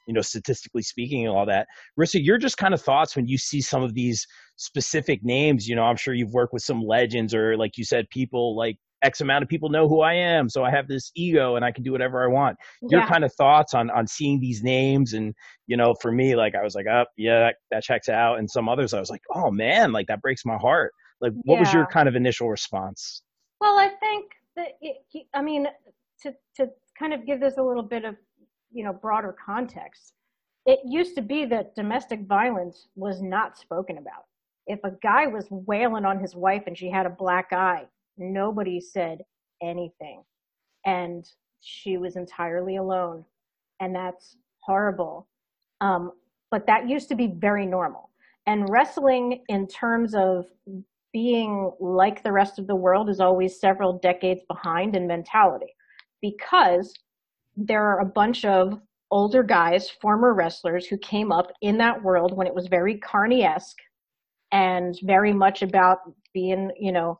you 0.08 0.14
know, 0.14 0.22
statistically 0.22 0.82
speaking 0.82 1.24
and 1.24 1.36
all 1.36 1.46
that. 1.46 1.68
Marissa, 1.96 2.18
your 2.20 2.36
just 2.36 2.58
kind 2.58 2.74
of 2.74 2.82
thoughts 2.82 3.14
when 3.14 3.28
you 3.28 3.38
see 3.38 3.60
some 3.60 3.84
of 3.84 3.94
these 3.94 4.26
specific 4.56 5.22
names, 5.22 5.68
you 5.68 5.76
know, 5.76 5.84
I'm 5.84 5.96
sure 5.96 6.14
you've 6.14 6.32
worked 6.32 6.52
with 6.52 6.64
some 6.64 6.82
legends 6.82 7.32
or 7.32 7.56
like 7.56 7.78
you 7.78 7.84
said, 7.84 8.10
people 8.10 8.56
like 8.56 8.76
X 9.02 9.20
amount 9.20 9.42
of 9.42 9.48
people 9.48 9.68
know 9.68 9.88
who 9.88 10.00
I 10.00 10.14
am, 10.14 10.48
so 10.48 10.64
I 10.64 10.70
have 10.70 10.88
this 10.88 11.12
ego 11.14 11.56
and 11.56 11.64
I 11.64 11.70
can 11.70 11.84
do 11.84 11.92
whatever 11.92 12.22
I 12.22 12.26
want. 12.26 12.56
Yeah. 12.82 12.98
Your 12.98 13.06
kind 13.06 13.24
of 13.24 13.32
thoughts 13.34 13.74
on 13.74 13.90
on 13.90 14.06
seeing 14.06 14.40
these 14.40 14.62
names 14.62 15.12
and 15.12 15.34
you 15.66 15.76
know, 15.76 15.94
for 16.00 16.10
me, 16.10 16.34
like 16.34 16.54
I 16.54 16.62
was 16.62 16.74
like, 16.74 16.86
oh 16.90 17.04
yeah, 17.16 17.40
that, 17.40 17.56
that 17.70 17.82
checks 17.82 18.08
out, 18.08 18.38
and 18.38 18.50
some 18.50 18.68
others 18.68 18.94
I 18.94 19.00
was 19.00 19.10
like, 19.10 19.22
oh 19.34 19.50
man, 19.50 19.92
like 19.92 20.06
that 20.08 20.22
breaks 20.22 20.44
my 20.44 20.56
heart. 20.56 20.92
Like, 21.20 21.32
what 21.42 21.54
yeah. 21.54 21.60
was 21.60 21.72
your 21.72 21.86
kind 21.86 22.08
of 22.08 22.16
initial 22.16 22.48
response? 22.48 23.22
Well, 23.60 23.78
I 23.78 23.90
think 24.00 24.32
that 24.56 24.68
it, 24.80 24.96
I 25.34 25.42
mean 25.42 25.66
to 26.22 26.34
to 26.56 26.68
kind 26.98 27.12
of 27.12 27.26
give 27.26 27.40
this 27.40 27.58
a 27.58 27.62
little 27.62 27.82
bit 27.82 28.04
of 28.04 28.16
you 28.72 28.84
know 28.84 28.92
broader 28.92 29.34
context. 29.44 30.12
It 30.66 30.80
used 30.84 31.14
to 31.14 31.22
be 31.22 31.46
that 31.46 31.74
domestic 31.74 32.26
violence 32.26 32.88
was 32.94 33.22
not 33.22 33.56
spoken 33.56 33.98
about. 33.98 34.24
If 34.66 34.80
a 34.84 34.92
guy 35.02 35.26
was 35.26 35.46
wailing 35.50 36.04
on 36.04 36.20
his 36.20 36.36
wife 36.36 36.64
and 36.66 36.76
she 36.76 36.90
had 36.90 37.06
a 37.06 37.10
black 37.10 37.52
eye, 37.52 37.86
Nobody 38.18 38.80
said 38.80 39.22
anything. 39.62 40.22
And 40.84 41.24
she 41.60 41.96
was 41.96 42.16
entirely 42.16 42.76
alone. 42.76 43.24
And 43.80 43.94
that's 43.94 44.36
horrible. 44.60 45.28
Um, 45.80 46.12
but 46.50 46.66
that 46.66 46.88
used 46.88 47.08
to 47.08 47.14
be 47.14 47.28
very 47.28 47.66
normal. 47.66 48.10
And 48.46 48.68
wrestling, 48.68 49.44
in 49.48 49.66
terms 49.66 50.14
of 50.14 50.46
being 51.12 51.70
like 51.80 52.22
the 52.22 52.32
rest 52.32 52.58
of 52.58 52.66
the 52.66 52.74
world, 52.74 53.10
is 53.10 53.20
always 53.20 53.60
several 53.60 53.98
decades 53.98 54.42
behind 54.48 54.96
in 54.96 55.06
mentality 55.06 55.74
because 56.20 56.94
there 57.56 57.84
are 57.84 58.00
a 58.00 58.06
bunch 58.06 58.44
of 58.44 58.80
older 59.10 59.42
guys, 59.42 59.90
former 59.90 60.34
wrestlers, 60.34 60.86
who 60.86 60.98
came 60.98 61.32
up 61.32 61.50
in 61.62 61.78
that 61.78 62.02
world 62.02 62.36
when 62.36 62.46
it 62.46 62.54
was 62.54 62.68
very 62.68 62.98
carny 62.98 63.42
esque 63.42 63.78
and 64.52 64.98
very 65.02 65.32
much 65.32 65.62
about 65.62 65.98
being, 66.32 66.70
you 66.78 66.92
know, 66.92 67.18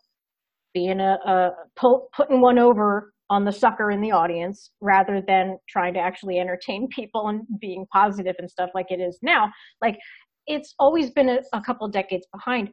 being 0.79 1.01
a, 1.01 1.19
a 1.27 1.51
pull, 1.75 2.09
putting 2.17 2.41
one 2.41 2.57
over 2.57 3.13
on 3.31 3.45
the 3.45 3.51
sucker 3.53 3.91
in 3.91 4.01
the 4.01 4.13
audience 4.13 4.71
rather 4.81 5.21
than 5.27 5.59
trying 5.69 5.93
to 5.93 5.99
actually 5.99 6.39
entertain 6.39 6.87
people 6.89 7.27
and 7.29 7.41
being 7.61 7.85
positive 7.93 8.37
and 8.39 8.49
stuff 8.49 8.71
like 8.77 8.87
it 8.91 9.01
is 9.01 9.19
now. 9.21 9.51
Like 9.83 9.99
it's 10.47 10.77
always 10.79 11.11
been 11.11 11.31
a, 11.31 11.41
a 11.53 11.61
couple 11.61 11.89
decades 11.89 12.27
behind. 12.33 12.69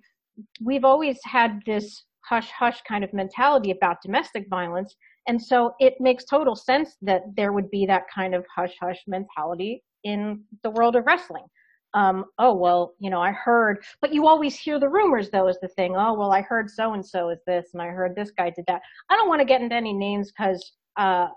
We've 0.63 0.85
always 0.85 1.17
had 1.23 1.61
this 1.65 2.05
hush 2.29 2.51
hush 2.51 2.79
kind 2.87 3.03
of 3.03 3.11
mentality 3.11 3.71
about 3.71 4.03
domestic 4.03 4.45
violence. 4.51 4.95
And 5.27 5.41
so 5.41 5.73
it 5.79 5.95
makes 5.99 6.25
total 6.25 6.55
sense 6.55 6.97
that 7.01 7.23
there 7.35 7.53
would 7.53 7.71
be 7.71 7.87
that 7.87 8.03
kind 8.13 8.35
of 8.35 8.45
hush 8.55 8.75
hush 8.79 9.01
mentality 9.07 9.83
in 10.03 10.43
the 10.61 10.69
world 10.69 10.95
of 10.95 11.05
wrestling 11.07 11.45
um, 11.95 12.25
oh 12.37 12.53
well, 12.53 12.93
you 12.99 13.09
know, 13.09 13.21
I 13.21 13.31
heard, 13.31 13.83
but 14.01 14.13
you 14.13 14.27
always 14.27 14.55
hear 14.55 14.79
the 14.79 14.89
rumors 14.89 15.29
though 15.29 15.47
is 15.47 15.57
the 15.61 15.69
thing. 15.69 15.95
Oh 15.95 16.13
well, 16.13 16.31
I 16.31 16.41
heard 16.41 16.69
so 16.69 16.93
and 16.93 17.03
so 17.03 17.29
is 17.29 17.39
this, 17.47 17.69
and 17.73 17.81
I 17.81 17.87
heard 17.87 18.15
this 18.15 18.31
guy 18.31 18.49
did 18.49 18.65
that. 18.67 18.81
I 19.09 19.15
don't 19.15 19.29
want 19.29 19.39
to 19.39 19.45
get 19.45 19.61
into 19.61 19.75
any 19.75 19.93
names 19.93 20.31
because, 20.31 20.73
uh, 20.97 21.27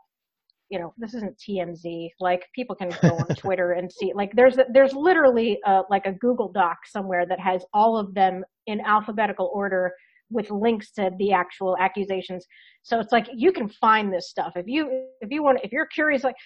you 0.69 0.81
know, 0.81 0.93
this 0.99 1.15
isn't 1.15 1.39
TMZ. 1.39 2.11
Like 2.19 2.45
people 2.57 2.75
can 2.75 2.91
go 3.01 3.17
on 3.17 3.27
Twitter 3.37 3.73
and 3.73 3.91
see. 3.91 4.13
Like 4.13 4.33
there's 4.35 4.59
there's 4.73 4.95
literally 4.95 5.61
uh, 5.65 5.83
like 5.91 6.07
a 6.07 6.13
Google 6.13 6.51
Doc 6.51 6.79
somewhere 6.87 7.25
that 7.25 7.39
has 7.39 7.65
all 7.73 7.97
of 7.97 8.13
them 8.15 8.45
in 8.67 8.81
alphabetical 8.81 9.53
order 9.55 9.93
with 10.31 10.51
links 10.51 10.91
to 10.93 11.11
the 11.19 11.33
actual 11.33 11.77
accusations. 11.79 12.45
So 12.83 12.99
it's 12.99 13.13
like 13.13 13.29
you 13.33 13.53
can 13.53 13.69
find 13.69 14.13
this 14.13 14.29
stuff 14.29 14.55
if 14.57 14.67
you 14.67 15.07
if 15.21 15.31
you 15.31 15.43
want 15.43 15.61
if 15.63 15.73
you're 15.73 15.87
curious 15.87 16.25
like 16.25 16.37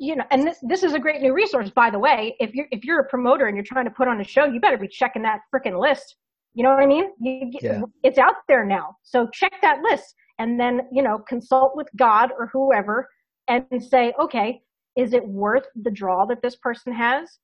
you 0.00 0.16
know, 0.16 0.24
and 0.30 0.46
this 0.46 0.56
this 0.62 0.82
is 0.82 0.94
a 0.94 0.98
great 0.98 1.20
new 1.20 1.34
resource, 1.34 1.68
by 1.68 1.90
the 1.90 1.98
way. 1.98 2.34
If 2.40 2.54
you're 2.54 2.66
if 2.70 2.84
you're 2.84 3.00
a 3.00 3.08
promoter 3.08 3.46
and 3.46 3.54
you're 3.54 3.64
trying 3.64 3.84
to 3.84 3.90
put 3.90 4.08
on 4.08 4.18
a 4.18 4.24
show, 4.24 4.46
you 4.46 4.58
better 4.58 4.78
be 4.78 4.88
checking 4.88 5.22
that 5.22 5.40
freaking 5.54 5.78
list. 5.78 6.16
You 6.54 6.64
know 6.64 6.70
what 6.70 6.82
I 6.82 6.86
mean? 6.86 7.10
You, 7.20 7.52
yeah. 7.60 7.82
It's 8.02 8.18
out 8.18 8.36
there 8.48 8.64
now, 8.64 8.96
so 9.02 9.28
check 9.32 9.52
that 9.60 9.82
list, 9.82 10.14
and 10.38 10.58
then 10.58 10.80
you 10.90 11.02
know 11.02 11.18
consult 11.28 11.76
with 11.76 11.86
God 11.96 12.30
or 12.36 12.48
whoever, 12.50 13.10
and 13.46 13.66
say, 13.78 14.14
okay, 14.18 14.62
is 14.96 15.12
it 15.12 15.26
worth 15.28 15.66
the 15.82 15.90
draw 15.90 16.24
that 16.26 16.40
this 16.40 16.56
person 16.56 16.94
has 16.94 17.38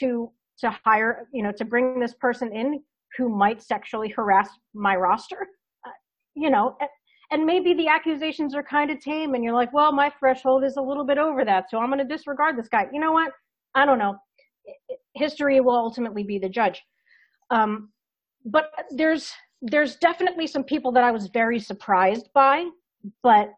to 0.00 0.30
to 0.58 0.76
hire, 0.84 1.26
you 1.32 1.42
know, 1.42 1.52
to 1.52 1.64
bring 1.64 1.98
this 1.98 2.14
person 2.14 2.54
in 2.54 2.82
who 3.16 3.30
might 3.30 3.62
sexually 3.62 4.10
harass 4.10 4.50
my 4.74 4.94
roster? 4.94 5.48
Uh, 5.86 5.90
you 6.34 6.50
know, 6.50 6.76
and 7.30 7.44
maybe 7.44 7.74
the 7.74 7.88
accusations 7.88 8.54
are 8.54 8.62
kind 8.62 8.90
of 8.90 9.00
tame 9.00 9.34
and 9.34 9.44
you're 9.44 9.54
like 9.54 9.72
well 9.72 9.92
my 9.92 10.10
threshold 10.18 10.64
is 10.64 10.76
a 10.76 10.82
little 10.82 11.04
bit 11.04 11.18
over 11.18 11.44
that 11.44 11.70
so 11.70 11.78
i'm 11.78 11.88
going 11.88 11.98
to 11.98 12.04
disregard 12.16 12.56
this 12.58 12.68
guy. 12.68 12.86
You 12.92 13.00
know 13.00 13.12
what? 13.12 13.32
I 13.74 13.84
don't 13.86 13.98
know. 13.98 14.16
History 15.14 15.60
will 15.60 15.76
ultimately 15.76 16.22
be 16.22 16.38
the 16.38 16.48
judge. 16.48 16.82
Um, 17.50 17.90
but 18.44 18.70
there's 18.90 19.32
there's 19.62 19.96
definitely 19.96 20.46
some 20.46 20.62
people 20.62 20.92
that 20.92 21.02
i 21.02 21.10
was 21.10 21.28
very 21.28 21.58
surprised 21.58 22.28
by 22.32 22.64
but 23.22 23.50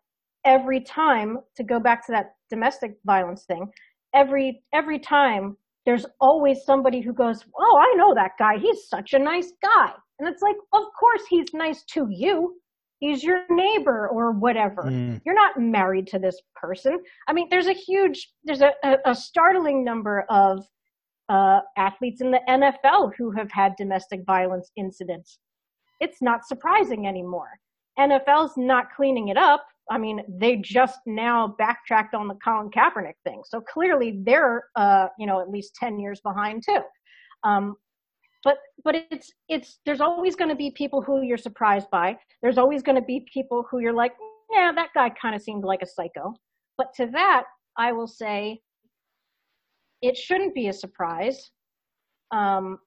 every 0.46 0.80
time 0.80 1.38
to 1.56 1.62
go 1.62 1.78
back 1.78 2.04
to 2.06 2.12
that 2.12 2.34
domestic 2.48 2.92
violence 3.04 3.44
thing 3.44 3.70
every 4.14 4.62
every 4.72 4.98
time 4.98 5.56
there's 5.84 6.06
always 6.20 6.64
somebody 6.64 7.00
who 7.00 7.12
goes 7.12 7.44
oh 7.58 7.78
i 7.78 7.96
know 7.96 8.14
that 8.14 8.32
guy. 8.38 8.58
He's 8.58 8.88
such 8.88 9.12
a 9.12 9.18
nice 9.18 9.52
guy. 9.62 9.92
And 10.18 10.28
it's 10.28 10.42
like 10.42 10.56
of 10.72 10.84
course 10.98 11.22
he's 11.28 11.52
nice 11.54 11.82
to 11.94 12.06
you 12.10 12.59
he's 13.00 13.24
your 13.24 13.42
neighbor 13.50 14.08
or 14.08 14.30
whatever. 14.30 14.84
Mm. 14.84 15.20
You're 15.24 15.34
not 15.34 15.58
married 15.58 16.06
to 16.08 16.18
this 16.18 16.40
person. 16.54 16.98
I 17.26 17.32
mean, 17.32 17.48
there's 17.50 17.66
a 17.66 17.72
huge, 17.72 18.30
there's 18.44 18.62
a, 18.62 18.72
a, 18.84 18.96
a 19.06 19.14
startling 19.14 19.82
number 19.82 20.24
of 20.28 20.64
uh, 21.28 21.60
athletes 21.76 22.20
in 22.20 22.30
the 22.30 22.40
NFL 22.48 23.12
who 23.16 23.30
have 23.32 23.50
had 23.50 23.74
domestic 23.76 24.20
violence 24.24 24.70
incidents. 24.76 25.38
It's 26.00 26.22
not 26.22 26.46
surprising 26.46 27.06
anymore. 27.06 27.50
NFL's 27.98 28.56
not 28.56 28.86
cleaning 28.94 29.28
it 29.28 29.36
up. 29.36 29.66
I 29.90 29.98
mean, 29.98 30.22
they 30.28 30.56
just 30.56 31.00
now 31.06 31.54
backtracked 31.58 32.14
on 32.14 32.28
the 32.28 32.36
Colin 32.44 32.70
Kaepernick 32.70 33.14
thing. 33.24 33.42
So 33.44 33.60
clearly 33.60 34.20
they're, 34.24 34.64
uh, 34.76 35.08
you 35.18 35.26
know, 35.26 35.40
at 35.40 35.50
least 35.50 35.74
10 35.74 35.98
years 35.98 36.20
behind 36.20 36.62
too. 36.64 36.80
Um, 37.42 37.74
but, 38.44 38.58
but 38.84 38.94
it's, 39.10 39.32
it's, 39.48 39.78
there's 39.84 40.00
always 40.00 40.34
going 40.36 40.50
to 40.50 40.56
be 40.56 40.70
people 40.70 41.02
who 41.02 41.22
you're 41.22 41.38
surprised 41.38 41.90
by. 41.90 42.16
There's 42.42 42.58
always 42.58 42.82
going 42.82 42.96
to 42.96 43.02
be 43.02 43.26
people 43.32 43.66
who 43.70 43.80
you're 43.80 43.92
like, 43.92 44.12
yeah, 44.52 44.72
that 44.74 44.88
guy 44.94 45.10
kind 45.10 45.34
of 45.34 45.42
seemed 45.42 45.64
like 45.64 45.82
a 45.82 45.86
psycho. 45.86 46.34
But 46.78 46.94
to 46.96 47.06
that, 47.12 47.44
I 47.76 47.92
will 47.92 48.06
say 48.06 48.60
it 50.02 50.16
shouldn't 50.16 50.54
be 50.54 50.68
a 50.68 50.72
surprise 50.72 51.50
um, 52.30 52.78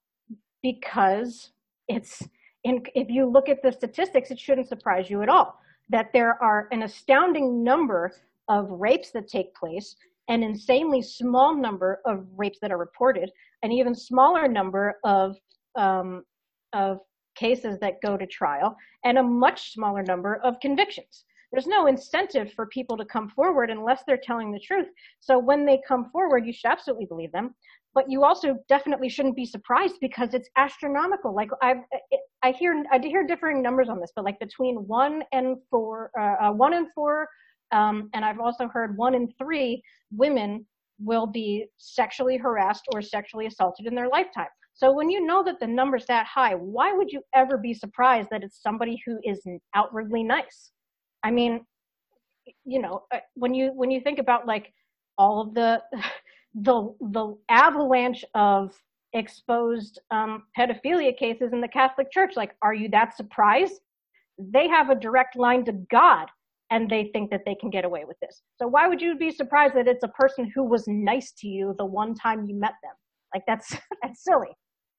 because 0.61 1.51
it's, 1.87 2.23
in, 2.63 2.83
if 2.95 3.09
you 3.09 3.25
look 3.25 3.49
at 3.49 3.61
the 3.61 3.71
statistics, 3.71 4.31
it 4.31 4.39
shouldn't 4.39 4.67
surprise 4.67 5.09
you 5.09 5.21
at 5.21 5.29
all 5.29 5.59
that 5.89 6.09
there 6.13 6.41
are 6.41 6.67
an 6.71 6.83
astounding 6.83 7.63
number 7.63 8.11
of 8.47 8.67
rapes 8.69 9.11
that 9.11 9.27
take 9.27 9.53
place, 9.53 9.95
an 10.27 10.41
insanely 10.41 11.01
small 11.01 11.55
number 11.55 11.99
of 12.05 12.25
rapes 12.35 12.57
that 12.61 12.71
are 12.71 12.77
reported, 12.77 13.31
an 13.64 13.72
even 13.72 13.95
smaller 13.95 14.47
number 14.47 14.95
of 15.03 15.36
um, 15.76 16.24
of 16.74 16.99
cases 17.36 17.80
that 17.80 18.01
go 18.03 18.16
to 18.16 18.28
trial, 18.28 18.76
and 19.03 19.18
a 19.18 19.24
much 19.24 19.74
smaller 19.74 20.03
number 20.03 20.36
of 20.43 20.59
convictions. 20.59 21.26
There's 21.51 21.68
no 21.68 21.88
incentive 21.88 22.51
for 22.53 22.66
people 22.68 22.97
to 22.97 23.05
come 23.05 23.30
forward 23.30 23.70
unless 23.70 24.03
they're 24.05 24.18
telling 24.22 24.51
the 24.51 24.59
truth. 24.59 24.88
So 25.20 25.38
when 25.38 25.66
they 25.66 25.82
come 25.88 26.09
forward, 26.11 26.45
you 26.45 26.53
should 26.53 26.72
absolutely 26.72 27.05
believe 27.05 27.32
them 27.32 27.53
but 27.93 28.09
you 28.09 28.24
also 28.24 28.57
definitely 28.68 29.09
shouldn't 29.09 29.36
be 29.36 29.45
surprised 29.45 29.95
because 30.01 30.34
it's 30.34 30.49
astronomical. 30.57 31.34
Like 31.34 31.49
I, 31.61 31.76
I 32.41 32.51
hear, 32.51 32.84
I 32.91 32.97
hear 32.99 33.26
differing 33.26 33.61
numbers 33.61 33.89
on 33.89 33.99
this, 33.99 34.11
but 34.16 34.26
like 34.26 34.39
between 34.39 34.76
one 34.88 35.24
and 35.32 35.57
four, 35.70 36.11
uh, 36.20 36.47
uh, 36.47 36.51
one 36.51 36.74
and 36.74 36.88
four, 36.95 37.28
um, 37.72 38.09
and 38.14 38.26
I've 38.26 38.39
also 38.39 38.68
heard 38.68 38.97
one 38.97 39.16
in 39.16 39.32
three 39.38 39.84
women 40.11 40.66
will 40.99 41.25
be 41.25 41.65
sexually 41.77 42.37
harassed 42.37 42.85
or 42.93 43.01
sexually 43.01 43.45
assaulted 43.45 43.85
in 43.85 43.95
their 43.95 44.09
lifetime. 44.09 44.47
So 44.73 44.91
when 44.91 45.09
you 45.09 45.25
know 45.25 45.43
that 45.43 45.59
the 45.59 45.67
number's 45.67 46.05
that 46.07 46.25
high, 46.25 46.55
why 46.55 46.93
would 46.93 47.11
you 47.11 47.21
ever 47.35 47.57
be 47.57 47.73
surprised 47.73 48.29
that 48.31 48.43
it's 48.43 48.61
somebody 48.61 49.01
who 49.05 49.19
is 49.23 49.45
outwardly 49.75 50.23
nice? 50.23 50.71
I 51.23 51.31
mean, 51.31 51.65
you 52.65 52.81
know, 52.81 53.03
uh, 53.13 53.19
when 53.35 53.53
you 53.53 53.71
when 53.75 53.91
you 53.91 54.01
think 54.01 54.19
about 54.19 54.47
like 54.47 54.73
all 55.17 55.41
of 55.41 55.53
the 55.53 55.81
the 56.55 56.93
the 57.01 57.37
avalanche 57.49 58.25
of 58.33 58.73
exposed 59.13 59.99
um, 60.11 60.43
pedophilia 60.57 61.15
cases 61.15 61.53
in 61.53 61.61
the 61.61 61.67
Catholic 61.67 62.11
Church. 62.11 62.33
Like, 62.35 62.55
are 62.61 62.73
you 62.73 62.89
that 62.89 63.15
surprised? 63.15 63.79
They 64.39 64.67
have 64.67 64.89
a 64.89 64.95
direct 64.95 65.35
line 65.35 65.63
to 65.65 65.71
God, 65.71 66.27
and 66.74 66.89
they 66.89 67.11
think 67.13 67.30
that 67.30 67.43
they 67.45 67.53
can 67.53 67.69
get 67.69 67.86
away 67.86 68.03
with 68.05 68.17
this. 68.19 68.41
So 68.59 68.67
why 68.67 68.88
would 68.88 68.99
you 68.99 69.15
be 69.15 69.30
surprised 69.30 69.76
that 69.76 69.88
it's 69.88 70.03
a 70.03 70.07
person 70.07 70.51
who 70.53 70.63
was 70.63 70.86
nice 70.88 71.32
to 71.38 71.47
you 71.47 71.76
the 71.78 71.86
one 71.86 72.15
time 72.15 72.47
you 72.47 72.55
met 72.55 72.74
them? 72.82 72.93
Like 73.34 73.43
that's 73.45 73.78
that's 74.01 74.24
silly. 74.24 74.49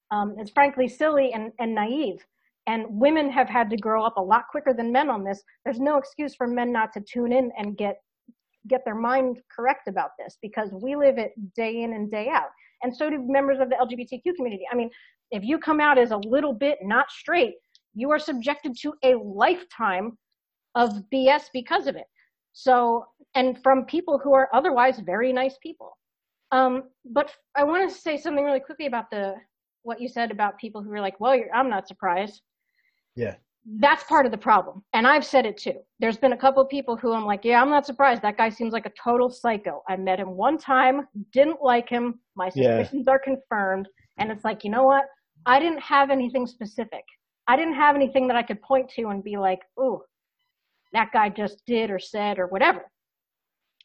Um, 0.09 0.35
it's 0.39 0.51
frankly 0.51 0.87
silly 0.87 1.33
and, 1.33 1.51
and 1.59 1.75
naive. 1.75 2.25
And 2.67 2.85
women 2.89 3.29
have 3.29 3.49
had 3.49 3.69
to 3.71 3.77
grow 3.77 4.05
up 4.05 4.15
a 4.15 4.21
lot 4.21 4.45
quicker 4.49 4.73
than 4.73 4.91
men 4.91 5.09
on 5.09 5.23
this. 5.23 5.43
There's 5.65 5.79
no 5.79 5.97
excuse 5.97 6.33
for 6.33 6.47
men 6.47 6.71
not 6.71 6.93
to 6.93 7.01
tune 7.01 7.33
in 7.33 7.51
and 7.57 7.77
get 7.77 7.97
get 8.67 8.81
their 8.85 8.95
mind 8.95 9.37
correct 9.55 9.87
about 9.87 10.11
this 10.17 10.37
because 10.41 10.69
we 10.81 10.95
live 10.95 11.17
it 11.17 11.33
day 11.55 11.83
in 11.83 11.93
and 11.93 12.09
day 12.09 12.29
out. 12.29 12.49
And 12.83 12.95
so 12.95 13.09
do 13.09 13.21
members 13.27 13.59
of 13.59 13.69
the 13.69 13.75
LGBTQ 13.75 14.35
community. 14.35 14.63
I 14.71 14.75
mean, 14.75 14.89
if 15.29 15.43
you 15.43 15.59
come 15.59 15.81
out 15.81 15.99
as 15.99 16.11
a 16.11 16.17
little 16.17 16.53
bit 16.53 16.79
not 16.81 17.11
straight, 17.11 17.55
you 17.93 18.11
are 18.11 18.19
subjected 18.19 18.77
to 18.81 18.93
a 19.03 19.15
lifetime 19.15 20.17
of 20.75 21.03
BS 21.13 21.45
because 21.53 21.87
of 21.87 21.95
it. 21.95 22.05
So, 22.53 23.05
and 23.35 23.61
from 23.61 23.85
people 23.85 24.19
who 24.21 24.33
are 24.33 24.49
otherwise 24.53 24.99
very 24.99 25.33
nice 25.33 25.57
people. 25.61 25.97
Um, 26.51 26.83
but 27.05 27.31
I 27.55 27.63
want 27.63 27.89
to 27.89 27.95
say 27.95 28.17
something 28.17 28.43
really 28.43 28.59
quickly 28.59 28.85
about 28.85 29.09
the 29.11 29.35
what 29.83 30.01
you 30.01 30.07
said 30.07 30.31
about 30.31 30.57
people 30.57 30.81
who 30.81 30.91
are 30.93 31.01
like, 31.01 31.19
well, 31.19 31.39
I'm 31.53 31.69
not 31.69 31.87
surprised. 31.87 32.41
Yeah 33.15 33.35
that's 33.79 34.03
part 34.03 34.25
of 34.25 34.31
the 34.31 34.37
problem. 34.37 34.83
And 34.93 35.07
I've 35.07 35.25
said 35.25 35.45
it 35.45 35.57
too. 35.57 35.79
There's 35.99 36.17
been 36.17 36.33
a 36.33 36.37
couple 36.37 36.61
of 36.61 36.69
people 36.69 36.95
who 36.95 37.13
I'm 37.13 37.25
like, 37.25 37.43
yeah, 37.43 37.61
I'm 37.61 37.69
not 37.69 37.85
surprised. 37.85 38.21
That 38.21 38.37
guy 38.37 38.49
seems 38.49 38.73
like 38.73 38.85
a 38.85 38.91
total 39.01 39.29
psycho. 39.29 39.81
I 39.89 39.95
met 39.95 40.19
him 40.19 40.37
one 40.37 40.57
time, 40.57 41.07
didn't 41.33 41.61
like 41.61 41.89
him. 41.89 42.19
My 42.35 42.49
suspicions 42.49 43.05
yeah. 43.07 43.13
are 43.13 43.19
confirmed. 43.19 43.87
And 44.19 44.31
it's 44.31 44.43
like, 44.45 44.63
you 44.63 44.69
know 44.69 44.83
what? 44.83 45.05
I 45.47 45.59
didn't 45.59 45.81
have 45.81 46.11
anything 46.11 46.45
specific. 46.45 47.03
I 47.47 47.55
didn't 47.55 47.75
have 47.75 47.95
anything 47.95 48.27
that 48.27 48.37
I 48.37 48.43
could 48.43 48.61
point 48.61 48.89
to 48.95 49.07
and 49.07 49.23
be 49.23 49.37
like, 49.37 49.59
ooh, 49.79 50.01
that 50.95 51.11
guy 51.11 51.29
just 51.29 51.61
did 51.67 51.91
or 51.91 51.99
said 51.99 52.39
or 52.39 52.47
whatever. 52.47 52.85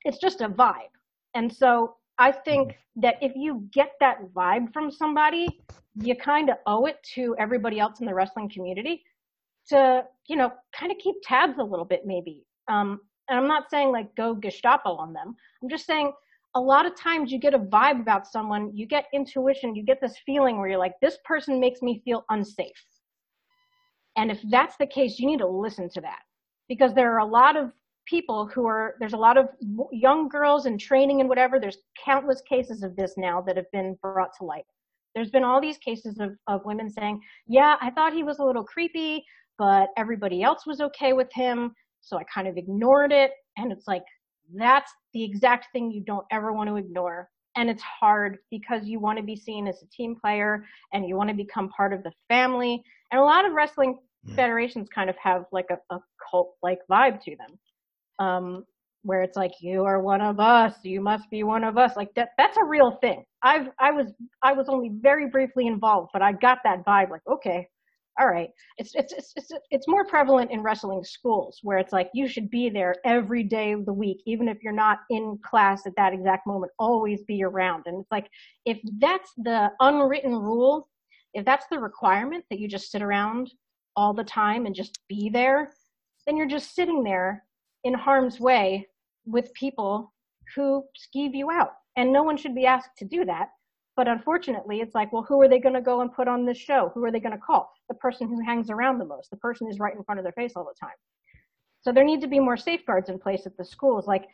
It's 0.04 0.18
just 0.18 0.40
a 0.40 0.48
vibe. 0.48 0.94
And 1.34 1.52
so 1.52 1.96
I 2.18 2.32
think 2.32 2.68
mm-hmm. 2.68 3.00
that 3.02 3.16
if 3.20 3.32
you 3.34 3.68
get 3.72 3.92
that 4.00 4.32
vibe 4.32 4.72
from 4.72 4.90
somebody, 4.90 5.60
you 6.00 6.14
kind 6.14 6.48
of 6.50 6.56
owe 6.66 6.86
it 6.86 6.98
to 7.14 7.34
everybody 7.38 7.80
else 7.80 8.00
in 8.00 8.06
the 8.06 8.14
wrestling 8.14 8.48
community 8.48 9.02
to, 9.68 10.04
you 10.28 10.36
know, 10.36 10.52
kind 10.72 10.92
of 10.92 10.98
keep 10.98 11.16
tabs 11.22 11.58
a 11.58 11.62
little 11.64 11.84
bit 11.84 12.02
maybe. 12.06 12.46
Um, 12.68 13.00
and 13.28 13.38
I'm 13.38 13.48
not 13.48 13.70
saying 13.70 13.90
like 13.90 14.14
go 14.14 14.34
Gestapo 14.34 14.94
on 14.94 15.12
them. 15.12 15.34
I'm 15.62 15.68
just 15.68 15.86
saying 15.86 16.12
a 16.54 16.60
lot 16.60 16.86
of 16.86 16.96
times 16.96 17.32
you 17.32 17.38
get 17.38 17.54
a 17.54 17.58
vibe 17.58 18.00
about 18.00 18.26
someone, 18.26 18.70
you 18.74 18.86
get 18.86 19.06
intuition, 19.12 19.74
you 19.74 19.84
get 19.84 20.00
this 20.00 20.16
feeling 20.24 20.58
where 20.58 20.68
you're 20.68 20.78
like, 20.78 20.94
this 21.02 21.18
person 21.24 21.58
makes 21.58 21.82
me 21.82 22.02
feel 22.04 22.24
unsafe. 22.30 22.84
And 24.16 24.30
if 24.30 24.40
that's 24.50 24.76
the 24.76 24.86
case, 24.86 25.18
you 25.18 25.26
need 25.26 25.38
to 25.38 25.46
listen 25.46 25.88
to 25.90 26.00
that 26.02 26.20
because 26.70 26.94
there 26.94 27.12
are 27.14 27.18
a 27.18 27.26
lot 27.26 27.54
of 27.54 27.70
people 28.06 28.46
who 28.46 28.66
are, 28.66 28.94
there's 28.98 29.12
a 29.12 29.18
lot 29.18 29.36
of 29.36 29.50
young 29.92 30.26
girls 30.30 30.64
in 30.64 30.78
training 30.78 31.20
and 31.20 31.28
whatever. 31.28 31.60
There's 31.60 31.78
countless 32.02 32.40
cases 32.40 32.82
of 32.82 32.96
this 32.96 33.12
now 33.18 33.42
that 33.42 33.58
have 33.58 33.70
been 33.72 33.98
brought 34.00 34.30
to 34.38 34.44
light. 34.44 34.64
There's 35.14 35.30
been 35.30 35.44
all 35.44 35.60
these 35.60 35.76
cases 35.76 36.18
of, 36.18 36.30
of 36.46 36.64
women 36.64 36.88
saying, 36.88 37.20
yeah, 37.46 37.76
I 37.82 37.90
thought 37.90 38.14
he 38.14 38.22
was 38.22 38.38
a 38.38 38.44
little 38.44 38.64
creepy 38.64 39.26
but 39.60 39.90
everybody 39.98 40.42
else 40.42 40.66
was 40.66 40.80
okay 40.80 41.12
with 41.12 41.30
him. 41.34 41.74
So 42.00 42.16
I 42.16 42.24
kind 42.24 42.48
of 42.48 42.56
ignored 42.56 43.12
it. 43.12 43.32
And 43.58 43.70
it's 43.70 43.86
like, 43.86 44.04
that's 44.54 44.90
the 45.12 45.22
exact 45.22 45.66
thing 45.70 45.92
you 45.92 46.00
don't 46.00 46.24
ever 46.32 46.50
want 46.50 46.70
to 46.70 46.76
ignore. 46.76 47.28
And 47.58 47.68
it's 47.68 47.82
hard 47.82 48.38
because 48.50 48.86
you 48.86 48.98
want 49.00 49.18
to 49.18 49.22
be 49.22 49.36
seen 49.36 49.68
as 49.68 49.82
a 49.82 49.86
team 49.94 50.16
player 50.18 50.64
and 50.94 51.06
you 51.06 51.14
want 51.14 51.28
to 51.28 51.36
become 51.36 51.68
part 51.68 51.92
of 51.92 52.02
the 52.02 52.12
family. 52.26 52.82
And 53.12 53.20
a 53.20 53.24
lot 53.24 53.44
of 53.44 53.52
wrestling 53.52 53.98
mm. 54.26 54.34
federations 54.34 54.88
kind 54.88 55.10
of 55.10 55.16
have 55.22 55.44
like 55.52 55.66
a, 55.70 55.94
a 55.94 55.98
cult 56.30 56.54
like 56.62 56.78
vibe 56.90 57.22
to 57.22 57.36
them. 57.36 57.58
Um, 58.18 58.64
where 59.02 59.22
it's 59.22 59.36
like 59.36 59.52
you 59.62 59.84
are 59.84 60.02
one 60.02 60.20
of 60.20 60.38
us 60.38 60.74
you 60.82 61.00
must 61.00 61.30
be 61.30 61.42
one 61.42 61.64
of 61.64 61.78
us 61.78 61.96
like 61.96 62.12
that 62.14 62.32
that's 62.36 62.58
a 62.58 62.64
real 62.64 62.98
thing 63.00 63.24
i've 63.42 63.68
i 63.78 63.90
was 63.90 64.08
i 64.42 64.52
was 64.52 64.68
only 64.68 64.90
very 65.00 65.26
briefly 65.26 65.66
involved 65.66 66.10
but 66.12 66.20
i 66.20 66.32
got 66.32 66.58
that 66.64 66.84
vibe 66.84 67.08
like 67.08 67.22
okay 67.26 67.66
all 68.20 68.28
right, 68.28 68.50
it's, 68.76 68.94
it's, 68.94 69.14
it's, 69.14 69.32
it's, 69.34 69.50
it's 69.70 69.88
more 69.88 70.04
prevalent 70.04 70.50
in 70.50 70.62
wrestling 70.62 71.02
schools 71.04 71.58
where 71.62 71.78
it's 71.78 71.92
like 71.92 72.10
you 72.12 72.28
should 72.28 72.50
be 72.50 72.68
there 72.68 72.94
every 73.04 73.42
day 73.42 73.72
of 73.72 73.86
the 73.86 73.92
week, 73.94 74.18
even 74.26 74.46
if 74.46 74.58
you're 74.62 74.74
not 74.74 74.98
in 75.08 75.38
class 75.42 75.86
at 75.86 75.96
that 75.96 76.12
exact 76.12 76.46
moment, 76.46 76.70
always 76.78 77.22
be 77.22 77.42
around. 77.42 77.84
And 77.86 78.00
it's 78.00 78.10
like, 78.10 78.28
if 78.66 78.78
that's 78.98 79.32
the 79.38 79.70
unwritten 79.80 80.32
rule, 80.32 80.86
if 81.32 81.46
that's 81.46 81.64
the 81.70 81.78
requirement 81.78 82.44
that 82.50 82.58
you 82.58 82.68
just 82.68 82.90
sit 82.90 83.00
around 83.00 83.50
all 83.96 84.14
the 84.14 84.24
time 84.24 84.66
and 84.66 84.74
just 84.74 84.98
be 85.08 85.28
there, 85.28 85.72
then 86.26 86.36
you're 86.36 86.46
just 86.46 86.74
sitting 86.74 87.02
there 87.02 87.44
in 87.84 87.94
harm's 87.94 88.40
way 88.40 88.86
with 89.26 89.52
people 89.54 90.12
who 90.54 90.84
skeeve 90.98 91.34
you 91.34 91.50
out. 91.50 91.72
And 91.96 92.12
no 92.12 92.22
one 92.22 92.36
should 92.36 92.54
be 92.54 92.66
asked 92.66 92.96
to 92.98 93.04
do 93.04 93.24
that. 93.24 93.48
But 93.96 94.08
unfortunately, 94.08 94.80
it's 94.80 94.94
like, 94.94 95.12
well, 95.12 95.24
who 95.24 95.40
are 95.42 95.48
they 95.48 95.58
going 95.58 95.74
to 95.74 95.80
go 95.80 96.00
and 96.00 96.12
put 96.12 96.28
on 96.28 96.46
this 96.46 96.56
show? 96.56 96.90
Who 96.94 97.04
are 97.04 97.12
they 97.12 97.20
going 97.20 97.34
to 97.34 97.38
call? 97.38 97.70
The 97.88 97.94
person 97.96 98.28
who 98.28 98.40
hangs 98.44 98.70
around 98.70 98.98
the 98.98 99.04
most. 99.04 99.30
The 99.30 99.36
person 99.36 99.66
who's 99.66 99.78
right 99.78 99.94
in 99.94 100.04
front 100.04 100.18
of 100.18 100.24
their 100.24 100.32
face 100.32 100.52
all 100.56 100.64
the 100.64 100.78
time. 100.80 100.94
So 101.82 101.92
there 101.92 102.04
need 102.04 102.20
to 102.20 102.28
be 102.28 102.40
more 102.40 102.56
safeguards 102.56 103.08
in 103.08 103.18
place 103.18 103.46
at 103.46 103.56
the 103.56 103.64
schools. 103.64 104.06
Like 104.06 104.28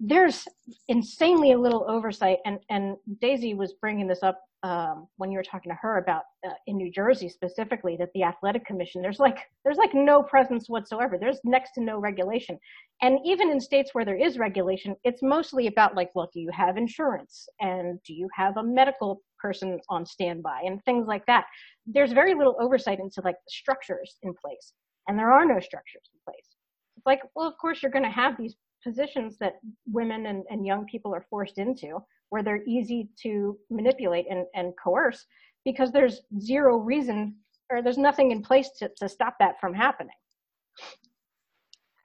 there's 0.00 0.46
insanely 0.88 1.54
little 1.54 1.84
oversight, 1.88 2.38
and 2.44 2.58
and 2.70 2.96
Daisy 3.20 3.54
was 3.54 3.74
bringing 3.74 4.06
this 4.06 4.22
up 4.22 4.40
um, 4.64 5.06
when 5.18 5.30
you 5.30 5.38
were 5.38 5.44
talking 5.44 5.70
to 5.70 5.78
her 5.80 5.98
about 5.98 6.22
uh, 6.44 6.52
in 6.66 6.76
New 6.76 6.90
Jersey 6.90 7.28
specifically 7.28 7.96
that 7.98 8.08
the 8.14 8.24
athletic 8.24 8.64
commission 8.64 9.02
there's 9.02 9.20
like 9.20 9.38
there's 9.62 9.76
like 9.76 9.94
no 9.94 10.22
presence 10.22 10.68
whatsoever. 10.68 11.16
There's 11.18 11.38
next 11.44 11.72
to 11.74 11.80
no 11.80 11.98
regulation, 11.98 12.58
and 13.02 13.18
even 13.24 13.50
in 13.50 13.60
states 13.60 13.90
where 13.92 14.04
there 14.04 14.16
is 14.16 14.38
regulation, 14.38 14.96
it's 15.04 15.22
mostly 15.22 15.68
about 15.68 15.94
like, 15.94 16.10
well, 16.16 16.30
do 16.32 16.40
you 16.40 16.50
have 16.52 16.76
insurance 16.76 17.48
and 17.60 18.00
do 18.04 18.12
you 18.12 18.28
have 18.34 18.56
a 18.56 18.62
medical 18.62 19.22
person 19.44 19.78
on 19.90 20.06
standby 20.06 20.62
and 20.64 20.82
things 20.84 21.06
like 21.06 21.26
that. 21.26 21.44
There's 21.86 22.12
very 22.12 22.34
little 22.34 22.56
oversight 22.58 22.98
into 22.98 23.20
like 23.22 23.34
the 23.34 23.52
structures 23.60 24.16
in 24.22 24.32
place. 24.34 24.72
and 25.06 25.18
there 25.18 25.30
are 25.30 25.44
no 25.44 25.60
structures 25.60 26.08
in 26.14 26.18
place. 26.24 26.48
It's 26.96 27.04
like, 27.04 27.20
well, 27.34 27.46
of 27.46 27.58
course 27.58 27.82
you're 27.82 27.92
going 27.92 28.10
to 28.10 28.20
have 28.22 28.38
these 28.38 28.56
positions 28.82 29.36
that 29.38 29.56
women 29.98 30.26
and, 30.26 30.44
and 30.50 30.64
young 30.64 30.86
people 30.86 31.14
are 31.14 31.26
forced 31.28 31.58
into 31.58 31.98
where 32.34 32.42
they're 32.42 32.64
easy 32.66 33.08
to 33.22 33.56
manipulate 33.70 34.26
and, 34.28 34.44
and 34.56 34.72
coerce 34.76 35.24
because 35.64 35.92
there's 35.92 36.22
zero 36.40 36.78
reason 36.78 37.36
or 37.70 37.80
there's 37.80 37.96
nothing 37.96 38.32
in 38.32 38.42
place 38.42 38.70
to, 38.76 38.90
to 38.96 39.08
stop 39.08 39.36
that 39.38 39.54
from 39.60 39.72
happening. 39.72 40.16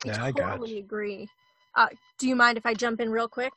Yeah, 0.05 0.23
I 0.23 0.27
yeah, 0.27 0.51
totally 0.51 0.75
I 0.75 0.79
agree. 0.81 1.27
Uh, 1.75 1.87
do 2.19 2.27
you 2.27 2.35
mind 2.35 2.59
if 2.59 2.65
I 2.67 2.75
jump 2.75 3.01
in 3.01 3.09
real 3.09 3.27
quick? 3.27 3.51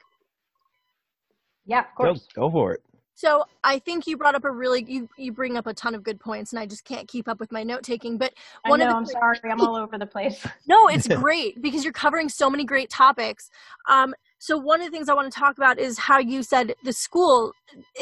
Yeah, 1.67 1.81
of 1.81 1.95
course. 1.95 2.27
Go, 2.35 2.49
go 2.49 2.51
for 2.51 2.73
it. 2.73 2.83
So 3.15 3.45
I 3.63 3.79
think 3.79 4.07
you 4.07 4.17
brought 4.17 4.35
up 4.35 4.45
a 4.45 4.51
really 4.51 4.85
you 4.89 5.09
you 5.17 5.33
bring 5.33 5.57
up 5.57 5.67
a 5.67 5.75
ton 5.75 5.95
of 5.95 6.03
good 6.03 6.19
points, 6.19 6.53
and 6.53 6.61
I 6.61 6.67
just 6.67 6.85
can't 6.85 7.07
keep 7.09 7.29
up 7.29 7.41
with 7.41 7.53
my 7.53 7.63
note 7.63 7.83
taking. 7.83 8.19
But 8.19 8.33
one 8.67 8.81
I 8.81 8.85
know, 8.85 8.99
of 8.99 9.07
the, 9.07 9.15
I'm 9.15 9.21
sorry, 9.21 9.39
I'm 9.51 9.61
all 9.61 9.77
over 9.77 9.99
the 9.99 10.07
place. 10.07 10.45
no, 10.67 10.89
it's 10.89 11.07
great 11.21 11.61
because 11.61 11.85
you're 11.85 11.93
covering 11.93 12.29
so 12.29 12.49
many 12.49 12.65
great 12.65 12.91
topics. 12.91 13.51
Um, 13.89 14.15
so 14.39 14.57
one 14.57 14.81
of 14.81 14.87
the 14.87 14.91
things 14.91 15.09
I 15.09 15.15
want 15.15 15.33
to 15.33 15.39
talk 15.39 15.57
about 15.57 15.79
is 15.79 15.99
how 15.99 16.19
you 16.19 16.43
said 16.43 16.75
the 16.83 16.93
school 16.93 17.53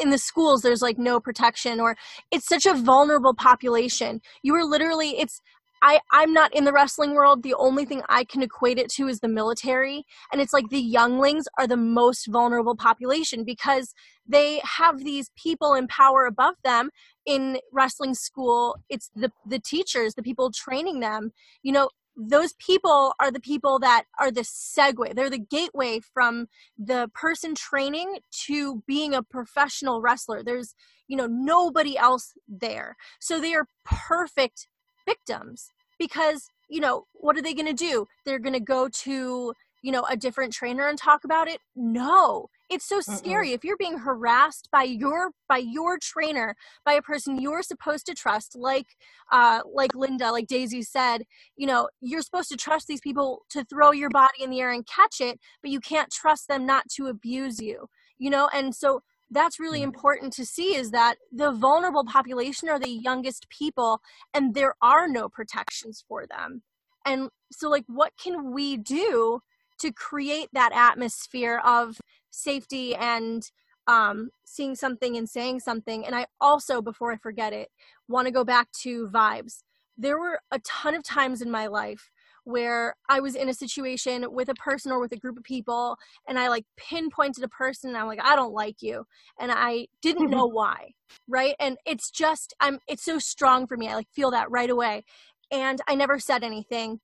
in 0.01 0.09
the 0.09 0.17
schools 0.17 0.63
there's 0.63 0.81
like 0.81 0.97
no 0.97 1.19
protection 1.19 1.79
or 1.79 1.95
it's 2.31 2.47
such 2.47 2.65
a 2.65 2.73
vulnerable 2.73 3.35
population. 3.35 4.21
You 4.41 4.53
were 4.53 4.63
literally 4.63 5.19
it's 5.19 5.41
I, 5.81 5.99
I'm 6.11 6.33
not 6.33 6.53
in 6.53 6.65
the 6.65 6.73
wrestling 6.73 7.15
world. 7.15 7.43
The 7.43 7.55
only 7.55 7.85
thing 7.85 8.01
I 8.07 8.23
can 8.23 8.43
equate 8.43 8.77
it 8.77 8.89
to 8.91 9.07
is 9.07 9.19
the 9.19 9.27
military. 9.27 10.05
And 10.31 10.39
it's 10.39 10.53
like 10.53 10.69
the 10.69 10.79
younglings 10.79 11.45
are 11.57 11.67
the 11.67 11.77
most 11.77 12.27
vulnerable 12.27 12.75
population 12.75 13.43
because 13.43 13.93
they 14.27 14.61
have 14.77 14.99
these 14.99 15.31
people 15.35 15.73
in 15.73 15.87
power 15.87 16.25
above 16.25 16.55
them 16.63 16.89
in 17.25 17.59
wrestling 17.73 18.13
school. 18.13 18.77
It's 18.89 19.09
the, 19.15 19.31
the 19.45 19.59
teachers, 19.59 20.13
the 20.13 20.23
people 20.23 20.51
training 20.51 20.99
them. 20.99 21.31
You 21.63 21.73
know, 21.73 21.89
those 22.15 22.53
people 22.53 23.13
are 23.19 23.31
the 23.31 23.39
people 23.39 23.79
that 23.79 24.03
are 24.19 24.31
the 24.31 24.41
segue. 24.41 25.15
They're 25.15 25.29
the 25.29 25.39
gateway 25.39 26.01
from 26.13 26.47
the 26.77 27.09
person 27.13 27.55
training 27.55 28.19
to 28.47 28.83
being 28.85 29.13
a 29.13 29.23
professional 29.23 30.01
wrestler. 30.01 30.43
There's, 30.43 30.75
you 31.07 31.17
know, 31.17 31.27
nobody 31.27 31.97
else 31.97 32.33
there. 32.47 32.97
So 33.19 33.39
they 33.39 33.53
are 33.53 33.67
perfect 33.85 34.67
victims 35.05 35.71
because 35.99 36.49
you 36.69 36.79
know 36.79 37.05
what 37.13 37.37
are 37.37 37.41
they 37.41 37.53
going 37.53 37.67
to 37.67 37.73
do? 37.73 38.07
They're 38.25 38.39
going 38.39 38.53
to 38.53 38.59
go 38.59 38.89
to 38.89 39.53
you 39.83 39.91
know 39.91 40.05
a 40.09 40.15
different 40.15 40.53
trainer 40.53 40.87
and 40.87 40.97
talk 40.97 41.23
about 41.23 41.47
it? 41.47 41.59
No. 41.75 42.49
It's 42.69 42.87
so 42.87 43.01
scary. 43.01 43.49
Mm-mm. 43.49 43.55
if 43.55 43.65
you're 43.65 43.75
being 43.75 43.97
harassed 43.97 44.69
by 44.71 44.83
your 44.83 45.31
by 45.49 45.57
your 45.57 45.97
trainer 46.01 46.55
by 46.85 46.93
a 46.93 47.01
person 47.01 47.41
you're 47.41 47.63
supposed 47.63 48.05
to 48.05 48.13
trust 48.13 48.55
like 48.55 48.85
uh 49.33 49.59
like 49.73 49.93
linda 49.93 50.31
like 50.31 50.47
daisy 50.47 50.81
said 50.81 51.23
you 51.57 51.67
know 51.67 51.89
you're 51.99 52.21
supposed 52.21 52.47
to 52.47 52.55
trust 52.55 52.87
these 52.87 53.01
people 53.01 53.41
to 53.49 53.65
throw 53.65 53.91
your 53.91 54.09
body 54.09 54.41
in 54.41 54.49
the 54.51 54.61
air 54.61 54.71
and 54.71 54.87
catch 54.87 55.19
it 55.19 55.37
but 55.61 55.69
you 55.69 55.81
can't 55.81 56.11
trust 56.11 56.47
them 56.47 56.65
not 56.65 56.87
to 56.87 57.07
abuse 57.07 57.59
you 57.59 57.89
you 58.21 58.29
know? 58.29 58.49
And 58.53 58.73
so 58.73 59.01
that's 59.31 59.59
really 59.59 59.81
important 59.81 60.33
to 60.33 60.45
see 60.45 60.75
is 60.75 60.91
that 60.91 61.15
the 61.31 61.51
vulnerable 61.51 62.03
population 62.03 62.67
are 62.67 62.79
the 62.79 62.89
youngest 62.89 63.47
people 63.49 64.01
and 64.33 64.53
there 64.53 64.75
are 64.81 65.07
no 65.07 65.29
protections 65.29 66.03
for 66.07 66.27
them. 66.27 66.61
And 67.05 67.29
so 67.51 67.69
like 67.69 67.85
what 67.87 68.11
can 68.21 68.51
we 68.51 68.77
do 68.77 69.39
to 69.79 69.91
create 69.91 70.49
that 70.53 70.73
atmosphere 70.73 71.61
of 71.65 71.99
safety 72.29 72.93
and 72.93 73.49
um, 73.87 74.29
seeing 74.45 74.75
something 74.75 75.17
and 75.17 75.29
saying 75.29 75.61
something? 75.61 76.05
And 76.05 76.13
i 76.13 76.27
also 76.39 76.81
before 76.81 77.13
i 77.13 77.17
forget 77.17 77.53
it 77.53 77.69
want 78.07 78.27
to 78.27 78.31
go 78.31 78.43
back 78.43 78.71
to 78.83 79.07
vibes. 79.07 79.63
There 79.97 80.19
were 80.19 80.41
a 80.51 80.59
ton 80.59 80.93
of 80.93 81.03
times 81.03 81.41
in 81.41 81.49
my 81.49 81.67
life 81.67 82.11
where 82.43 82.95
I 83.09 83.19
was 83.19 83.35
in 83.35 83.49
a 83.49 83.53
situation 83.53 84.25
with 84.29 84.49
a 84.49 84.55
person 84.55 84.91
or 84.91 84.99
with 84.99 85.11
a 85.11 85.17
group 85.17 85.37
of 85.37 85.43
people 85.43 85.97
and 86.27 86.39
I 86.39 86.47
like 86.49 86.65
pinpointed 86.77 87.43
a 87.43 87.49
person 87.49 87.89
and 87.89 87.97
I'm 87.97 88.07
like, 88.07 88.23
I 88.23 88.35
don't 88.35 88.53
like 88.53 88.81
you. 88.81 89.05
And 89.39 89.51
I 89.51 89.87
didn't 90.01 90.23
mm-hmm. 90.23 90.37
know 90.37 90.47
why. 90.47 90.91
Right. 91.27 91.55
And 91.59 91.77
it's 91.85 92.09
just, 92.09 92.53
I'm, 92.59 92.79
it's 92.87 93.03
so 93.03 93.19
strong 93.19 93.67
for 93.67 93.77
me. 93.77 93.87
I 93.87 93.95
like 93.95 94.09
feel 94.11 94.31
that 94.31 94.49
right 94.49 94.69
away. 94.69 95.03
And 95.51 95.79
I 95.87 95.95
never 95.95 96.17
said 96.19 96.43
anything 96.43 96.99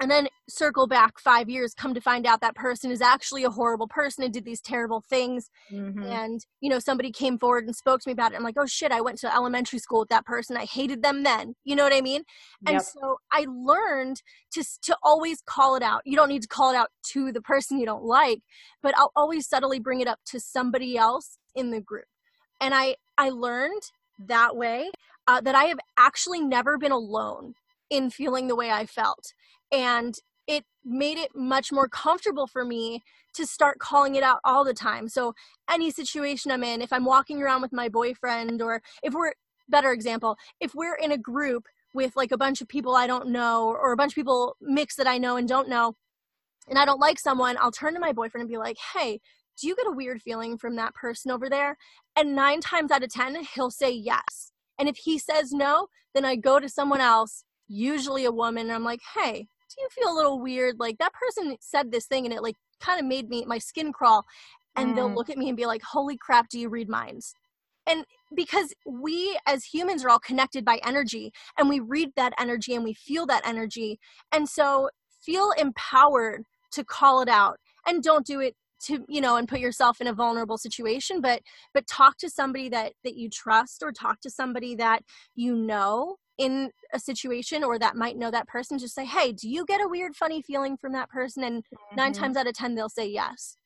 and 0.00 0.10
then 0.10 0.28
circle 0.48 0.86
back 0.86 1.18
five 1.18 1.48
years 1.48 1.74
come 1.74 1.94
to 1.94 2.00
find 2.00 2.26
out 2.26 2.40
that 2.40 2.54
person 2.54 2.90
is 2.90 3.00
actually 3.00 3.44
a 3.44 3.50
horrible 3.50 3.88
person 3.88 4.24
and 4.24 4.32
did 4.32 4.44
these 4.44 4.60
terrible 4.60 5.02
things. 5.08 5.50
Mm-hmm. 5.72 6.02
and 6.02 6.40
you 6.60 6.70
know 6.70 6.78
somebody 6.78 7.10
came 7.10 7.38
forward 7.38 7.64
and 7.64 7.74
spoke 7.74 8.00
to 8.00 8.08
me 8.08 8.12
about 8.12 8.32
it. 8.32 8.36
I'm 8.36 8.42
like 8.42 8.56
oh 8.58 8.66
shit 8.66 8.92
i 8.92 9.00
went 9.00 9.18
to 9.18 9.34
elementary 9.34 9.78
school 9.78 10.00
with 10.00 10.08
that 10.10 10.26
person. 10.26 10.56
I 10.56 10.64
hated 10.64 11.02
them 11.02 11.22
then. 11.22 11.54
You 11.64 11.76
know 11.76 11.84
what 11.84 11.94
i 11.94 12.00
mean? 12.00 12.22
And 12.66 12.82
so 12.82 13.18
i 13.32 13.46
learned 13.48 14.22
to 14.52 14.64
to 14.82 14.96
always 15.02 15.42
call 15.46 15.76
it 15.76 15.82
out. 15.82 16.02
You 16.04 16.16
don't 16.16 16.28
need 16.28 16.42
to 16.42 16.48
call 16.48 16.70
it 16.72 16.76
out 16.76 16.88
to 17.12 17.32
the 17.32 17.40
person 17.40 17.78
you 17.78 17.86
don't 17.86 18.04
like 18.04 18.40
but 18.84 18.94
i'll 18.96 19.12
always 19.16 19.48
subtly 19.48 19.80
bring 19.80 20.00
it 20.00 20.06
up 20.06 20.20
to 20.26 20.38
somebody 20.38 20.96
else 20.96 21.38
in 21.56 21.70
the 21.70 21.80
group. 21.80 22.04
And 22.60 22.72
i 22.74 22.96
i 23.18 23.30
learned 23.30 23.82
that 24.18 24.56
way 24.56 24.90
uh, 25.26 25.40
that 25.40 25.54
i 25.54 25.64
have 25.64 25.78
actually 25.98 26.40
never 26.40 26.78
been 26.78 26.92
alone 26.92 27.54
in 27.94 28.10
feeling 28.10 28.48
the 28.48 28.56
way 28.56 28.70
I 28.70 28.86
felt 28.86 29.32
and 29.72 30.14
it 30.46 30.64
made 30.84 31.18
it 31.18 31.30
much 31.34 31.72
more 31.72 31.88
comfortable 31.88 32.46
for 32.46 32.64
me 32.64 33.02
to 33.34 33.46
start 33.46 33.78
calling 33.78 34.14
it 34.14 34.22
out 34.22 34.40
all 34.44 34.64
the 34.64 34.74
time. 34.74 35.08
So 35.08 35.34
any 35.70 35.90
situation 35.90 36.50
I'm 36.50 36.62
in, 36.62 36.82
if 36.82 36.92
I'm 36.92 37.04
walking 37.04 37.42
around 37.42 37.62
with 37.62 37.72
my 37.72 37.88
boyfriend 37.88 38.60
or 38.60 38.82
if 39.02 39.14
we're 39.14 39.32
better 39.68 39.92
example, 39.92 40.36
if 40.60 40.74
we're 40.74 40.96
in 40.96 41.12
a 41.12 41.18
group 41.18 41.66
with 41.94 42.14
like 42.16 42.32
a 42.32 42.36
bunch 42.36 42.60
of 42.60 42.68
people 42.68 42.94
I 42.94 43.06
don't 43.06 43.28
know 43.28 43.68
or 43.68 43.92
a 43.92 43.96
bunch 43.96 44.12
of 44.12 44.16
people 44.16 44.56
mixed 44.60 44.98
that 44.98 45.06
I 45.06 45.18
know 45.18 45.36
and 45.36 45.48
don't 45.48 45.68
know 45.68 45.94
and 46.68 46.78
I 46.78 46.84
don't 46.84 47.00
like 47.00 47.18
someone, 47.18 47.56
I'll 47.58 47.72
turn 47.72 47.94
to 47.94 48.00
my 48.00 48.12
boyfriend 48.12 48.42
and 48.42 48.50
be 48.50 48.58
like, 48.58 48.76
"Hey, 48.94 49.20
do 49.60 49.68
you 49.68 49.76
get 49.76 49.86
a 49.86 49.92
weird 49.92 50.22
feeling 50.22 50.58
from 50.58 50.76
that 50.76 50.94
person 50.94 51.30
over 51.30 51.48
there?" 51.48 51.76
And 52.16 52.34
9 52.34 52.60
times 52.60 52.90
out 52.90 53.02
of 53.02 53.10
10, 53.10 53.44
he'll 53.54 53.70
say 53.70 53.90
yes. 53.90 54.52
And 54.78 54.88
if 54.88 54.96
he 54.98 55.18
says 55.18 55.52
no, 55.52 55.88
then 56.14 56.24
I 56.24 56.36
go 56.36 56.60
to 56.60 56.68
someone 56.68 57.00
else, 57.00 57.44
usually 57.68 58.24
a 58.24 58.32
woman, 58.32 58.66
and 58.66 58.72
I'm 58.72 58.84
like, 58.84 59.00
"Hey, 59.14 59.48
do 59.74 59.82
you 59.82 59.88
feel 59.90 60.12
a 60.12 60.16
little 60.16 60.40
weird? 60.40 60.76
Like 60.78 60.98
that 60.98 61.12
person 61.12 61.56
said 61.60 61.90
this 61.90 62.06
thing 62.06 62.24
and 62.24 62.34
it 62.34 62.42
like 62.42 62.56
kind 62.80 63.00
of 63.00 63.06
made 63.06 63.28
me 63.28 63.44
my 63.46 63.58
skin 63.58 63.92
crawl. 63.92 64.24
And 64.76 64.92
mm. 64.92 64.96
they'll 64.96 65.14
look 65.14 65.30
at 65.30 65.38
me 65.38 65.48
and 65.48 65.56
be 65.56 65.66
like, 65.66 65.82
Holy 65.82 66.16
crap, 66.16 66.48
do 66.48 66.58
you 66.58 66.68
read 66.68 66.88
minds? 66.88 67.34
And 67.86 68.04
because 68.34 68.72
we 68.86 69.38
as 69.46 69.64
humans 69.64 70.04
are 70.04 70.08
all 70.08 70.18
connected 70.18 70.64
by 70.64 70.80
energy 70.84 71.32
and 71.58 71.68
we 71.68 71.80
read 71.80 72.10
that 72.16 72.32
energy 72.38 72.74
and 72.74 72.82
we 72.82 72.94
feel 72.94 73.26
that 73.26 73.46
energy. 73.46 73.98
And 74.32 74.48
so 74.48 74.88
feel 75.24 75.52
empowered 75.58 76.44
to 76.72 76.84
call 76.84 77.20
it 77.20 77.28
out 77.28 77.58
and 77.86 78.02
don't 78.02 78.26
do 78.26 78.40
it 78.40 78.54
to 78.86 79.04
you 79.08 79.20
know 79.20 79.36
and 79.36 79.48
put 79.48 79.60
yourself 79.60 80.00
in 80.00 80.08
a 80.08 80.12
vulnerable 80.12 80.58
situation 80.58 81.20
but 81.20 81.40
but 81.72 81.86
talk 81.86 82.18
to 82.18 82.28
somebody 82.28 82.68
that 82.68 82.92
that 83.04 83.14
you 83.14 83.30
trust 83.30 83.82
or 83.82 83.92
talk 83.92 84.20
to 84.20 84.28
somebody 84.28 84.74
that 84.74 85.02
you 85.34 85.54
know 85.54 86.16
in 86.38 86.70
a 86.92 86.98
situation 86.98 87.62
or 87.62 87.78
that 87.78 87.96
might 87.96 88.16
know 88.16 88.30
that 88.30 88.48
person 88.48 88.78
just 88.78 88.94
say 88.94 89.04
hey 89.04 89.32
do 89.32 89.48
you 89.48 89.64
get 89.66 89.80
a 89.80 89.88
weird 89.88 90.16
funny 90.16 90.42
feeling 90.42 90.76
from 90.76 90.92
that 90.92 91.08
person? 91.08 91.44
And 91.44 91.62
mm-hmm. 91.62 91.96
nine 91.96 92.12
times 92.12 92.36
out 92.36 92.46
of 92.46 92.54
ten 92.54 92.74
they'll 92.74 92.88
say 92.88 93.06
yes. 93.06 93.56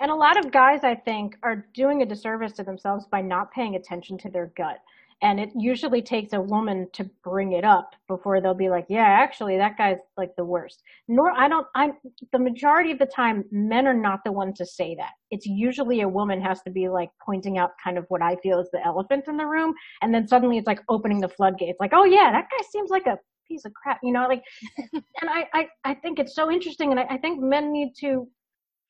And 0.00 0.10
a 0.10 0.14
lot 0.14 0.38
of 0.38 0.52
guys 0.52 0.80
i 0.84 0.94
think 0.94 1.36
are 1.42 1.66
doing 1.74 2.02
a 2.02 2.06
disservice 2.06 2.52
to 2.52 2.62
themselves 2.62 3.06
by 3.10 3.20
not 3.20 3.52
paying 3.52 3.74
attention 3.74 4.16
to 4.18 4.30
their 4.30 4.52
gut 4.56 4.78
and 5.22 5.40
it 5.40 5.50
usually 5.56 6.00
takes 6.00 6.32
a 6.32 6.40
woman 6.40 6.86
to 6.92 7.08
bring 7.24 7.52
it 7.52 7.64
up 7.64 7.94
before 8.06 8.40
they'll 8.40 8.54
be 8.54 8.68
like 8.68 8.86
yeah 8.88 9.06
actually 9.06 9.56
that 9.56 9.76
guy's 9.76 9.98
like 10.16 10.34
the 10.36 10.44
worst. 10.44 10.82
Nor 11.08 11.32
i 11.32 11.48
don't 11.48 11.66
i'm 11.74 11.92
the 12.32 12.38
majority 12.38 12.92
of 12.92 12.98
the 12.98 13.06
time 13.06 13.44
men 13.50 13.86
are 13.86 13.94
not 13.94 14.20
the 14.24 14.32
ones 14.32 14.58
to 14.58 14.66
say 14.66 14.94
that. 14.96 15.12
It's 15.30 15.46
usually 15.46 16.00
a 16.00 16.08
woman 16.08 16.40
has 16.40 16.62
to 16.62 16.70
be 16.70 16.88
like 16.88 17.10
pointing 17.24 17.58
out 17.58 17.70
kind 17.82 17.98
of 17.98 18.04
what 18.08 18.22
i 18.22 18.36
feel 18.36 18.60
is 18.60 18.70
the 18.72 18.84
elephant 18.84 19.24
in 19.28 19.36
the 19.36 19.46
room. 19.46 19.74
And 20.02 20.14
then 20.14 20.28
suddenly 20.28 20.58
it's 20.58 20.66
like 20.66 20.80
opening 20.88 21.20
the 21.20 21.28
floodgates 21.28 21.80
like 21.80 21.92
oh 21.94 22.04
yeah 22.04 22.30
that 22.32 22.48
guy 22.50 22.64
seems 22.70 22.90
like 22.90 23.06
a 23.06 23.18
piece 23.48 23.64
of 23.64 23.72
crap 23.72 23.98
you 24.02 24.12
know 24.12 24.28
like 24.28 24.42
and 24.92 25.02
I, 25.30 25.46
I 25.54 25.68
i 25.84 25.94
think 25.94 26.18
it's 26.18 26.34
so 26.34 26.50
interesting 26.50 26.90
and 26.90 27.00
I, 27.00 27.06
I 27.10 27.16
think 27.16 27.40
men 27.40 27.72
need 27.72 27.94
to 28.00 28.28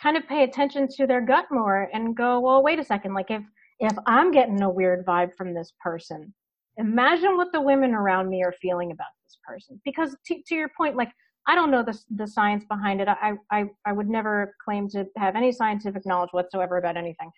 kind 0.02 0.16
of 0.16 0.26
pay 0.28 0.42
attention 0.44 0.88
to 0.96 1.06
their 1.06 1.20
gut 1.20 1.46
more 1.50 1.88
and 1.92 2.16
go 2.16 2.40
well 2.40 2.62
wait 2.62 2.78
a 2.78 2.84
second 2.84 3.14
like 3.14 3.30
if 3.30 3.42
if 3.80 3.96
I'm 4.06 4.30
getting 4.30 4.62
a 4.62 4.70
weird 4.70 5.06
vibe 5.06 5.34
from 5.36 5.54
this 5.54 5.72
person, 5.80 6.34
imagine 6.76 7.36
what 7.36 7.52
the 7.52 7.60
women 7.60 7.94
around 7.94 8.28
me 8.28 8.42
are 8.42 8.54
feeling 8.60 8.90
about 8.92 9.06
this 9.24 9.38
person. 9.46 9.80
Because 9.84 10.16
to, 10.26 10.36
to 10.46 10.54
your 10.54 10.70
point, 10.76 10.96
like, 10.96 11.10
I 11.46 11.54
don't 11.54 11.70
know 11.70 11.82
the, 11.82 11.98
the 12.14 12.26
science 12.26 12.64
behind 12.68 13.00
it. 13.00 13.08
I, 13.08 13.32
I, 13.50 13.64
I 13.86 13.92
would 13.92 14.08
never 14.08 14.54
claim 14.62 14.88
to 14.90 15.06
have 15.16 15.34
any 15.34 15.50
scientific 15.50 16.04
knowledge 16.04 16.30
whatsoever 16.32 16.76
about 16.76 16.96
anything. 16.96 17.30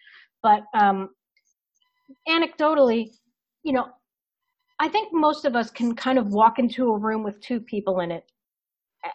But 0.43 0.63
um, 0.75 1.11
anecdotally, 2.29 3.11
you 3.63 3.73
know, 3.73 3.89
I 4.81 4.89
think 4.89 5.13
most 5.13 5.45
of 5.45 5.55
us 5.55 5.71
can 5.71 5.95
kind 5.95 6.19
of 6.19 6.29
walk 6.29 6.59
into 6.59 6.89
a 6.91 6.99
room 6.99 7.23
with 7.23 7.41
two 7.41 7.61
people 7.61 8.01
in 8.01 8.11
it, 8.11 8.25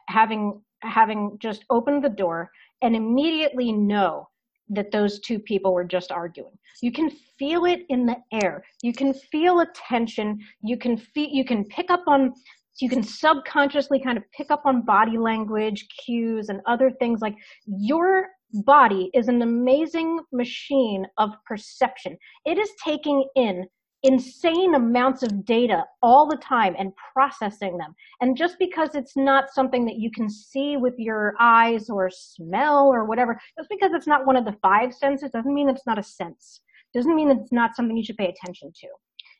having 0.07 0.61
having 0.82 1.38
just 1.39 1.65
opened 1.71 2.03
the 2.03 2.09
door 2.09 2.51
and 2.84 2.95
immediately 2.95 3.71
know 3.71 4.28
that 4.70 4.91
those 4.91 5.20
two 5.20 5.39
people 5.39 5.74
were 5.74 5.84
just 5.84 6.11
arguing. 6.11 6.57
You 6.82 6.91
can 6.91 7.09
feel 7.38 7.66
it 7.66 7.86
in 7.89 8.05
the 8.05 8.18
air. 8.32 8.63
You 8.82 8.93
can 8.93 9.13
feel 9.13 9.59
a 9.59 9.68
tension. 9.76 10.39
You 10.63 10.78
can 10.78 10.97
feel, 10.97 11.30
you 11.30 11.45
can 11.45 11.66
pick 11.66 11.89
up 11.89 12.03
on 12.07 12.34
you 12.82 12.89
can 12.89 13.03
subconsciously 13.03 14.01
kind 14.01 14.18
of 14.18 14.24
pick 14.32 14.51
up 14.51 14.63
on 14.66 14.82
body 14.82 15.18
language, 15.18 15.88
cues, 16.05 16.49
and 16.49 16.59
other 16.66 16.91
things 16.91 17.22
like 17.22 17.36
your 17.66 18.28
body 18.51 19.09
is 19.13 19.28
an 19.28 19.41
amazing 19.41 20.20
machine 20.32 21.05
of 21.18 21.32
perception. 21.45 22.18
It 22.45 22.57
is 22.57 22.70
taking 22.84 23.26
in 23.36 23.66
insane 24.05 24.75
amounts 24.75 25.23
of 25.23 25.45
data 25.45 25.83
all 26.03 26.27
the 26.27 26.37
time 26.37 26.75
and 26.77 26.93
processing 27.13 27.77
them. 27.77 27.95
And 28.21 28.37
just 28.37 28.57
because 28.59 28.93
it's 28.93 29.17
not 29.17 29.51
something 29.51 29.83
that 29.85 29.97
you 29.97 30.11
can 30.11 30.29
see 30.29 30.77
with 30.77 30.93
your 30.97 31.33
eyes 31.39 31.89
or 31.89 32.09
smell 32.11 32.87
or 32.87 33.05
whatever, 33.05 33.39
just 33.57 33.69
because 33.69 33.93
it's 33.93 34.07
not 34.07 34.27
one 34.27 34.35
of 34.35 34.45
the 34.45 34.55
five 34.61 34.93
senses 34.93 35.31
doesn't 35.31 35.53
mean 35.53 35.69
it's 35.69 35.87
not 35.87 35.97
a 35.97 36.03
sense. 36.03 36.61
Doesn't 36.93 37.15
mean 37.15 37.31
it's 37.31 37.51
not 37.51 37.75
something 37.75 37.97
you 37.97 38.03
should 38.05 38.17
pay 38.17 38.29
attention 38.29 38.71
to. 38.81 38.87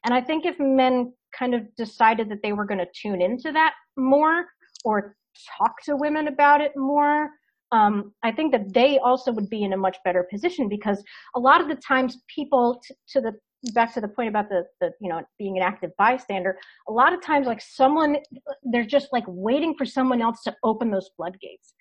And 0.04 0.14
I 0.14 0.22
think 0.22 0.46
if 0.46 0.60
men 0.60 1.14
kind 1.38 1.54
of 1.54 1.64
decided 1.76 2.30
that 2.30 2.42
they 2.42 2.54
were 2.54 2.66
going 2.66 2.80
to 2.80 2.88
tune 3.00 3.22
into 3.22 3.52
that 3.52 3.74
more 3.98 4.46
or 4.84 5.16
talk 5.58 5.82
to 5.84 5.96
women 5.96 6.28
about 6.28 6.62
it 6.62 6.72
more, 6.76 7.30
um, 7.72 8.14
I 8.24 8.32
think 8.32 8.52
that 8.52 8.74
they 8.74 9.00
also 9.00 9.32
would 9.32 9.50
be 9.50 9.64
in 9.64 9.74
a 9.74 9.78
much 9.78 9.98
better 10.04 10.28
position 10.32 10.70
because 10.70 11.04
a 11.36 11.40
lot 11.40 11.62
of 11.62 11.68
the 11.68 11.76
times 11.76 12.18
people 12.34 12.82
t- 12.86 12.96
to 13.10 13.22
the 13.22 13.34
back 13.74 13.94
to 13.94 14.02
the 14.02 14.08
point 14.08 14.30
about 14.30 14.50
the, 14.50 14.64
the 14.80 14.92
you 15.02 15.10
know 15.10 15.22
being 15.38 15.58
an 15.58 15.64
active 15.64 15.92
bystander 15.98 16.58
a 16.88 16.92
lot 16.92 17.14
of 17.14 17.22
times 17.22 17.48
like 17.48 17.62
someone 17.62 18.18
they're 18.64 18.86
just 18.86 19.10
like 19.12 19.24
waiting 19.28 19.74
for 19.78 19.86
someone 19.86 20.22
else 20.22 20.42
to 20.44 20.56
open 20.64 20.92
those 20.92 21.10
floodgates 21.16 21.74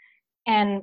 and 0.47 0.83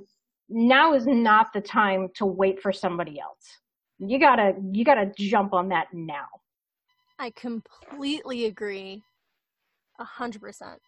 now 0.49 0.93
is 0.93 1.07
not 1.07 1.47
the 1.53 1.61
time 1.61 2.07
to 2.15 2.25
wait 2.25 2.61
for 2.61 2.71
somebody 2.71 3.19
else 3.19 3.59
you 3.99 4.19
gotta 4.19 4.53
you 4.71 4.83
gotta 4.83 5.11
jump 5.17 5.53
on 5.53 5.69
that 5.69 5.87
now 5.93 6.25
I 7.19 7.29
completely 7.35 8.45
agree. 8.45 9.03
A 9.99 10.03
hundred 10.03 10.41
percent. 10.41 10.81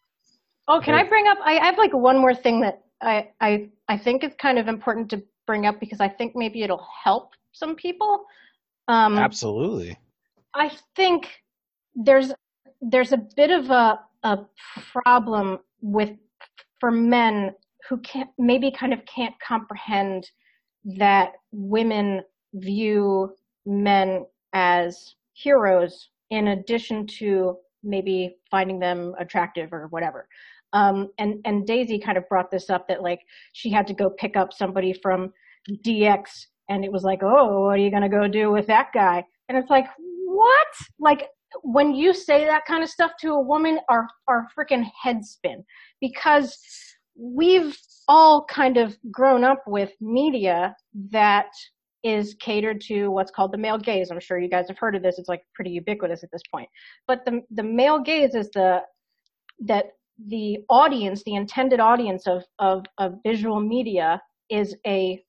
oh 0.68 0.82
can 0.84 0.95
i 0.95 1.03
bring 1.07 1.28
up 1.28 1.38
i 1.45 1.53
have 1.64 1.78
like 1.78 1.93
one 1.93 2.18
more 2.18 2.34
thing 2.34 2.59
that 2.61 2.82
i 3.01 3.30
i 3.39 3.70
i 3.88 3.95
think 3.95 4.24
is 4.24 4.34
kind 4.39 4.57
of 4.57 4.68
important 4.68 5.09
to 5.11 5.22
bring 5.45 5.68
up 5.68 5.80
because 5.80 5.99
i 5.99 6.07
think 6.07 6.36
maybe 6.36 6.64
it'll 6.64 6.88
help 7.03 7.34
some 7.51 7.76
people 7.76 8.26
um 8.88 9.20
Absolutely. 9.20 9.95
I 10.56 10.72
think 10.95 11.28
there's 11.95 12.32
there's 12.82 13.12
a 13.12 13.22
bit 13.36 13.51
of 13.51 13.70
a 13.70 13.99
a 14.24 14.39
problem 14.76 15.60
with 15.82 16.12
for 16.80 16.91
men 16.91 17.54
who 17.89 17.97
can't 17.97 18.30
maybe 18.38 18.72
kind 18.72 18.93
of 18.93 18.99
can't 19.06 19.36
comprehend 19.45 20.30
that 20.86 21.34
women 21.51 22.22
view 22.54 23.34
men 23.66 24.26
as 24.54 25.16
heroes 25.34 26.10
in 26.30 26.49
addition 26.49 27.08
to 27.08 27.58
maybe 27.84 28.36
finding 28.49 28.80
them 28.80 29.14
attractive 29.20 29.74
or 29.74 29.88
whatever. 29.88 30.28
Um, 30.74 31.10
and 31.18 31.36
and 31.45 31.68
Daisy 31.68 31.99
kind 31.99 32.18
of 32.18 32.28
brought 32.30 32.49
this 32.49 32.70
up 32.70 32.88
that 32.88 33.04
like 33.04 33.20
she 33.51 33.70
had 33.70 33.88
to 33.88 33.93
go 33.93 34.10
pick 34.10 34.36
up 34.36 34.54
somebody 34.54 34.93
from 34.93 35.34
DX 35.86 36.47
and 36.70 36.84
it 36.84 36.91
was 36.91 37.04
like, 37.04 37.20
oh, 37.24 37.66
what 37.66 37.76
are 37.76 37.78
you 37.78 37.91
gonna 37.91 38.10
go 38.10 38.28
do 38.28 38.51
with 38.51 38.68
that 38.68 38.88
guy? 38.93 39.26
And 39.49 39.58
it's 39.58 39.70
like, 39.70 39.86
what? 40.34 40.68
Like 41.00 41.28
when 41.64 41.94
you 41.94 42.14
say 42.14 42.46
that 42.46 42.66
kind 42.66 42.84
of 42.84 42.90
stuff 42.90 43.12
to 43.22 43.34
a 43.34 43.42
woman, 43.42 43.80
our 43.90 44.08
our 44.28 44.48
freaking 44.58 44.86
heads 45.02 45.32
spin 45.32 45.64
because 46.02 46.58
we've 47.16 47.78
all 48.08 48.46
kind 48.46 48.78
of 48.78 48.98
grown 49.12 49.44
up 49.44 49.64
with 49.68 49.92
media 50.02 50.76
that 51.12 51.52
is 52.04 52.36
catered 52.42 52.82
to 52.82 53.08
what's 53.10 53.32
called 53.32 53.54
the 53.54 53.58
male 53.58 53.78
gaze. 53.78 54.12
I'm 54.12 54.20
sure 54.20 54.38
you 54.40 54.50
guys 54.50 54.68
have 54.68 54.78
heard 54.78 54.96
of 54.96 55.04
this. 55.04 55.18
It's 55.18 55.30
like 55.30 55.44
pretty 55.56 55.72
ubiquitous 55.72 56.24
at 56.24 56.32
this 56.32 56.42
point. 56.52 56.70
But 57.08 57.24
the 57.26 57.42
the 57.52 57.64
male 57.64 58.00
gaze 58.00 58.36
is 58.36 58.50
the 58.52 58.82
that 59.66 59.86
the 60.28 60.60
audience, 60.70 61.24
the 61.24 61.36
intended 61.36 61.80
audience 61.80 62.28
of 62.28 62.44
of, 62.60 62.86
of 62.98 63.16
visual 63.26 63.60
media 63.60 64.22
is 64.50 64.76
a 64.86 65.24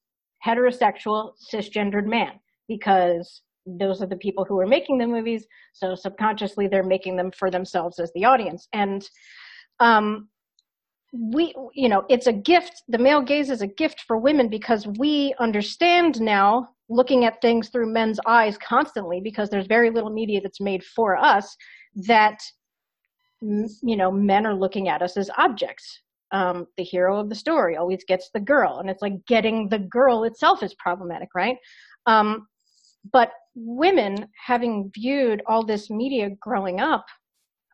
heterosexual 0.45 1.33
cisgendered 1.53 2.07
man 2.07 2.33
because 2.69 3.43
those 3.67 4.03
are 4.03 4.07
the 4.07 4.17
people 4.17 4.45
who 4.45 4.59
are 4.61 4.67
making 4.67 4.99
the 4.99 5.07
movies. 5.07 5.47
So 5.73 5.95
subconsciously 5.95 6.69
they're 6.69 6.83
making 6.83 7.17
them 7.17 7.31
for 7.33 7.51
themselves 7.51 7.99
as 7.99 8.12
the 8.15 8.25
audience. 8.25 8.69
And 8.73 9.07
um, 9.81 10.29
we, 11.12 11.55
you 11.75 11.89
know, 11.89 12.05
it's 12.09 12.27
a 12.27 12.33
gift. 12.33 12.83
The 12.89 12.99
male 12.99 13.23
gaze 13.23 13.51
is 13.51 13.62
a 13.62 13.67
gift 13.67 14.03
for 14.07 14.17
women 14.19 14.49
because 14.49 14.87
we 14.99 15.35
understand 15.39 16.21
now 16.21 16.69
looking 16.89 17.25
at 17.25 17.41
things 17.41 17.69
through 17.69 17.93
men's 17.93 18.21
eyes 18.27 18.59
constantly 18.59 19.21
because 19.21 19.49
there's 19.49 19.67
very 19.67 19.91
little 19.91 20.11
media 20.11 20.41
that's 20.43 20.61
made 20.61 20.85
for 20.85 21.17
us 21.17 21.57
that 21.95 22.39
you 23.41 23.97
know 23.97 24.11
men 24.11 24.47
are 24.47 24.55
looking 24.55 24.89
at 24.89 25.03
us 25.03 25.17
as 25.17 25.31
objects 25.39 26.01
um, 26.33 26.67
the 26.77 26.83
hero 26.83 27.19
of 27.19 27.29
the 27.29 27.35
story 27.35 27.77
always 27.77 28.05
gets 28.07 28.31
the 28.33 28.41
girl 28.41 28.79
and 28.79 28.89
it's 28.89 29.03
like 29.03 29.15
getting 29.27 29.69
the 29.69 29.79
girl 29.79 30.25
itself 30.25 30.62
is 30.62 30.75
problematic 30.75 31.29
right 31.35 31.57
um, 32.07 32.47
but 33.12 33.33
women 33.55 34.29
having 34.47 34.91
viewed 34.95 35.43
all 35.47 35.65
this 35.65 35.91
media 35.91 36.31
growing 36.41 36.81
up 36.81 37.07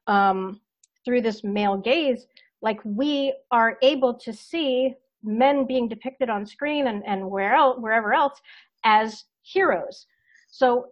um, 0.06 0.60
through 1.04 1.22
this 1.22 1.42
male 1.44 1.76
gaze 1.76 2.26
like 2.62 2.80
we 2.84 3.34
are 3.50 3.78
able 3.82 4.14
to 4.14 4.32
see 4.32 4.94
men 5.22 5.66
being 5.66 5.88
depicted 5.88 6.30
on 6.30 6.46
screen 6.46 6.86
and, 6.88 7.02
and 7.06 7.28
where 7.28 7.54
else, 7.54 7.78
wherever 7.78 8.12
else 8.12 8.40
as 8.84 9.24
heroes. 9.42 10.06
So 10.48 10.88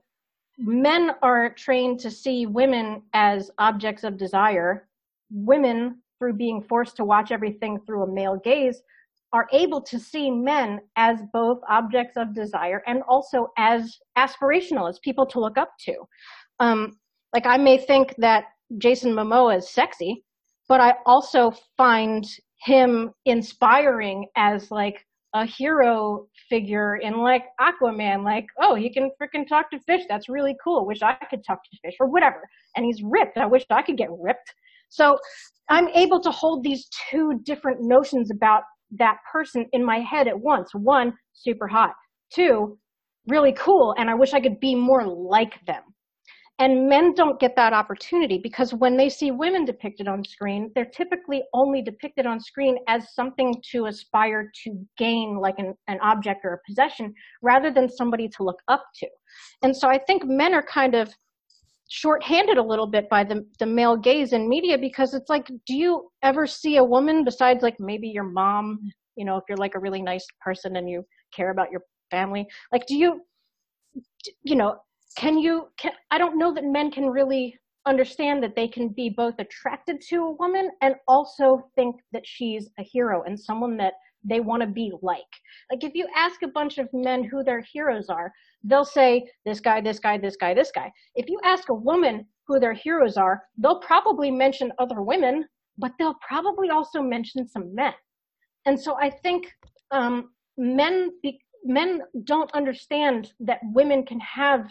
men 0.58 1.12
are 1.22 1.50
trained 1.50 2.00
to 2.00 2.10
see 2.10 2.46
women 2.46 3.02
as 3.12 3.50
objects 3.58 4.04
of 4.04 4.16
desire 4.16 4.88
women 5.30 5.98
through 6.18 6.32
being 6.32 6.62
forced 6.62 6.96
to 6.96 7.04
watch 7.04 7.30
everything 7.30 7.78
through 7.80 8.02
a 8.02 8.12
male 8.12 8.36
gaze 8.36 8.82
are 9.32 9.46
able 9.52 9.80
to 9.82 9.98
see 9.98 10.30
men 10.30 10.80
as 10.96 11.18
both 11.32 11.58
objects 11.68 12.16
of 12.16 12.34
desire 12.34 12.82
and 12.86 13.02
also 13.08 13.48
as 13.58 13.98
aspirational, 14.16 14.88
as 14.88 14.98
people 15.00 15.26
to 15.26 15.40
look 15.40 15.58
up 15.58 15.70
to. 15.80 15.94
Um, 16.60 16.98
like 17.34 17.46
I 17.46 17.56
may 17.56 17.78
think 17.78 18.14
that 18.18 18.44
Jason 18.78 19.12
Momoa 19.12 19.58
is 19.58 19.70
sexy, 19.70 20.24
but 20.68 20.80
I 20.80 20.94
also 21.06 21.52
find 21.76 22.24
him 22.60 23.10
inspiring 23.24 24.26
as 24.36 24.70
like 24.70 25.04
a 25.34 25.44
hero 25.44 26.26
figure 26.48 26.96
in 26.96 27.18
like 27.18 27.44
Aquaman, 27.60 28.24
like, 28.24 28.46
oh, 28.60 28.74
he 28.74 28.90
can 28.90 29.10
freaking 29.20 29.46
talk 29.46 29.70
to 29.70 29.80
fish. 29.80 30.02
That's 30.08 30.28
really 30.28 30.56
cool. 30.62 30.86
Wish 30.86 31.02
I 31.02 31.14
could 31.28 31.44
talk 31.44 31.62
to 31.62 31.78
fish 31.84 31.94
or 32.00 32.06
whatever. 32.06 32.48
And 32.76 32.84
he's 32.84 33.02
ripped. 33.02 33.36
I 33.36 33.46
wish 33.46 33.64
I 33.70 33.82
could 33.82 33.98
get 33.98 34.08
ripped. 34.10 34.54
So 34.88 35.18
I'm 35.68 35.88
able 35.88 36.20
to 36.20 36.30
hold 36.30 36.64
these 36.64 36.88
two 37.10 37.40
different 37.44 37.82
notions 37.82 38.30
about 38.30 38.62
that 38.92 39.18
person 39.30 39.66
in 39.72 39.84
my 39.84 40.00
head 40.00 40.28
at 40.28 40.38
once. 40.38 40.74
One, 40.74 41.12
super 41.32 41.68
hot. 41.68 41.94
Two, 42.32 42.78
really 43.26 43.52
cool. 43.52 43.94
And 43.98 44.08
I 44.10 44.14
wish 44.14 44.32
I 44.32 44.40
could 44.40 44.60
be 44.60 44.74
more 44.74 45.06
like 45.06 45.64
them. 45.66 45.82
And 46.60 46.88
men 46.88 47.14
don't 47.14 47.38
get 47.38 47.54
that 47.54 47.72
opportunity 47.72 48.38
because 48.38 48.74
when 48.74 48.96
they 48.96 49.08
see 49.08 49.30
women 49.30 49.64
depicted 49.64 50.08
on 50.08 50.24
screen, 50.24 50.72
they're 50.74 50.84
typically 50.84 51.44
only 51.54 51.82
depicted 51.82 52.26
on 52.26 52.40
screen 52.40 52.78
as 52.88 53.14
something 53.14 53.54
to 53.70 53.86
aspire 53.86 54.50
to 54.64 54.84
gain, 54.96 55.38
like 55.38 55.60
an, 55.60 55.74
an 55.86 56.00
object 56.00 56.44
or 56.44 56.54
a 56.54 56.58
possession, 56.66 57.14
rather 57.42 57.70
than 57.70 57.88
somebody 57.88 58.28
to 58.30 58.42
look 58.42 58.58
up 58.66 58.84
to. 58.96 59.06
And 59.62 59.76
so 59.76 59.88
I 59.88 59.98
think 59.98 60.24
men 60.24 60.52
are 60.52 60.64
kind 60.64 60.96
of 60.96 61.14
shorthanded 61.88 62.58
a 62.58 62.62
little 62.62 62.86
bit 62.86 63.08
by 63.08 63.24
the 63.24 63.46
the 63.58 63.66
male 63.66 63.96
gaze 63.96 64.32
in 64.32 64.48
media 64.48 64.76
because 64.76 65.14
it's 65.14 65.30
like 65.30 65.50
do 65.66 65.74
you 65.74 66.10
ever 66.22 66.46
see 66.46 66.76
a 66.76 66.84
woman 66.84 67.24
besides 67.24 67.62
like 67.62 67.80
maybe 67.80 68.08
your 68.08 68.24
mom 68.24 68.78
you 69.16 69.24
know 69.24 69.36
if 69.36 69.44
you're 69.48 69.58
like 69.58 69.74
a 69.74 69.80
really 69.80 70.02
nice 70.02 70.26
person 70.40 70.76
and 70.76 70.88
you 70.88 71.04
care 71.34 71.50
about 71.50 71.70
your 71.70 71.82
family? 72.10 72.46
Like 72.72 72.86
do 72.86 72.96
you 72.96 73.20
you 74.42 74.56
know 74.56 74.76
can 75.16 75.38
you 75.38 75.68
can 75.78 75.92
i 76.10 76.18
don't 76.18 76.38
know 76.38 76.52
that 76.52 76.64
men 76.64 76.90
can 76.90 77.06
really 77.06 77.56
understand 77.86 78.42
that 78.42 78.54
they 78.54 78.68
can 78.68 78.88
be 78.88 79.08
both 79.08 79.34
attracted 79.38 80.00
to 80.00 80.16
a 80.24 80.32
woman 80.32 80.70
and 80.82 80.94
also 81.06 81.62
think 81.74 81.96
that 82.12 82.22
she's 82.24 82.68
a 82.78 82.82
hero 82.82 83.22
and 83.24 83.38
someone 83.38 83.76
that 83.76 83.94
they 84.24 84.40
want 84.40 84.60
to 84.60 84.66
be 84.66 84.92
like 85.02 85.22
like 85.70 85.84
if 85.84 85.94
you 85.94 86.06
ask 86.16 86.42
a 86.42 86.48
bunch 86.48 86.78
of 86.78 86.88
men 86.92 87.22
who 87.22 87.44
their 87.44 87.60
heroes 87.60 88.08
are 88.08 88.32
they'll 88.64 88.84
say 88.84 89.30
this 89.44 89.60
guy, 89.60 89.80
this 89.80 89.98
guy, 89.98 90.18
this 90.18 90.36
guy, 90.36 90.54
this 90.54 90.70
guy. 90.74 90.92
If 91.14 91.28
you 91.28 91.40
ask 91.44 91.68
a 91.68 91.74
woman 91.74 92.26
who 92.46 92.58
their 92.58 92.72
heroes 92.72 93.16
are, 93.16 93.42
they'll 93.56 93.80
probably 93.80 94.30
mention 94.30 94.72
other 94.78 95.02
women, 95.02 95.46
but 95.76 95.92
they'll 95.98 96.18
probably 96.26 96.70
also 96.70 97.00
mention 97.00 97.46
some 97.46 97.74
men. 97.74 97.94
And 98.66 98.78
so 98.78 98.96
I 99.00 99.10
think 99.10 99.46
um, 99.90 100.30
men 100.56 101.10
be, 101.22 101.40
men 101.64 102.02
don't 102.24 102.52
understand 102.52 103.32
that 103.40 103.60
women 103.72 104.04
can 104.04 104.20
have 104.20 104.68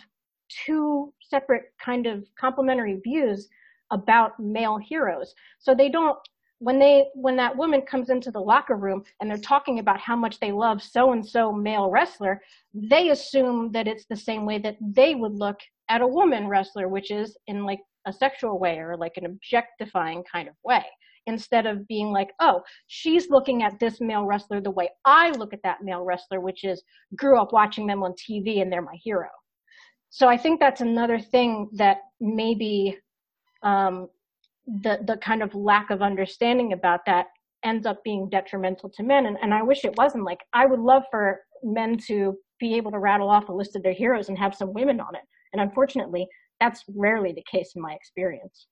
two 0.66 1.14
separate 1.22 1.66
kind 1.84 2.08
of 2.08 2.26
complementary 2.40 3.00
views 3.04 3.48
about 3.92 4.40
male 4.40 4.78
heroes. 4.78 5.34
So 5.60 5.74
they 5.74 5.90
don't 5.90 6.18
when 6.60 6.80
they 6.80 7.06
when 7.14 7.36
that 7.36 7.56
woman 7.56 7.82
comes 7.82 8.10
into 8.10 8.32
the 8.32 8.40
locker 8.40 8.76
room 8.76 9.04
and 9.20 9.30
they're 9.30 9.38
talking 9.38 9.80
about 9.80 10.00
how 10.00 10.16
much 10.16 10.40
they 10.40 10.52
love 10.52 10.82
so 10.82 11.12
and 11.12 11.26
so 11.26 11.52
male 11.52 11.90
wrestler 11.90 12.42
they 12.74 13.10
assume 13.10 13.72
that 13.72 13.88
it's 13.88 14.06
the 14.10 14.16
same 14.16 14.46
way 14.46 14.58
that 14.58 14.76
they 14.82 15.14
would 15.14 15.34
look 15.34 15.60
at 15.90 16.02
a 16.02 16.08
woman 16.08 16.48
wrestler 16.48 16.88
which 16.88 17.12
is 17.12 17.38
in 17.48 17.64
like 17.64 17.80
a 18.08 18.14
sexual 18.14 18.58
way 18.58 18.78
or 18.78 18.98
like 18.98 19.18
an 19.18 19.26
objectifying 19.26 20.24
kind 20.32 20.48
of 20.48 20.56
way 20.64 20.84
instead 21.28 21.66
of 21.68 21.88
being 21.88 22.12
like, 22.12 22.32
oh, 22.40 22.62
she's 22.88 23.30
looking 23.30 23.62
at 23.62 23.78
this 23.80 24.02
male 24.02 24.26
wrestler 24.26 24.60
the 24.62 24.72
way 24.72 24.90
I 25.06 25.30
look 25.32 25.54
at 25.54 25.62
that 25.64 25.84
male 25.84 26.04
wrestler, 26.04 26.40
which 26.40 26.64
is 26.64 26.82
grew 27.16 27.40
up 27.40 27.52
watching 27.52 27.86
them 27.86 28.02
on 28.02 28.14
TV 28.14 28.62
and 28.62 28.72
they're 28.72 28.82
my 28.82 28.96
hero. 29.04 29.28
So 30.10 30.28
I 30.28 30.38
think 30.38 30.60
that's 30.60 30.82
another 30.82 31.20
thing 31.20 31.70
that 31.74 31.98
maybe 32.20 32.98
um, 33.62 34.08
the 34.68 35.00
the 35.06 35.18
kind 35.18 35.42
of 35.42 35.56
lack 35.56 35.90
of 35.90 36.02
understanding 36.02 36.74
about 36.74 37.06
that 37.06 37.28
ends 37.64 37.86
up 37.86 38.04
being 38.04 38.30
detrimental 38.30 38.90
to 38.90 39.04
men. 39.04 39.26
And, 39.26 39.38
and 39.42 39.54
I 39.54 39.64
wish 39.64 39.84
it 39.84 39.98
wasn't. 39.98 40.26
Like 40.26 40.40
I 40.54 40.66
would 40.66 40.80
love 40.80 41.04
for 41.10 41.40
men 41.64 41.98
to 42.08 42.38
be 42.60 42.76
able 42.76 42.92
to 42.92 43.00
rattle 43.00 43.30
off 43.30 43.50
a 43.50 43.54
list 43.54 43.76
of 43.76 43.84
their 43.84 43.94
heroes 43.94 44.30
and 44.30 44.38
have 44.38 44.56
some 44.56 44.74
women 44.74 45.00
on 45.00 45.16
it. 45.16 45.22
And 45.54 45.62
unfortunately, 45.62 46.28
that's 46.60 46.84
rarely 46.96 47.34
the 47.34 47.44
case 47.50 47.74
in 47.76 47.82
my 47.82 47.94
experience. 47.94 48.68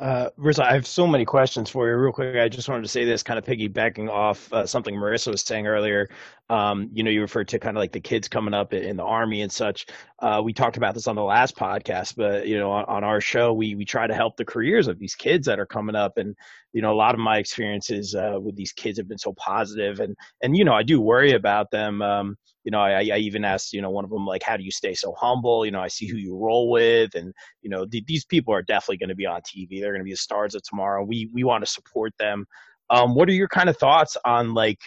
Uh, 0.00 0.28
I 0.60 0.74
have 0.74 0.88
so 0.88 1.06
many 1.06 1.24
questions 1.24 1.70
for 1.70 1.88
you. 1.88 1.94
Real 1.94 2.12
quick, 2.12 2.36
I 2.36 2.48
just 2.48 2.68
wanted 2.68 2.82
to 2.82 2.88
say 2.88 3.04
this, 3.04 3.22
kind 3.22 3.38
of 3.38 3.44
piggybacking 3.44 4.10
off 4.10 4.52
uh, 4.52 4.66
something 4.66 4.96
Marissa 4.96 5.30
was 5.30 5.42
saying 5.42 5.68
earlier. 5.68 6.08
Um, 6.50 6.90
you 6.92 7.04
know, 7.04 7.10
you 7.12 7.20
referred 7.20 7.46
to 7.48 7.60
kind 7.60 7.76
of 7.76 7.80
like 7.80 7.92
the 7.92 8.00
kids 8.00 8.26
coming 8.26 8.54
up 8.54 8.74
in 8.74 8.96
the 8.96 9.04
army 9.04 9.42
and 9.42 9.52
such. 9.52 9.86
Uh, 10.18 10.42
we 10.44 10.52
talked 10.52 10.76
about 10.76 10.94
this 10.94 11.06
on 11.06 11.14
the 11.14 11.22
last 11.22 11.56
podcast, 11.56 12.16
but 12.16 12.48
you 12.48 12.58
know, 12.58 12.72
on, 12.72 12.84
on, 12.86 13.04
our 13.04 13.20
show, 13.20 13.52
we 13.52 13.76
we 13.76 13.84
try 13.84 14.06
to 14.06 14.14
help 14.14 14.36
the 14.36 14.44
careers 14.44 14.88
of 14.88 14.98
these 14.98 15.14
kids 15.14 15.46
that 15.46 15.60
are 15.60 15.66
coming 15.66 15.94
up, 15.94 16.18
and 16.18 16.34
you 16.72 16.82
know, 16.82 16.92
a 16.92 16.96
lot 16.96 17.14
of 17.14 17.20
my 17.20 17.38
experiences 17.38 18.16
uh, 18.16 18.38
with 18.40 18.56
these 18.56 18.72
kids 18.72 18.98
have 18.98 19.08
been 19.08 19.16
so 19.16 19.32
positive, 19.34 20.00
and 20.00 20.16
and 20.42 20.56
you 20.56 20.64
know, 20.64 20.74
I 20.74 20.82
do 20.82 21.00
worry 21.00 21.32
about 21.32 21.70
them. 21.70 22.02
Um, 22.02 22.36
you 22.64 22.70
know, 22.70 22.80
I, 22.80 23.08
I 23.12 23.18
even 23.18 23.44
asked, 23.44 23.74
you 23.74 23.82
know, 23.82 23.90
one 23.90 24.04
of 24.04 24.10
them 24.10 24.26
like, 24.26 24.42
how 24.42 24.56
do 24.56 24.64
you 24.64 24.70
stay 24.70 24.94
so 24.94 25.14
humble? 25.18 25.66
You 25.66 25.70
know, 25.70 25.80
I 25.80 25.88
see 25.88 26.08
who 26.08 26.16
you 26.16 26.36
roll 26.36 26.70
with, 26.70 27.14
and 27.14 27.32
you 27.62 27.70
know, 27.70 27.86
th- 27.86 28.06
these 28.06 28.24
people 28.24 28.54
are 28.54 28.62
definitely 28.62 28.96
going 28.96 29.10
to 29.10 29.14
be 29.14 29.26
on 29.26 29.42
TV. 29.42 29.83
They're 29.84 29.92
going 29.92 30.00
to 30.00 30.04
be 30.04 30.12
the 30.12 30.16
stars 30.16 30.54
of 30.54 30.62
tomorrow. 30.62 31.04
We 31.04 31.28
we 31.32 31.44
want 31.44 31.64
to 31.64 31.70
support 31.70 32.12
them. 32.18 32.46
Um, 32.90 33.14
what 33.14 33.28
are 33.28 33.32
your 33.32 33.48
kind 33.48 33.68
of 33.68 33.76
thoughts 33.76 34.16
on 34.24 34.54
like 34.54 34.78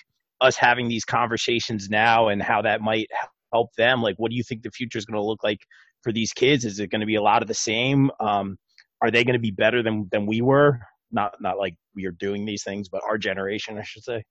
us 0.41 0.55
having 0.55 0.87
these 0.87 1.05
conversations 1.05 1.89
now 1.89 2.27
and 2.27 2.41
how 2.41 2.61
that 2.61 2.81
might 2.81 3.09
help 3.53 3.73
them? 3.75 4.01
Like, 4.01 4.15
what 4.17 4.29
do 4.31 4.37
you 4.37 4.43
think 4.43 4.63
the 4.63 4.71
future 4.71 4.97
is 4.97 5.05
going 5.05 5.19
to 5.19 5.25
look 5.25 5.43
like 5.43 5.59
for 6.03 6.11
these 6.11 6.33
kids? 6.33 6.65
Is 6.65 6.79
it 6.79 6.91
going 6.91 7.01
to 7.01 7.07
be 7.07 7.15
a 7.15 7.21
lot 7.21 7.41
of 7.41 7.47
the 7.47 7.53
same? 7.53 8.11
Um, 8.19 8.57
are 9.01 9.11
they 9.11 9.23
going 9.23 9.33
to 9.33 9.39
be 9.39 9.51
better 9.51 9.83
than 9.83 10.07
than 10.11 10.25
we 10.25 10.41
were? 10.41 10.79
Not 11.11 11.35
not 11.39 11.57
like 11.57 11.75
we 11.95 12.05
are 12.05 12.11
doing 12.11 12.45
these 12.45 12.63
things, 12.63 12.89
but 12.89 13.01
our 13.07 13.17
generation, 13.17 13.77
I 13.77 13.83
should 13.83 14.03
say. 14.03 14.23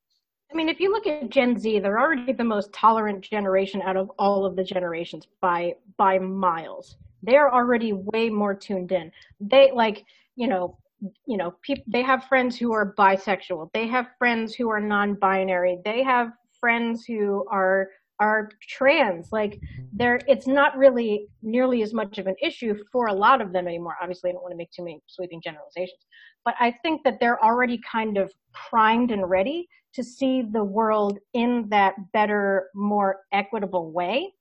I 0.50 0.54
mean, 0.54 0.68
if 0.68 0.78
you 0.78 0.92
look 0.92 1.06
at 1.06 1.28
Gen 1.28 1.58
Z, 1.58 1.80
they're 1.80 1.98
already 1.98 2.32
the 2.32 2.44
most 2.44 2.72
tolerant 2.72 3.22
generation 3.22 3.82
out 3.82 3.96
of 3.96 4.10
all 4.18 4.46
of 4.46 4.54
the 4.56 4.64
generations 4.64 5.26
by 5.40 5.74
by 5.96 6.18
miles. 6.18 6.96
They're 7.22 7.52
already 7.52 7.92
way 7.92 8.30
more 8.30 8.54
tuned 8.54 8.92
in. 8.92 9.10
They 9.40 9.72
like, 9.72 10.04
you 10.36 10.46
know, 10.48 10.78
you 11.26 11.36
know, 11.36 11.54
people 11.62 11.84
they 11.86 12.02
have 12.02 12.24
friends 12.24 12.56
who 12.56 12.72
are 12.72 12.94
bisexual. 12.98 13.70
They 13.74 13.86
have 13.88 14.06
friends 14.18 14.54
who 14.54 14.70
are 14.70 14.80
non-binary. 14.80 15.78
They 15.84 16.02
have 16.02 16.30
friends 16.60 17.04
who 17.04 17.46
are 17.50 17.88
are 18.18 18.48
trans. 18.62 19.28
Like 19.32 19.52
mm-hmm. 19.52 19.84
there 19.92 20.20
it's 20.26 20.46
not 20.46 20.76
really 20.76 21.26
nearly 21.42 21.82
as 21.82 21.92
much 21.92 22.18
of 22.18 22.26
an 22.26 22.36
issue 22.42 22.74
for 22.92 23.06
a 23.06 23.12
lot 23.12 23.40
of 23.40 23.52
them 23.52 23.66
anymore. 23.66 23.96
Obviously, 24.00 24.30
I 24.30 24.32
don't 24.32 24.42
want 24.42 24.52
to 24.52 24.56
make 24.56 24.70
too 24.70 24.84
many 24.84 25.02
sweeping 25.06 25.42
generalizations. 25.42 26.06
But 26.44 26.54
I 26.60 26.72
think 26.82 27.02
that 27.04 27.18
they're 27.20 27.42
already 27.44 27.80
kind 27.90 28.16
of 28.16 28.32
primed 28.52 29.10
and 29.10 29.28
ready 29.28 29.68
to 29.94 30.04
see 30.04 30.42
the 30.42 30.62
world 30.62 31.18
in 31.34 31.66
that 31.70 31.94
better, 32.12 32.68
more 32.74 33.20
equitable 33.32 33.90
way. 33.90 34.32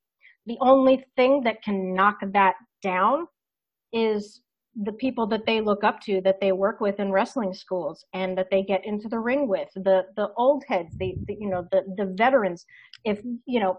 The 0.46 0.58
only 0.62 1.04
thing 1.16 1.42
that 1.44 1.64
can 1.64 1.96
knock 1.96 2.18
that 2.22 2.56
down 2.84 3.28
is 3.92 4.42
the 4.84 4.92
people 4.94 5.26
that 5.28 5.46
they 5.46 5.62
look 5.62 5.84
up 5.84 6.02
to 6.02 6.22
that 6.22 6.40
they 6.42 6.52
work 6.52 6.82
with 6.82 7.00
in 7.00 7.12
wrestling 7.12 7.54
schools 7.54 8.04
and 8.14 8.38
that 8.38 8.48
they 8.52 8.62
get 8.62 8.86
into 8.86 9.08
the 9.08 9.20
ring 9.20 9.48
with 9.48 9.70
the 9.76 10.04
the 10.16 10.30
old 10.38 10.64
heads 10.68 10.96
the, 10.98 11.16
the 11.28 11.38
you 11.40 11.50
know 11.50 11.66
the 11.72 11.84
the 11.98 12.14
veterans 12.18 12.66
if 13.06 13.22
you 13.46 13.60
know 13.60 13.78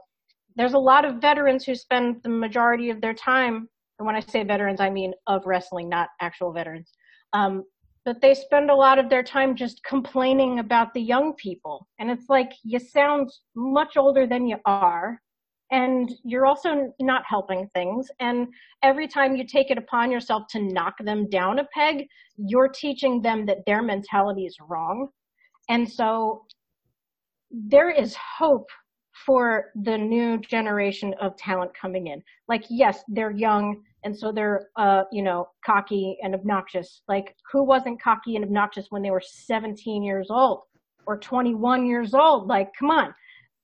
there's 0.57 0.73
a 0.73 0.79
lot 0.79 1.05
of 1.05 1.17
veterans 1.17 1.65
who 1.65 1.75
spend 1.75 2.17
the 2.23 2.29
majority 2.29 2.89
of 2.89 3.01
their 3.01 3.15
time 3.15 3.69
and 3.99 4.07
when 4.07 4.17
i 4.17 4.21
say 4.21 4.43
veterans 4.43 4.81
i 4.81 4.89
mean 4.89 5.13
of 5.27 5.45
wrestling 5.45 5.89
not 5.89 6.09
actual 6.21 6.53
veterans 6.53 6.93
um, 7.35 7.65
but 8.07 8.21
they 8.21 8.35
spend 8.35 8.71
a 8.71 8.75
lot 8.75 9.01
of 9.01 9.11
their 9.11 9.25
time 9.25 9.57
just 9.57 9.83
complaining 9.83 10.61
about 10.61 10.95
the 10.95 11.01
young 11.01 11.35
people. 11.35 11.89
And 11.99 12.09
it's 12.09 12.29
like, 12.29 12.53
you 12.63 12.79
sound 12.79 13.31
much 13.57 13.97
older 13.97 14.29
than 14.29 14.47
you 14.47 14.59
are. 14.65 15.21
And 15.71 16.09
you're 16.25 16.47
also 16.47 16.93
not 17.01 17.23
helping 17.27 17.69
things. 17.75 18.09
And 18.21 18.47
every 18.83 19.09
time 19.09 19.35
you 19.35 19.45
take 19.47 19.71
it 19.71 19.79
upon 19.79 20.11
yourself 20.11 20.45
to 20.51 20.63
knock 20.63 20.95
them 21.05 21.29
down 21.29 21.59
a 21.59 21.65
peg, 21.75 22.07
you're 22.37 22.69
teaching 22.69 23.21
them 23.21 23.47
that 23.47 23.67
their 23.67 23.83
mentality 23.83 24.47
is 24.47 24.57
wrong. 24.69 25.09
And 25.69 25.91
so 25.91 26.45
there 27.51 27.91
is 27.91 28.17
hope 28.17 28.69
for 29.25 29.73
the 29.83 29.97
new 29.97 30.39
generation 30.39 31.15
of 31.21 31.37
talent 31.37 31.73
coming 31.81 32.09
in. 32.09 32.23
Like, 32.49 32.65
yes, 32.69 33.03
they're 33.09 33.31
young 33.31 33.83
and 34.05 34.17
so 34.17 34.31
they're, 34.31 34.69
uh, 34.77 35.05
you 35.11 35.23
know, 35.23 35.49
cocky 35.65 36.17
and 36.23 36.35
obnoxious. 36.35 37.03
Like, 37.09 37.35
who 37.51 37.65
wasn't 37.65 38.01
cocky 38.01 38.37
and 38.37 38.45
obnoxious 38.45 38.87
when 38.91 39.03
they 39.03 39.11
were 39.11 39.23
17 39.25 40.03
years 40.03 40.29
old 40.31 40.63
or 41.07 41.19
21 41.19 41.87
years 41.87 42.15
old? 42.15 42.47
Like, 42.47 42.69
come 42.79 42.91
on. 42.91 43.15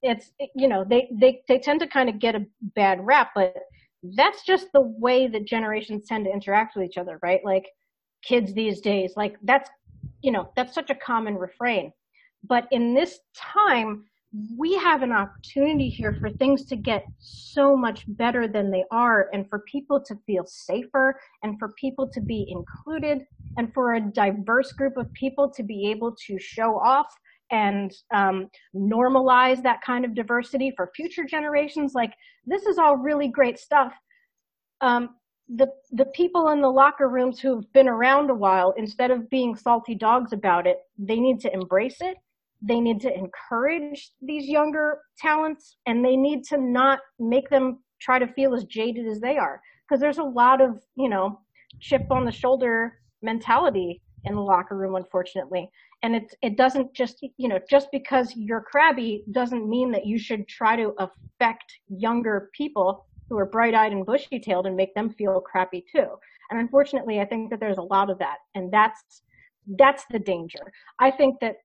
It's, 0.03 0.33
you 0.55 0.69
know, 0.69 0.85
they, 0.85 1.09
they, 1.13 1.43
they 1.49 1.59
tend 1.59 1.81
to 1.81 1.87
kind 1.87 2.09
of 2.09 2.19
get 2.19 2.35
a 2.35 2.47
bad 2.75 3.05
rap, 3.05 3.31
but 3.35 3.55
that's 4.17 4.45
just 4.45 4.73
the 4.73 4.81
way 4.81 5.29
that 5.29 5.47
generations 5.47 6.07
tend 6.07 6.25
to 6.25 6.33
interact 6.33 6.75
with 6.75 6.85
each 6.85 6.99
other, 6.99 7.19
right? 7.23 7.41
Like, 7.45 7.67
kids 8.23 8.55
these 8.55 8.81
days, 8.81 9.15
like, 9.17 9.37
that's, 9.43 9.71
you 10.23 10.33
know, 10.33 10.53
that's 10.57 10.75
such 10.75 10.91
a 10.91 10.95
common 10.95 11.37
refrain. 11.37 11.93
But 12.45 12.67
in 12.71 12.95
this 12.95 13.21
time, 13.37 14.05
we 14.57 14.75
have 14.75 15.03
an 15.03 15.13
opportunity 15.13 15.91
here 15.91 16.17
for 16.19 16.31
things 16.31 16.65
to 16.65 16.77
get 16.77 17.05
so 17.19 17.77
much 17.77 18.05
better 18.09 18.49
than 18.49 18.71
they 18.71 18.85
are 18.91 19.29
and 19.33 19.49
for 19.51 19.59
people 19.71 20.01
to 20.01 20.17
feel 20.27 20.45
safer 20.47 21.21
and 21.43 21.59
for 21.59 21.75
people 21.79 22.09
to 22.09 22.21
be 22.21 22.47
included 22.49 23.27
and 23.59 23.73
for 23.75 23.95
a 23.95 24.01
diverse 24.01 24.73
group 24.73 24.97
of 24.97 25.13
people 25.13 25.51
to 25.51 25.63
be 25.63 25.91
able 25.91 26.17
to 26.27 26.39
show 26.39 26.79
off 26.79 27.07
and 27.53 27.93
um, 28.13 28.49
normalize 28.75 29.63
that 29.63 29.83
kind 29.85 30.05
of 30.05 30.15
diversity 30.15 30.73
for 30.75 30.91
future 30.97 31.25
generations. 31.25 31.93
Like 31.95 32.15
this 32.47 32.65
is 32.65 32.79
all 32.79 32.97
really 32.97 33.29
great 33.29 33.59
stuff. 33.59 33.93
Um, 34.81 35.11
the 35.55 35.69
the 35.93 36.07
people 36.07 36.49
in 36.49 36.63
the 36.63 36.71
locker 36.71 37.09
rooms 37.09 37.39
who've 37.39 37.71
been 37.73 37.89
around 37.89 38.31
a 38.31 38.35
while 38.35 38.75
instead 38.79 39.11
of 39.11 39.29
being 39.29 39.55
salty 39.55 39.95
dogs 39.95 40.33
about 40.33 40.67
it 40.67 40.79
they 40.99 41.21
need 41.21 41.41
to 41.41 41.53
embrace 41.53 41.99
it. 42.01 42.17
They 42.63 42.81
need 42.81 43.01
to 43.01 43.13
encourage 43.13 44.13
these 44.23 44.47
younger 44.47 45.01
talents 45.19 45.77
and 45.87 46.05
they 46.05 46.17
need 46.17 46.45
to 46.45 46.57
not 46.57 47.01
make 47.19 47.51
them 47.51 47.81
try 48.01 48.19
to 48.19 48.33
feel 48.35 48.55
as 48.55 48.65
jaded 48.65 49.07
as 49.07 49.21
they 49.21 49.37
are. 49.37 49.61
Because 49.87 50.01
there's 50.01 50.19
a 50.19 50.23
lot 50.23 50.61
of 50.61 50.81
you 50.97 51.09
know 51.09 51.41
chip 51.81 52.07
on 52.11 52.25
the 52.25 52.33
shoulder 52.33 52.99
mentality 53.21 54.01
in 54.25 54.35
the 54.35 54.41
locker 54.41 54.77
room 54.77 54.95
unfortunately 54.95 55.69
and 56.03 56.17
it 56.17 56.35
it 56.43 56.57
doesn't 56.57 56.93
just 56.95 57.25
you 57.37 57.49
know 57.49 57.59
just 57.69 57.89
because 57.93 58.35
you're 58.37 58.61
crabby 58.61 59.25
doesn't 59.31 59.69
mean 59.69 59.91
that 59.91 60.07
you 60.07 60.19
should 60.19 60.47
try 60.49 60.77
to 60.77 60.95
affect 60.99 61.73
younger 61.89 62.51
people 62.55 63.07
who 63.29 63.39
are 63.39 63.47
bright-eyed 63.47 63.93
and 63.93 64.05
bushy-tailed 64.05 64.67
and 64.67 64.77
make 64.77 64.95
them 64.95 65.09
feel 65.09 65.41
crappy 65.41 65.85
too. 65.91 66.07
And 66.51 66.61
unfortunately 66.61 67.21
i 67.21 67.25
think 67.25 67.51
that 67.51 67.61
there's 67.61 67.79
a 67.79 67.83
lot 67.83 68.11
of 68.11 68.19
that. 68.19 68.39
And 68.55 68.73
that's 68.73 69.23
that's 69.79 70.05
the 70.11 70.19
danger. 70.19 70.73
I 70.99 71.11
think 71.11 71.37
that 71.41 71.57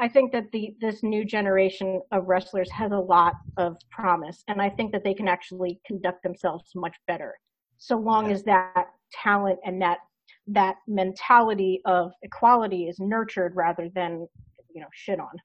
I 0.00 0.08
think 0.08 0.32
that 0.32 0.50
the 0.52 0.74
this 0.80 1.02
new 1.02 1.24
generation 1.24 2.00
of 2.12 2.28
wrestlers 2.28 2.70
has 2.70 2.92
a 2.92 2.98
lot 2.98 3.34
of 3.56 3.76
promise, 3.90 4.44
and 4.48 4.62
I 4.62 4.70
think 4.70 4.92
that 4.92 5.04
they 5.04 5.14
can 5.14 5.28
actually 5.28 5.80
conduct 5.86 6.22
themselves 6.22 6.70
much 6.74 6.96
better, 7.06 7.38
so 7.78 7.96
long 7.96 8.30
as 8.30 8.44
that 8.44 8.86
talent 9.12 9.58
and 9.64 9.82
that 9.82 9.98
that 10.48 10.76
mentality 10.86 11.80
of 11.84 12.12
equality 12.22 12.88
is 12.88 12.98
nurtured 12.98 13.54
rather 13.54 13.88
than 13.94 14.26
you 14.74 14.80
know 14.80 14.88
shit 14.92 15.20
on. 15.20 15.36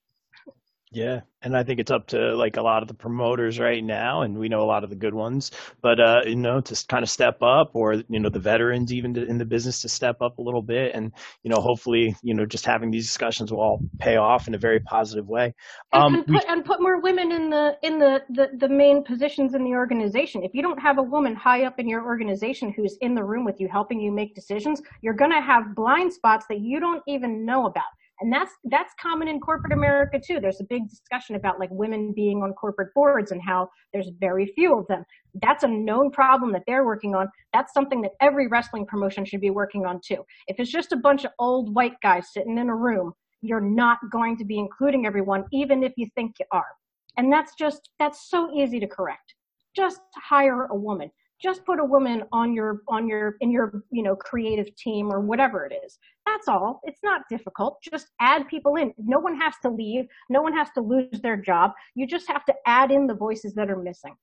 Yeah, 0.94 1.22
and 1.42 1.58
I 1.58 1.64
think 1.64 1.80
it's 1.80 1.90
up 1.90 2.08
to 2.10 2.36
like 2.36 2.58
a 2.58 2.62
lot 2.62 2.84
of 2.84 2.88
the 2.88 2.94
promoters 2.94 3.60
right 3.60 3.84
now, 3.84 4.22
and 4.22 4.38
we 4.38 4.48
know 4.48 4.62
a 4.62 4.70
lot 4.70 4.84
of 4.84 4.92
the 4.92 4.96
good 4.96 5.16
ones, 5.16 5.50
but 5.82 6.00
uh, 6.00 6.22
you 6.24 6.36
know, 6.36 6.62
to 6.62 6.86
kind 6.88 7.02
of 7.02 7.10
step 7.10 7.42
up, 7.42 7.72
or 7.74 7.96
you 7.96 8.20
know, 8.20 8.30
the 8.30 8.40
veterans 8.40 8.94
even 8.94 9.16
to, 9.16 9.26
in 9.26 9.40
the 9.40 9.46
business 9.46 9.82
to 9.82 9.90
step 9.90 10.22
up 10.22 10.38
a 10.38 10.42
little 10.42 10.62
bit, 10.62 10.94
and 10.94 11.12
you 11.42 11.50
know, 11.50 11.60
hopefully, 11.60 12.16
you 12.22 12.36
know, 12.36 12.46
just 12.46 12.68
having 12.68 12.92
these 12.92 13.08
discussions 13.08 13.52
will 13.52 13.60
all 13.60 13.80
pay 13.98 14.18
off 14.18 14.48
in 14.48 14.54
a 14.54 14.58
very 14.60 14.80
positive 14.82 15.28
way. 15.28 15.56
Um, 15.94 16.14
and, 16.14 16.28
put, 16.28 16.46
and 16.48 16.64
put 16.64 16.80
more 16.80 17.02
women 17.02 17.32
in 17.32 17.50
the 17.50 17.76
in 17.82 17.98
the, 17.98 18.22
the 18.30 18.50
the 18.60 18.70
main 18.70 19.04
positions 19.04 19.56
in 19.56 19.64
the 19.64 19.72
organization. 19.72 20.44
If 20.44 20.54
you 20.54 20.62
don't 20.62 20.80
have 20.80 21.00
a 21.00 21.04
woman 21.04 21.36
high 21.36 21.66
up 21.66 21.80
in 21.80 21.90
your 21.90 22.06
organization 22.06 22.72
who's 22.72 22.98
in 23.02 23.16
the 23.16 23.24
room 23.24 23.46
with 23.46 23.60
you, 23.60 23.68
helping 23.68 24.00
you 24.00 24.12
make 24.12 24.36
decisions, 24.36 24.80
you're 25.02 25.16
going 25.16 25.32
to 25.32 25.42
have 25.42 25.74
blind 25.74 26.14
spots 26.14 26.46
that 26.50 26.60
you 26.60 26.80
don't 26.80 27.02
even 27.08 27.46
know 27.46 27.66
about 27.66 27.84
And 28.24 28.32
that's 28.32 28.54
that's 28.64 28.94
common 29.02 29.28
in 29.28 29.42
corporate 29.42 29.74
America 29.74 30.18
too. 30.18 30.40
There's 30.40 30.62
a 30.62 30.64
big 30.70 30.88
discussion 30.88 31.36
about 31.36 31.60
like 31.60 31.70
women 31.72 32.14
being 32.16 32.42
on 32.42 32.54
corporate 32.54 32.94
boards 32.96 33.34
and 33.34 33.42
how 33.46 33.68
there's 33.92 34.10
very 34.18 34.46
few 34.56 34.80
of 34.80 34.88
them. 34.88 35.04
That's 35.42 35.66
a 35.66 35.68
known 35.68 36.10
problem 36.10 36.54
that 36.54 36.64
they're 36.66 36.86
working 36.86 37.16
on. 37.16 37.28
That's 37.52 37.74
something 37.74 38.02
that 38.04 38.12
every 38.22 38.48
wrestling 38.48 38.86
promotion 38.86 39.26
should 39.26 39.42
be 39.42 39.50
working 39.50 39.86
on 39.86 40.00
too. 40.02 40.24
If 40.48 40.58
it's 40.58 40.72
just 40.72 40.94
a 40.94 40.96
bunch 40.96 41.26
of 41.26 41.32
old 41.38 41.76
white 41.76 42.00
guys 42.02 42.32
sitting 42.32 42.58
in 42.58 42.70
a 42.70 42.76
room, 42.76 43.12
you're 43.42 43.60
not 43.60 43.98
going 44.10 44.38
to 44.38 44.46
be 44.46 44.58
including 44.58 45.06
everyone, 45.06 45.44
even 45.52 45.84
if 45.84 45.92
you 45.98 46.08
think 46.16 46.36
you 46.40 46.46
are. 46.54 46.72
And 47.18 47.30
that's 47.30 47.52
just, 47.60 47.90
that's 48.00 48.30
so 48.30 48.50
easy 48.56 48.80
to 48.80 48.88
correct. 48.88 49.36
Just 49.76 50.00
hire 50.16 50.68
a 50.68 50.76
woman. 50.76 51.12
Just 51.42 51.66
put 51.66 51.80
a 51.80 51.84
woman 51.84 52.24
on 52.32 52.54
your, 52.54 52.82
on 52.88 53.08
your, 53.08 53.36
in 53.42 53.52
your, 53.52 53.84
you 53.92 54.04
know, 54.04 54.16
creative 54.16 54.74
team 54.76 55.12
or 55.12 55.20
whatever 55.20 55.66
it 55.66 55.74
is. 55.86 56.00
That's 56.26 56.48
all. 56.48 56.80
It's 56.84 57.02
not 57.04 57.22
difficult. 57.30 57.82
Just 57.82 58.08
add 58.20 58.48
people 58.48 58.76
in. 58.78 58.94
No 58.98 59.20
one 59.20 59.36
has 59.40 59.56
to 59.64 59.70
leave. 59.70 60.06
No 60.30 60.42
one 60.42 60.54
has 60.54 60.70
to 60.76 60.82
lose 60.82 61.20
their 61.22 61.38
job. 61.38 61.72
You 61.96 62.08
just 62.08 62.28
have 62.30 62.46
to 62.46 62.54
add 62.66 62.92
in 62.92 63.08
the 63.08 63.14
voices 63.14 63.54
that 63.56 63.70
are 63.70 63.78
missing. 63.78 64.16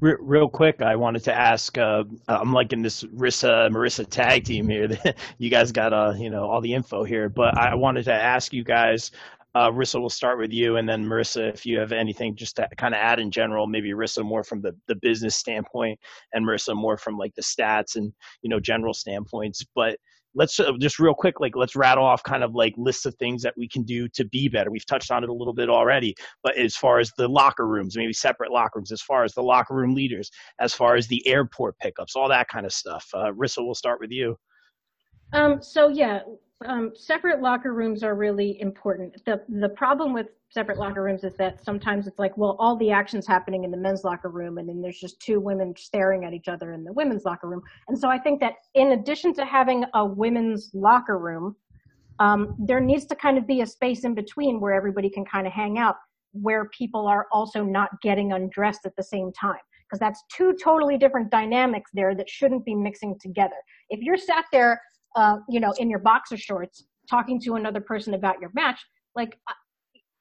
Real 0.00 0.48
quick, 0.50 0.82
I 0.82 0.94
wanted 0.94 1.24
to 1.24 1.32
ask. 1.32 1.78
Uh, 1.78 2.04
I'm 2.28 2.52
liking 2.52 2.82
this 2.82 3.02
Risa 3.04 3.70
Marissa 3.70 4.06
tag 4.06 4.44
team 4.44 4.68
here. 4.68 4.90
you 5.38 5.48
guys 5.48 5.72
got 5.72 5.94
uh, 5.94 6.12
you 6.18 6.28
know 6.28 6.44
all 6.44 6.60
the 6.60 6.74
info 6.74 7.02
here, 7.02 7.30
but 7.30 7.56
I 7.56 7.74
wanted 7.74 8.04
to 8.04 8.12
ask 8.12 8.52
you 8.52 8.62
guys. 8.62 9.10
Uh, 9.56 9.70
Risa, 9.70 9.98
we'll 9.98 10.10
start 10.10 10.38
with 10.38 10.52
you, 10.52 10.76
and 10.76 10.86
then 10.86 11.02
Marissa, 11.02 11.48
if 11.48 11.64
you 11.64 11.78
have 11.78 11.90
anything 11.90 12.36
just 12.36 12.56
to 12.56 12.68
kind 12.76 12.94
of 12.94 12.98
add 12.98 13.18
in 13.18 13.30
general, 13.30 13.66
maybe 13.66 13.92
Risa 13.92 14.22
more 14.22 14.44
from 14.44 14.60
the, 14.60 14.76
the 14.86 14.96
business 14.96 15.34
standpoint, 15.34 15.98
and 16.34 16.46
Marissa 16.46 16.76
more 16.76 16.98
from 16.98 17.16
like 17.16 17.34
the 17.36 17.42
stats 17.42 17.96
and 17.96 18.12
you 18.42 18.50
know 18.50 18.60
general 18.60 18.92
standpoints. 18.92 19.64
But 19.74 19.96
let's 20.34 20.60
uh, 20.60 20.72
just 20.78 20.98
real 20.98 21.14
quick, 21.14 21.40
like 21.40 21.56
let's 21.56 21.74
rattle 21.74 22.04
off 22.04 22.22
kind 22.22 22.44
of 22.44 22.54
like 22.54 22.74
lists 22.76 23.06
of 23.06 23.14
things 23.14 23.42
that 23.44 23.54
we 23.56 23.66
can 23.66 23.82
do 23.84 24.08
to 24.08 24.26
be 24.26 24.46
better. 24.46 24.70
We've 24.70 24.84
touched 24.84 25.10
on 25.10 25.24
it 25.24 25.30
a 25.30 25.32
little 25.32 25.54
bit 25.54 25.70
already, 25.70 26.14
but 26.42 26.54
as 26.58 26.76
far 26.76 26.98
as 26.98 27.10
the 27.16 27.26
locker 27.26 27.66
rooms, 27.66 27.96
maybe 27.96 28.12
separate 28.12 28.52
locker 28.52 28.78
rooms, 28.78 28.92
as 28.92 29.00
far 29.00 29.24
as 29.24 29.32
the 29.32 29.42
locker 29.42 29.74
room 29.74 29.94
leaders, 29.94 30.30
as 30.60 30.74
far 30.74 30.96
as 30.96 31.08
the 31.08 31.26
airport 31.26 31.78
pickups, 31.78 32.14
all 32.14 32.28
that 32.28 32.48
kind 32.48 32.66
of 32.66 32.74
stuff. 32.74 33.08
Uh, 33.14 33.32
Risa, 33.32 33.64
we'll 33.64 33.74
start 33.74 34.00
with 34.00 34.10
you. 34.10 34.36
Um, 35.32 35.62
so 35.62 35.88
yeah, 35.88 36.20
um, 36.64 36.92
separate 36.94 37.40
locker 37.40 37.74
rooms 37.74 38.02
are 38.02 38.14
really 38.14 38.60
important. 38.60 39.14
The 39.26 39.42
the 39.48 39.68
problem 39.70 40.12
with 40.12 40.28
separate 40.48 40.78
locker 40.78 41.02
rooms 41.02 41.24
is 41.24 41.34
that 41.38 41.62
sometimes 41.62 42.06
it's 42.06 42.18
like, 42.18 42.36
well, 42.38 42.56
all 42.58 42.76
the 42.76 42.90
action's 42.90 43.26
happening 43.26 43.64
in 43.64 43.70
the 43.70 43.76
men's 43.76 44.04
locker 44.04 44.30
room, 44.30 44.58
and 44.58 44.68
then 44.68 44.80
there's 44.80 44.98
just 44.98 45.20
two 45.20 45.40
women 45.40 45.74
staring 45.76 46.24
at 46.24 46.32
each 46.32 46.48
other 46.48 46.72
in 46.72 46.84
the 46.84 46.92
women's 46.92 47.24
locker 47.24 47.48
room. 47.48 47.62
And 47.88 47.98
so 47.98 48.08
I 48.08 48.18
think 48.18 48.40
that 48.40 48.54
in 48.74 48.92
addition 48.92 49.34
to 49.34 49.44
having 49.44 49.84
a 49.94 50.06
women's 50.06 50.70
locker 50.72 51.18
room, 51.18 51.56
um, 52.20 52.54
there 52.58 52.80
needs 52.80 53.04
to 53.06 53.16
kind 53.16 53.36
of 53.36 53.46
be 53.46 53.60
a 53.60 53.66
space 53.66 54.04
in 54.04 54.14
between 54.14 54.60
where 54.60 54.72
everybody 54.72 55.10
can 55.10 55.24
kind 55.24 55.46
of 55.46 55.52
hang 55.52 55.78
out, 55.78 55.96
where 56.32 56.70
people 56.70 57.06
are 57.06 57.26
also 57.32 57.62
not 57.62 57.90
getting 58.00 58.32
undressed 58.32 58.86
at 58.86 58.96
the 58.96 59.02
same 59.02 59.32
time. 59.32 59.60
Because 59.86 60.00
that's 60.00 60.22
two 60.32 60.56
totally 60.62 60.98
different 60.98 61.30
dynamics 61.30 61.90
there 61.94 62.14
that 62.16 62.28
shouldn't 62.28 62.64
be 62.64 62.74
mixing 62.74 63.16
together. 63.20 63.54
If 63.90 64.00
you're 64.00 64.16
sat 64.16 64.44
there 64.50 64.80
uh, 65.16 65.38
you 65.48 65.58
know, 65.60 65.72
in 65.78 65.90
your 65.90 65.98
boxer 65.98 66.36
shorts, 66.36 66.84
talking 67.08 67.40
to 67.40 67.54
another 67.54 67.80
person 67.80 68.14
about 68.14 68.40
your 68.40 68.50
match, 68.54 68.78
like, 69.14 69.38
uh, 69.48 69.54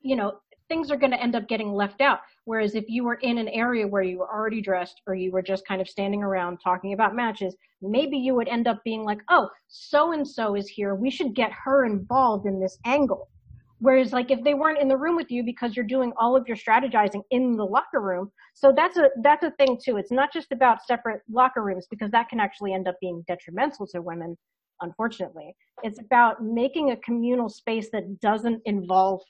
you 0.01 0.15
know, 0.15 0.39
things 0.69 0.89
are 0.89 0.97
going 0.97 1.11
to 1.11 1.21
end 1.21 1.35
up 1.35 1.47
getting 1.47 1.73
left 1.73 2.01
out. 2.01 2.19
Whereas 2.45 2.75
if 2.75 2.85
you 2.87 3.03
were 3.03 3.15
in 3.15 3.37
an 3.37 3.47
area 3.49 3.87
where 3.87 4.01
you 4.01 4.19
were 4.19 4.33
already 4.33 4.61
dressed 4.61 5.01
or 5.05 5.13
you 5.13 5.31
were 5.31 5.41
just 5.41 5.67
kind 5.67 5.81
of 5.81 5.89
standing 5.89 6.23
around 6.23 6.59
talking 6.63 6.93
about 6.93 7.15
matches, 7.15 7.55
maybe 7.81 8.17
you 8.17 8.33
would 8.35 8.47
end 8.47 8.67
up 8.67 8.83
being 8.83 9.03
like, 9.03 9.19
oh, 9.29 9.49
so 9.67 10.13
and 10.13 10.27
so 10.27 10.55
is 10.55 10.67
here. 10.67 10.95
We 10.95 11.11
should 11.11 11.35
get 11.35 11.51
her 11.51 11.85
involved 11.85 12.45
in 12.45 12.59
this 12.59 12.77
angle. 12.85 13.29
Whereas 13.79 14.13
like 14.13 14.31
if 14.31 14.43
they 14.43 14.53
weren't 14.53 14.79
in 14.79 14.87
the 14.87 14.97
room 14.97 15.15
with 15.15 15.29
you 15.29 15.43
because 15.43 15.75
you're 15.75 15.85
doing 15.85 16.13
all 16.17 16.35
of 16.35 16.47
your 16.47 16.55
strategizing 16.55 17.21
in 17.31 17.57
the 17.57 17.65
locker 17.65 17.99
room. 17.99 18.31
So 18.53 18.73
that's 18.75 18.97
a, 18.97 19.09
that's 19.21 19.43
a 19.43 19.51
thing 19.51 19.77
too. 19.83 19.97
It's 19.97 20.11
not 20.11 20.31
just 20.31 20.51
about 20.51 20.85
separate 20.85 21.21
locker 21.29 21.61
rooms 21.61 21.85
because 21.89 22.09
that 22.11 22.29
can 22.29 22.39
actually 22.39 22.73
end 22.73 22.87
up 22.87 22.95
being 23.01 23.23
detrimental 23.27 23.85
to 23.87 24.01
women 24.01 24.37
unfortunately. 24.81 25.55
It's 25.83 25.99
about 25.99 26.43
making 26.43 26.91
a 26.91 26.97
communal 26.97 27.49
space 27.49 27.89
that 27.91 28.19
doesn't 28.19 28.61
involve 28.65 29.21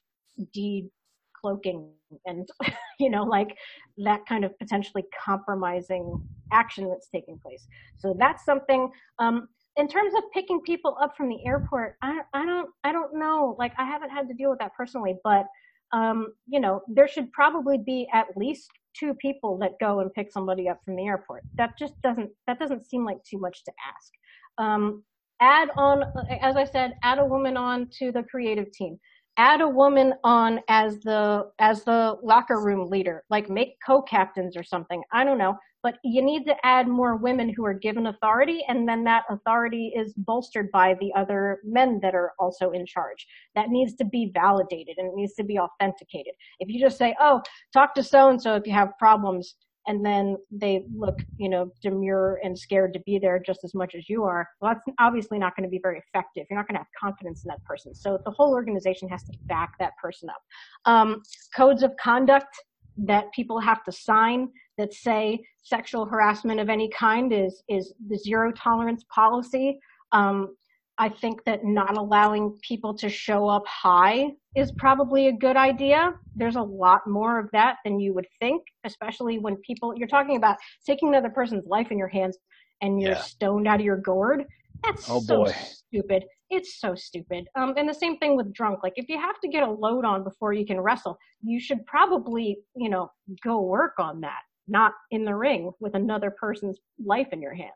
decloaking 0.56 1.90
and, 2.26 2.48
you 3.00 3.10
know, 3.10 3.24
like 3.24 3.56
that 3.98 4.26
kind 4.28 4.46
of 4.46 4.58
potentially 4.60 5.04
compromising 5.24 6.22
action 6.52 6.90
that's 6.90 7.10
taking 7.10 7.40
place. 7.40 7.68
So 7.98 8.16
that's 8.18 8.46
something, 8.46 8.90
um, 9.20 9.48
in 9.78 9.88
terms 9.88 10.14
of 10.16 10.24
picking 10.34 10.62
people 10.62 10.98
up 11.02 11.18
from 11.18 11.28
the 11.30 11.46
airport, 11.46 11.98
I, 12.02 12.22
I 12.34 12.46
don't, 12.46 12.70
I 12.84 12.92
don't 12.92 13.18
know. 13.18 13.56
Like 13.60 13.74
I 13.78 13.86
haven't 13.86 14.10
had 14.10 14.28
to 14.30 14.34
deal 14.34 14.50
with 14.50 14.60
that 14.60 14.72
personally, 14.76 15.16
but, 15.24 15.46
um, 15.92 16.34
you 16.48 16.60
know, 16.60 16.82
there 16.88 17.08
should 17.08 17.32
probably 17.34 17.78
be 17.78 18.08
at 18.14 18.28
least 18.36 18.70
two 18.98 19.14
people 19.16 19.58
that 19.58 19.72
go 19.80 20.00
and 20.00 20.14
pick 20.14 20.32
somebody 20.32 20.70
up 20.70 20.80
from 20.86 20.96
the 20.96 21.06
airport. 21.06 21.44
That 21.56 21.78
just 21.78 22.02
doesn't, 22.02 22.30
that 22.48 22.60
doesn't 22.60 22.86
seem 22.86 23.04
like 23.04 23.22
too 23.24 23.38
much 23.38 23.64
to 23.66 23.72
ask. 23.86 24.12
Um, 24.58 25.04
add 25.40 25.70
on, 25.78 26.04
as 26.42 26.56
I 26.56 26.66
said, 26.66 26.94
add 27.04 27.20
a 27.20 27.26
woman 27.26 27.58
on 27.58 27.88
to 28.00 28.12
the 28.12 28.24
creative 28.24 28.72
team. 28.72 28.98
Add 29.38 29.60
a 29.60 29.68
woman 29.68 30.14
on 30.24 30.62
as 30.70 31.00
the 31.02 31.52
as 31.60 31.84
the 31.84 32.18
locker 32.24 32.62
room 32.62 32.90
leader, 32.90 33.24
like 33.30 33.50
make 33.50 33.76
co-captains 33.86 34.56
or 34.56 34.64
something. 34.64 35.04
I 35.12 35.26
don't 35.26 35.38
know, 35.38 35.58
but 35.84 35.98
you 36.06 36.22
need 36.22 36.46
to 36.46 36.56
add 36.64 36.88
more 36.88 37.18
women 37.18 37.50
who 37.50 37.66
are 37.66 37.74
given 37.74 38.08
authority, 38.08 38.64
and 38.70 38.88
then 38.88 39.04
that 39.04 39.26
authority 39.30 39.92
is 39.94 40.14
bolstered 40.16 40.72
by 40.72 40.96
the 41.02 41.12
other 41.18 41.60
men 41.66 42.00
that 42.02 42.16
are 42.16 42.32
also 42.40 42.72
in 42.72 42.86
charge. 42.86 43.28
That 43.56 43.70
needs 43.70 43.94
to 43.96 44.06
be 44.06 44.32
validated 44.34 44.96
and 44.98 45.10
it 45.10 45.16
needs 45.16 45.34
to 45.36 45.44
be 45.44 45.60
authenticated. 45.60 46.34
If 46.62 46.70
you 46.70 46.80
just 46.80 46.98
say, 46.98 47.14
"Oh, 47.20 47.42
talk 47.74 47.94
to 47.96 48.04
so 48.04 48.30
and 48.30 48.42
so 48.42 48.56
if 48.56 48.66
you 48.66 48.72
have 48.72 48.98
problems," 48.98 49.58
and 49.88 50.06
then 50.06 50.38
they 50.52 50.84
look, 50.96 51.20
you 51.38 51.50
know, 51.50 51.72
demure 51.82 52.40
and 52.44 52.58
scared 52.58 52.94
to 52.94 53.00
be 53.06 53.20
there 53.20 53.40
just 53.40 53.64
as 53.64 53.74
much 53.74 53.96
as 53.96 54.10
you 54.10 54.24
are, 54.24 54.48
well, 54.60 54.74
that's 54.74 54.86
obviously 55.00 55.38
not 55.38 55.56
going 55.56 55.64
to 55.64 55.70
be 55.70 55.80
very 55.82 56.00
effective. 56.00 56.46
You're 56.50 56.58
not 56.58 56.68
going 56.68 56.76
to 56.76 56.80
have 56.80 56.88
confidence 57.00 57.44
in 57.46 57.50
that 57.50 57.64
person. 57.64 57.94
So 57.94 58.20
the 58.26 58.32
whole 58.32 58.54
organization 58.54 59.08
has 59.10 59.24
to 59.24 59.34
back 59.48 59.72
that 59.80 59.94
person 60.02 60.30
up. 60.30 60.42
Um, 60.86 61.22
codes 61.56 61.84
of 61.84 61.92
conduct 62.02 62.56
that 62.98 63.32
people 63.34 63.60
have 63.60 63.84
to 63.84 63.92
sign 63.92 64.50
that 64.78 64.94
say 64.94 65.44
sexual 65.64 66.06
harassment 66.06 66.60
of 66.60 66.70
any 66.70 66.90
kind 66.90 67.34
is 67.34 67.64
is 67.68 67.94
the 68.08 68.18
zero 68.18 68.52
tolerance 68.52 69.04
policy. 69.14 69.80
Um, 70.12 70.56
I 70.98 71.10
think 71.10 71.44
that 71.46 71.66
not 71.66 71.98
allowing 71.98 72.58
people 72.62 72.96
to 72.98 73.10
show 73.10 73.48
up 73.48 73.64
high 73.68 74.28
is 74.56 74.72
probably 74.78 75.28
a 75.28 75.34
good 75.34 75.58
idea. 75.58 76.14
There's 76.36 76.56
a 76.56 76.62
lot 76.62 77.02
more 77.06 77.40
of 77.40 77.50
that 77.52 77.78
than 77.84 78.00
you 78.00 78.14
would 78.14 78.28
think, 78.40 78.64
especially 78.86 79.38
when 79.40 79.58
people, 79.58 79.94
you're 79.96 80.08
talking 80.08 80.38
about 80.38 80.56
taking 80.86 81.10
another 81.10 81.30
person's 81.30 81.66
life 81.68 81.92
in 81.92 81.98
your 81.98 82.08
hands 82.08 82.38
and 82.82 83.02
you're 83.02 83.12
yeah. 83.12 83.22
stoned 83.22 83.68
out 83.68 83.80
of 83.80 83.86
your 83.86 83.98
gourd. 83.98 84.46
That's 84.84 85.10
oh, 85.10 85.20
so 85.20 85.46
boy. 85.46 85.52
stupid. 85.52 86.24
It's 86.50 86.80
so 86.80 86.96
stupid. 86.96 87.46
Um, 87.56 87.74
and 87.76 87.90
the 87.90 87.94
same 87.94 88.18
thing 88.18 88.38
with 88.38 88.54
drunk. 88.54 88.80
Like, 88.84 88.94
if 88.96 89.10
you 89.10 89.20
have 89.20 89.40
to 89.42 89.50
get 89.50 89.64
a 89.64 89.72
load 89.72 90.06
on 90.06 90.24
before 90.24 90.54
you 90.54 90.66
can 90.66 90.80
wrestle, 90.80 91.18
you 91.42 91.60
should 91.60 91.86
probably, 91.88 92.60
you 92.76 92.90
know, 92.90 93.10
go 93.44 93.62
work 93.62 93.94
on 94.00 94.22
that, 94.22 94.42
not 94.68 94.94
in 95.12 95.26
the 95.26 95.36
ring 95.36 95.72
with 95.80 95.96
another 95.96 96.32
person's 96.32 96.78
life 97.04 97.28
in 97.32 97.42
your 97.42 97.54
hands. 97.54 97.72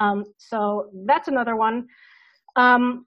Um, 0.00 0.24
so 0.38 0.90
that's 1.06 1.28
another 1.28 1.54
one. 1.54 1.86
Um, 2.58 3.06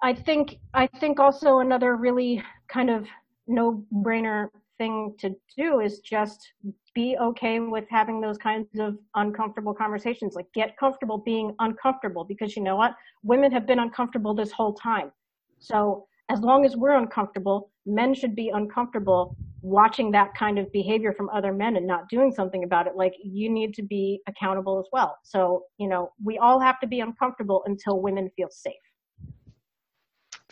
I 0.00 0.14
think 0.14 0.58
I 0.74 0.86
think 0.86 1.18
also 1.18 1.58
another 1.58 1.96
really 1.96 2.40
kind 2.68 2.88
of 2.88 3.06
no-brainer 3.48 4.48
thing 4.78 5.14
to 5.18 5.34
do 5.56 5.80
is 5.80 5.98
just 5.98 6.52
be 6.94 7.16
okay 7.20 7.58
with 7.58 7.84
having 7.90 8.20
those 8.20 8.38
kinds 8.38 8.78
of 8.78 8.96
uncomfortable 9.16 9.74
conversations. 9.74 10.36
Like 10.36 10.46
get 10.54 10.76
comfortable 10.76 11.18
being 11.18 11.52
uncomfortable 11.58 12.22
because 12.22 12.54
you 12.54 12.62
know 12.62 12.76
what? 12.76 12.94
Women 13.24 13.50
have 13.50 13.66
been 13.66 13.80
uncomfortable 13.80 14.34
this 14.34 14.52
whole 14.52 14.74
time. 14.74 15.10
So 15.58 16.06
as 16.28 16.40
long 16.40 16.64
as 16.64 16.76
we're 16.76 16.96
uncomfortable, 16.96 17.72
men 17.86 18.14
should 18.14 18.34
be 18.34 18.50
uncomfortable 18.50 19.36
watching 19.62 20.10
that 20.10 20.34
kind 20.34 20.58
of 20.58 20.70
behavior 20.72 21.12
from 21.12 21.30
other 21.30 21.52
men 21.52 21.76
and 21.76 21.86
not 21.86 22.08
doing 22.10 22.30
something 22.30 22.64
about 22.64 22.86
it. 22.86 22.96
Like 22.96 23.14
you 23.22 23.48
need 23.50 23.72
to 23.74 23.82
be 23.82 24.20
accountable 24.28 24.78
as 24.78 24.86
well. 24.92 25.16
So, 25.22 25.64
you 25.78 25.88
know, 25.88 26.12
we 26.22 26.36
all 26.38 26.60
have 26.60 26.78
to 26.80 26.86
be 26.86 27.00
uncomfortable 27.00 27.62
until 27.66 28.00
women 28.02 28.30
feel 28.36 28.48
safe. 28.50 28.74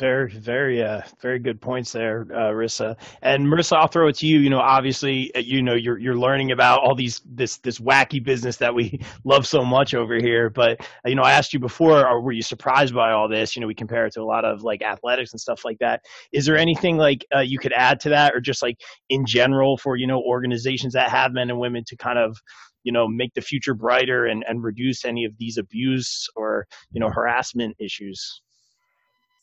Very, 0.03 0.32
very, 0.32 0.82
uh, 0.82 1.03
very 1.20 1.38
good 1.38 1.61
points 1.61 1.92
there, 1.92 2.26
uh, 2.32 2.50
Risa. 2.50 2.96
And 3.22 3.46
Marissa, 3.46 3.76
I'll 3.76 3.86
throw 3.86 4.09
it 4.09 4.16
to 4.16 4.26
you. 4.26 4.40
You 4.40 4.50
know, 4.50 4.59
obviously, 4.59 5.32
uh, 5.32 5.38
you 5.38 5.62
know, 5.62 5.74
you're 5.74 5.96
you're 5.96 6.16
learning 6.16 6.50
about 6.50 6.80
all 6.80 6.96
these 6.96 7.20
this 7.24 7.59
this 7.59 7.78
wacky 7.78 8.20
business 8.20 8.57
that 8.57 8.74
we 8.74 9.00
love 9.24 9.46
so 9.46 9.64
much 9.64 9.94
over 9.94 10.16
here. 10.16 10.50
But 10.50 10.80
uh, 10.80 11.09
you 11.09 11.14
know, 11.14 11.22
I 11.22 11.30
asked 11.30 11.53
you 11.53 11.61
before, 11.61 12.05
or 12.05 12.20
were 12.20 12.32
you 12.32 12.42
surprised 12.42 12.92
by 12.92 13.12
all 13.12 13.28
this? 13.28 13.55
You 13.55 13.61
know, 13.61 13.68
we 13.68 13.76
compare 13.76 14.05
it 14.05 14.14
to 14.14 14.22
a 14.22 14.24
lot 14.24 14.44
of 14.44 14.64
like 14.64 14.82
athletics 14.82 15.30
and 15.30 15.40
stuff 15.40 15.64
like 15.64 15.78
that. 15.78 16.00
Is 16.32 16.46
there 16.46 16.57
anything 16.57 16.96
like 16.96 17.24
uh, 17.32 17.38
you 17.38 17.61
could 17.61 17.72
add 17.72 18.00
to 18.00 18.09
that, 18.09 18.34
or 18.34 18.40
just 18.40 18.61
like 18.61 18.80
in 19.09 19.24
general 19.24 19.76
for 19.76 19.94
you 19.94 20.09
know 20.09 20.20
organizations 20.20 20.94
that 20.94 21.11
have 21.11 21.32
men 21.32 21.48
and 21.48 21.61
women 21.61 21.84
to 21.86 21.96
kind 21.96 22.18
of 22.18 22.36
you 22.82 22.90
know 22.90 23.07
make 23.07 23.34
the 23.34 23.40
future 23.40 23.74
brighter 23.74 24.26
and 24.26 24.42
and 24.48 24.64
reduce 24.64 25.05
any 25.05 25.24
of 25.24 25.38
these 25.38 25.59
abuse 25.59 26.26
or 26.34 26.66
you 26.90 26.98
know 26.98 27.09
harassment 27.09 27.76
issues? 27.78 28.42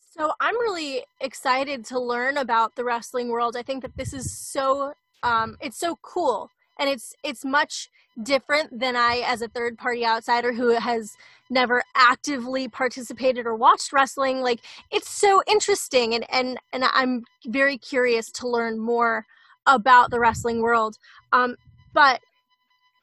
So 0.10 0.32
I'm 0.39 0.60
really 0.60 1.03
excited 1.22 1.86
to 1.86 1.99
learn 1.99 2.38
about 2.38 2.76
the 2.76 2.84
wrestling 2.84 3.30
world. 3.30 3.55
I 3.55 3.62
think 3.62 3.84
that 3.84 3.95
this 3.95 4.12
is 4.12 4.32
so 4.32 4.93
um, 5.22 5.57
it's 5.62 5.78
so 5.78 5.97
cool. 6.01 6.49
And 6.80 6.89
it's 6.89 7.14
it's 7.24 7.45
much 7.45 7.89
different 8.24 8.80
than 8.80 8.95
I 8.95 9.22
as 9.26 9.41
a 9.41 9.47
third 9.47 9.78
party 9.78 10.05
outsider 10.05 10.53
who 10.53 10.72
has 10.72 11.16
never 11.49 11.84
actively 11.95 12.68
participated 12.68 13.45
or 13.45 13.55
watched 13.55 13.93
wrestling. 13.93 14.41
Like 14.41 14.62
it's 14.91 15.10
so 15.10 15.43
interesting. 15.47 16.16
And 16.16 16.26
and 16.32 16.57
and 16.74 16.86
I'm 16.86 17.24
very 17.45 17.78
curious 17.78 18.32
to 18.34 18.47
learn 18.47 18.80
more 18.80 19.26
about 19.68 20.10
the 20.10 20.20
wrestling 20.20 20.62
world. 20.62 20.97
Um, 21.32 21.55
but 21.93 22.22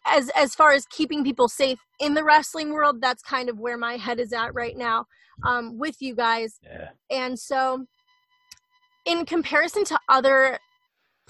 as 0.06 0.28
as 0.30 0.54
far 0.54 0.72
as 0.72 0.86
keeping 0.86 1.24
people 1.24 1.48
safe 1.48 1.78
in 2.00 2.14
the 2.14 2.24
wrestling 2.24 2.70
world 2.72 3.00
that's 3.00 3.22
kind 3.22 3.48
of 3.48 3.58
where 3.58 3.76
my 3.76 3.96
head 3.96 4.18
is 4.20 4.32
at 4.32 4.54
right 4.54 4.76
now 4.76 5.06
um, 5.44 5.78
with 5.78 6.00
you 6.00 6.14
guys 6.14 6.58
Yeah. 6.62 6.90
and 7.10 7.38
so 7.38 7.86
in 9.04 9.24
comparison 9.24 9.84
to 9.84 9.98
other 10.08 10.58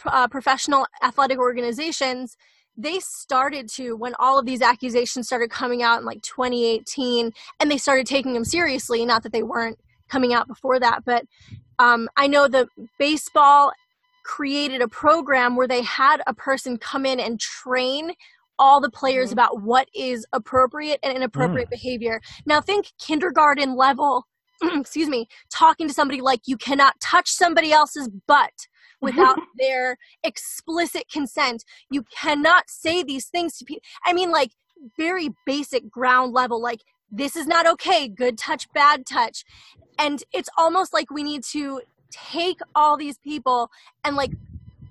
uh, 0.05 0.29
professional 0.29 0.87
athletic 1.03 1.39
organizations 1.39 2.37
they 2.79 2.99
started 3.01 3.69
to 3.71 3.97
when 3.97 4.15
all 4.19 4.39
of 4.39 4.45
these 4.45 4.61
accusations 4.61 5.27
started 5.27 5.49
coming 5.51 5.83
out 5.83 5.99
in 6.01 6.05
like 6.05 6.21
2018 6.23 7.33
and 7.59 7.71
they 7.71 7.79
started 7.79 8.07
taking 8.07 8.35
them 8.35 8.45
seriously 8.45 9.05
not 9.05 9.23
that 9.23 9.33
they 9.33 9.43
weren't 9.43 9.79
coming 10.09 10.35
out 10.35 10.47
before 10.47 10.79
that 10.79 11.05
but 11.05 11.25
um, 11.79 12.09
i 12.17 12.27
know 12.27 12.47
the 12.49 12.69
baseball 12.99 13.73
created 14.25 14.83
a 14.83 14.89
program 14.89 15.57
where 15.57 15.69
they 15.69 15.83
had 15.83 16.21
a 16.27 16.35
person 16.35 16.77
come 16.77 17.07
in 17.07 17.19
and 17.21 17.39
train 17.41 18.13
all 18.59 18.81
the 18.81 18.91
players 18.91 19.31
Mhm. 19.31 19.33
about 19.33 19.63
what 19.63 19.89
is 19.95 20.27
appropriate 20.33 20.99
and 21.03 21.17
inappropriate 21.17 21.69
behavior 21.71 22.21
now 22.47 22.61
think 22.61 22.93
kindergarten 22.99 23.77
level 23.77 24.27
excuse 24.63 25.09
me 25.09 25.27
talking 25.51 25.87
to 25.89 25.95
somebody 25.95 26.21
like 26.21 26.41
you 26.47 26.57
cannot 26.57 26.99
touch 27.01 27.31
somebody 27.31 27.73
else's 27.73 28.09
butt 28.27 28.67
without 29.01 29.39
their 29.59 29.97
explicit 30.25 31.05
consent. 31.13 31.65
You 31.91 32.03
cannot 32.05 32.65
say 32.69 33.03
these 33.03 33.27
things 33.27 33.57
to 33.59 33.65
people. 33.65 33.83
I 34.05 34.13
mean, 34.13 34.31
like 34.31 34.53
very 34.99 35.31
basic 35.45 35.91
ground 35.91 36.33
level, 36.33 36.61
like 36.61 36.81
this 37.11 37.37
is 37.37 37.47
not 37.47 37.67
okay, 37.67 38.09
good 38.09 38.39
touch, 38.39 38.67
bad 38.73 39.07
touch. 39.07 39.45
And 39.99 40.23
it's 40.33 40.49
almost 40.59 40.93
like 40.93 41.11
we 41.11 41.23
need 41.23 41.45
to 41.53 41.83
take 42.11 42.61
all 42.75 42.97
these 42.97 43.19
people 43.19 43.71
and 44.05 44.17
like 44.17 44.33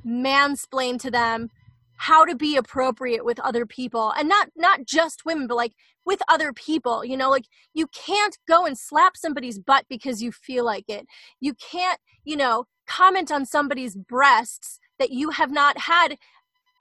mansplain 0.05 0.99
to 1.01 1.09
them 1.11 1.49
how 1.97 2.25
to 2.25 2.35
be 2.35 2.55
appropriate 2.55 3.23
with 3.23 3.39
other 3.39 3.65
people 3.65 4.13
and 4.17 4.27
not 4.27 4.49
not 4.55 4.85
just 4.85 5.25
women 5.25 5.47
but 5.47 5.55
like 5.55 5.73
with 6.05 6.21
other 6.27 6.51
people 6.53 7.03
you 7.05 7.17
know 7.17 7.29
like 7.29 7.45
you 7.73 7.87
can't 7.87 8.37
go 8.47 8.65
and 8.65 8.77
slap 8.77 9.17
somebody's 9.17 9.59
butt 9.59 9.85
because 9.89 10.21
you 10.21 10.31
feel 10.31 10.65
like 10.65 10.85
it. 10.87 11.05
You 11.39 11.53
can't 11.53 11.99
you 12.23 12.35
know 12.35 12.65
comment 12.87 13.31
on 13.31 13.45
somebody's 13.45 13.95
breasts 13.95 14.79
that 14.99 15.11
you 15.11 15.31
have 15.31 15.51
not 15.51 15.79
had 15.79 16.17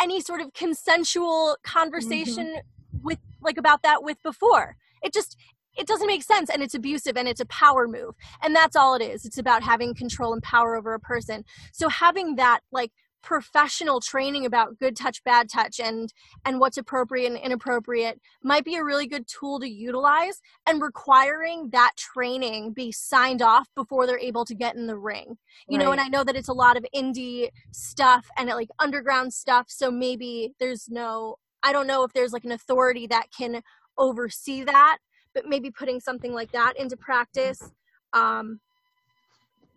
any 0.00 0.20
sort 0.20 0.40
of 0.40 0.52
consensual 0.52 1.56
conversation 1.64 2.46
mm-hmm. 2.46 2.98
with 3.02 3.18
like 3.40 3.56
about 3.56 3.82
that 3.82 4.02
with 4.02 4.22
before. 4.22 4.76
It 5.02 5.12
just 5.12 5.36
it 5.76 5.88
doesn't 5.88 6.06
make 6.06 6.22
sense 6.22 6.50
and 6.50 6.62
it's 6.62 6.74
abusive 6.74 7.16
and 7.16 7.26
it's 7.26 7.40
a 7.40 7.46
power 7.46 7.88
move 7.88 8.14
and 8.42 8.54
that's 8.54 8.76
all 8.76 8.94
it 8.94 9.02
is. 9.02 9.24
It's 9.24 9.38
about 9.38 9.62
having 9.62 9.94
control 9.94 10.32
and 10.32 10.42
power 10.42 10.76
over 10.76 10.94
a 10.94 11.00
person. 11.00 11.44
So 11.72 11.88
having 11.88 12.36
that 12.36 12.60
like 12.70 12.92
professional 13.24 14.00
training 14.00 14.44
about 14.44 14.78
good 14.78 14.94
touch 14.94 15.24
bad 15.24 15.48
touch 15.48 15.80
and 15.80 16.12
and 16.44 16.60
what's 16.60 16.76
appropriate 16.76 17.26
and 17.32 17.38
inappropriate 17.38 18.20
might 18.42 18.64
be 18.64 18.76
a 18.76 18.84
really 18.84 19.06
good 19.06 19.26
tool 19.26 19.58
to 19.58 19.68
utilize 19.68 20.42
and 20.66 20.82
requiring 20.82 21.70
that 21.70 21.92
training 21.96 22.72
be 22.72 22.92
signed 22.92 23.40
off 23.40 23.66
before 23.74 24.06
they're 24.06 24.18
able 24.18 24.44
to 24.44 24.54
get 24.54 24.76
in 24.76 24.86
the 24.86 24.96
ring. 24.96 25.38
You 25.66 25.78
know 25.78 25.92
and 25.92 26.00
i 26.00 26.08
know 26.08 26.22
that 26.22 26.36
it's 26.36 26.48
a 26.48 26.52
lot 26.52 26.76
of 26.76 26.84
indie 26.94 27.48
stuff 27.72 28.26
and 28.36 28.48
like 28.50 28.68
underground 28.78 29.32
stuff 29.32 29.66
so 29.68 29.90
maybe 29.90 30.52
there's 30.60 30.88
no 30.90 31.36
i 31.62 31.72
don't 31.72 31.86
know 31.86 32.04
if 32.04 32.12
there's 32.12 32.32
like 32.32 32.44
an 32.44 32.52
authority 32.52 33.06
that 33.06 33.26
can 33.36 33.62
oversee 33.96 34.62
that 34.64 34.98
but 35.34 35.46
maybe 35.46 35.70
putting 35.70 35.98
something 36.00 36.34
like 36.34 36.52
that 36.52 36.74
into 36.76 36.96
practice 36.96 37.72
um 38.12 38.60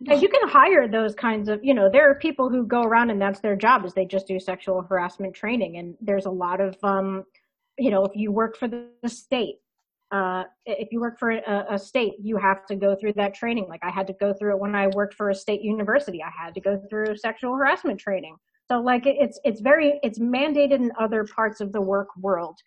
Yeah, 0.00 0.14
you 0.14 0.28
can 0.28 0.48
hire 0.48 0.86
those 0.86 1.14
kinds 1.14 1.48
of, 1.48 1.62
you 1.64 1.74
know, 1.74 1.90
there 1.90 2.08
are 2.08 2.14
people 2.14 2.48
who 2.48 2.64
go 2.64 2.82
around 2.82 3.10
and 3.10 3.20
that's 3.20 3.40
their 3.40 3.56
job 3.56 3.84
is 3.84 3.94
they 3.94 4.04
just 4.04 4.28
do 4.28 4.38
sexual 4.38 4.82
harassment 4.82 5.34
training. 5.34 5.76
And 5.76 5.96
there's 6.00 6.26
a 6.26 6.30
lot 6.30 6.60
of, 6.60 6.76
um, 6.84 7.24
you 7.78 7.90
know, 7.90 8.04
if 8.04 8.12
you 8.14 8.30
work 8.30 8.56
for 8.56 8.68
the, 8.68 8.86
the 9.02 9.08
state, 9.08 9.56
uh, 10.12 10.44
if 10.66 10.92
you 10.92 11.00
work 11.00 11.18
for 11.18 11.30
a, 11.32 11.66
a 11.70 11.78
state, 11.78 12.14
you 12.20 12.36
have 12.36 12.64
to 12.66 12.76
go 12.76 12.94
through 12.94 13.14
that 13.14 13.34
training. 13.34 13.66
Like 13.68 13.82
I 13.82 13.90
had 13.90 14.06
to 14.06 14.12
go 14.14 14.32
through 14.32 14.52
it 14.52 14.60
when 14.60 14.74
I 14.74 14.86
worked 14.88 15.14
for 15.14 15.30
a 15.30 15.34
state 15.34 15.62
university. 15.62 16.22
I 16.22 16.30
had 16.30 16.54
to 16.54 16.60
go 16.60 16.80
through 16.88 17.16
sexual 17.16 17.54
harassment 17.54 17.98
training. 17.98 18.36
So 18.70 18.80
like 18.80 19.06
it's 19.06 19.40
it's 19.44 19.60
very 19.60 19.98
it's 20.02 20.18
mandated 20.18 20.72
in 20.72 20.92
other 20.98 21.24
parts 21.24 21.60
of 21.60 21.72
the 21.72 21.80
work 21.80 22.08
world. 22.18 22.58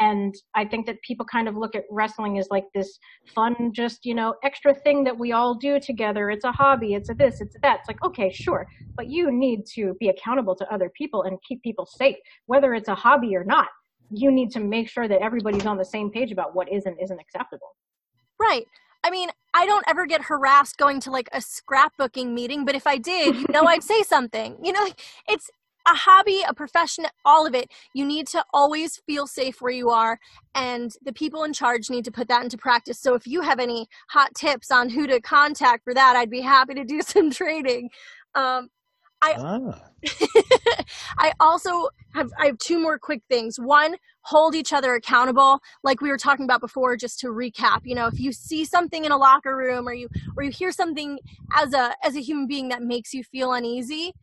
And 0.00 0.34
I 0.54 0.64
think 0.64 0.86
that 0.86 1.00
people 1.02 1.26
kind 1.26 1.46
of 1.46 1.56
look 1.56 1.74
at 1.74 1.84
wrestling 1.90 2.38
as 2.38 2.48
like 2.50 2.64
this 2.74 2.98
fun, 3.34 3.72
just, 3.74 4.06
you 4.06 4.14
know, 4.14 4.34
extra 4.42 4.74
thing 4.74 5.04
that 5.04 5.18
we 5.18 5.32
all 5.32 5.54
do 5.54 5.78
together. 5.78 6.30
It's 6.30 6.44
a 6.44 6.52
hobby, 6.52 6.94
it's 6.94 7.10
a 7.10 7.14
this, 7.14 7.42
it's 7.42 7.54
a 7.54 7.58
that. 7.60 7.80
It's 7.80 7.88
like, 7.88 8.02
okay, 8.02 8.32
sure. 8.32 8.66
But 8.96 9.08
you 9.08 9.30
need 9.30 9.66
to 9.74 9.94
be 10.00 10.08
accountable 10.08 10.56
to 10.56 10.72
other 10.72 10.90
people 10.96 11.24
and 11.24 11.38
keep 11.46 11.62
people 11.62 11.86
safe, 11.86 12.16
whether 12.46 12.74
it's 12.74 12.88
a 12.88 12.94
hobby 12.94 13.36
or 13.36 13.44
not. 13.44 13.68
You 14.10 14.32
need 14.32 14.50
to 14.52 14.60
make 14.60 14.88
sure 14.88 15.06
that 15.06 15.20
everybody's 15.20 15.66
on 15.66 15.76
the 15.76 15.84
same 15.84 16.10
page 16.10 16.32
about 16.32 16.54
what 16.54 16.72
is 16.72 16.86
and 16.86 16.96
isn't 17.00 17.20
acceptable. 17.20 17.76
Right. 18.40 18.64
I 19.04 19.10
mean, 19.10 19.30
I 19.54 19.66
don't 19.66 19.84
ever 19.88 20.06
get 20.06 20.22
harassed 20.22 20.76
going 20.76 21.00
to 21.00 21.10
like 21.10 21.28
a 21.32 21.38
scrapbooking 21.38 22.32
meeting, 22.32 22.64
but 22.64 22.74
if 22.74 22.86
I 22.86 22.98
did, 22.98 23.36
you 23.36 23.46
know, 23.50 23.64
I'd 23.64 23.82
say 23.82 24.02
something. 24.02 24.58
You 24.62 24.72
know, 24.72 24.88
it's 25.28 25.50
a 25.90 25.94
hobby, 25.94 26.42
a 26.46 26.54
profession, 26.54 27.06
all 27.24 27.46
of 27.46 27.54
it. 27.54 27.70
You 27.94 28.04
need 28.04 28.26
to 28.28 28.44
always 28.52 28.96
feel 29.06 29.26
safe 29.26 29.60
where 29.60 29.72
you 29.72 29.90
are, 29.90 30.18
and 30.54 30.92
the 31.04 31.12
people 31.12 31.44
in 31.44 31.52
charge 31.52 31.90
need 31.90 32.04
to 32.04 32.12
put 32.12 32.28
that 32.28 32.42
into 32.42 32.56
practice. 32.56 33.00
So 33.00 33.14
if 33.14 33.26
you 33.26 33.40
have 33.42 33.58
any 33.58 33.88
hot 34.08 34.34
tips 34.34 34.70
on 34.70 34.88
who 34.88 35.06
to 35.06 35.20
contact 35.20 35.84
for 35.84 35.94
that, 35.94 36.16
I'd 36.16 36.30
be 36.30 36.40
happy 36.40 36.74
to 36.74 36.84
do 36.84 37.02
some 37.06 37.30
training. 37.30 37.90
Um, 38.34 38.68
Ah. 39.22 39.78
I 41.18 41.32
also 41.40 41.88
have 42.14 42.30
I 42.38 42.46
have 42.46 42.58
two 42.58 42.80
more 42.80 42.98
quick 42.98 43.22
things. 43.28 43.58
One, 43.60 43.96
hold 44.22 44.54
each 44.54 44.72
other 44.72 44.94
accountable, 44.94 45.60
like 45.82 46.00
we 46.00 46.08
were 46.08 46.16
talking 46.16 46.44
about 46.44 46.60
before. 46.62 46.96
Just 46.96 47.20
to 47.20 47.26
recap, 47.26 47.80
you 47.84 47.94
know, 47.94 48.06
if 48.06 48.18
you 48.18 48.32
see 48.32 48.64
something 48.64 49.04
in 49.04 49.12
a 49.12 49.18
locker 49.18 49.54
room 49.54 49.86
or 49.86 49.92
you 49.92 50.08
or 50.36 50.42
you 50.42 50.50
hear 50.50 50.72
something 50.72 51.18
as 51.54 51.74
a 51.74 51.94
as 52.02 52.16
a 52.16 52.20
human 52.20 52.46
being 52.46 52.68
that 52.70 52.82
makes 52.82 53.12
you 53.12 53.22
feel 53.22 53.52
uneasy, 53.52 54.14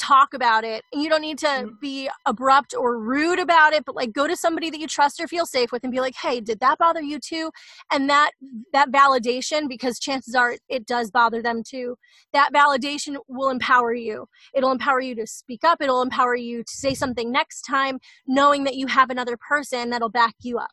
talk 0.00 0.34
about 0.34 0.64
it. 0.64 0.82
And 0.92 1.02
you 1.02 1.08
don't 1.08 1.20
need 1.20 1.38
to 1.38 1.70
be 1.80 2.08
abrupt 2.26 2.74
or 2.74 2.98
rude 2.98 3.38
about 3.38 3.72
it, 3.72 3.84
but 3.84 3.94
like 3.94 4.12
go 4.12 4.26
to 4.26 4.36
somebody 4.36 4.70
that 4.70 4.80
you 4.80 4.86
trust 4.86 5.20
or 5.20 5.28
feel 5.28 5.46
safe 5.46 5.70
with 5.70 5.84
and 5.84 5.92
be 5.92 6.00
like, 6.00 6.14
"Hey, 6.16 6.40
did 6.40 6.60
that 6.60 6.78
bother 6.78 7.02
you 7.02 7.18
too?" 7.20 7.50
And 7.92 8.08
that 8.08 8.32
that 8.72 8.90
validation 8.90 9.68
because 9.68 9.98
chances 9.98 10.34
are 10.34 10.56
it 10.68 10.86
does 10.86 11.10
bother 11.10 11.42
them 11.42 11.62
too. 11.62 11.96
That 12.32 12.52
validation 12.52 13.16
will 13.28 13.50
empower 13.50 13.94
you. 13.94 14.26
It'll 14.54 14.72
empower 14.72 15.00
you 15.00 15.14
to 15.16 15.26
speak 15.26 15.64
up, 15.64 15.82
it'll 15.82 16.02
empower 16.02 16.34
you 16.34 16.64
to 16.64 16.72
say 16.72 16.94
something 16.94 17.30
next 17.30 17.62
time 17.62 18.00
knowing 18.26 18.64
that 18.64 18.76
you 18.76 18.86
have 18.86 19.10
another 19.10 19.36
person 19.36 19.90
that'll 19.90 20.08
back 20.08 20.34
you 20.40 20.58
up. 20.58 20.72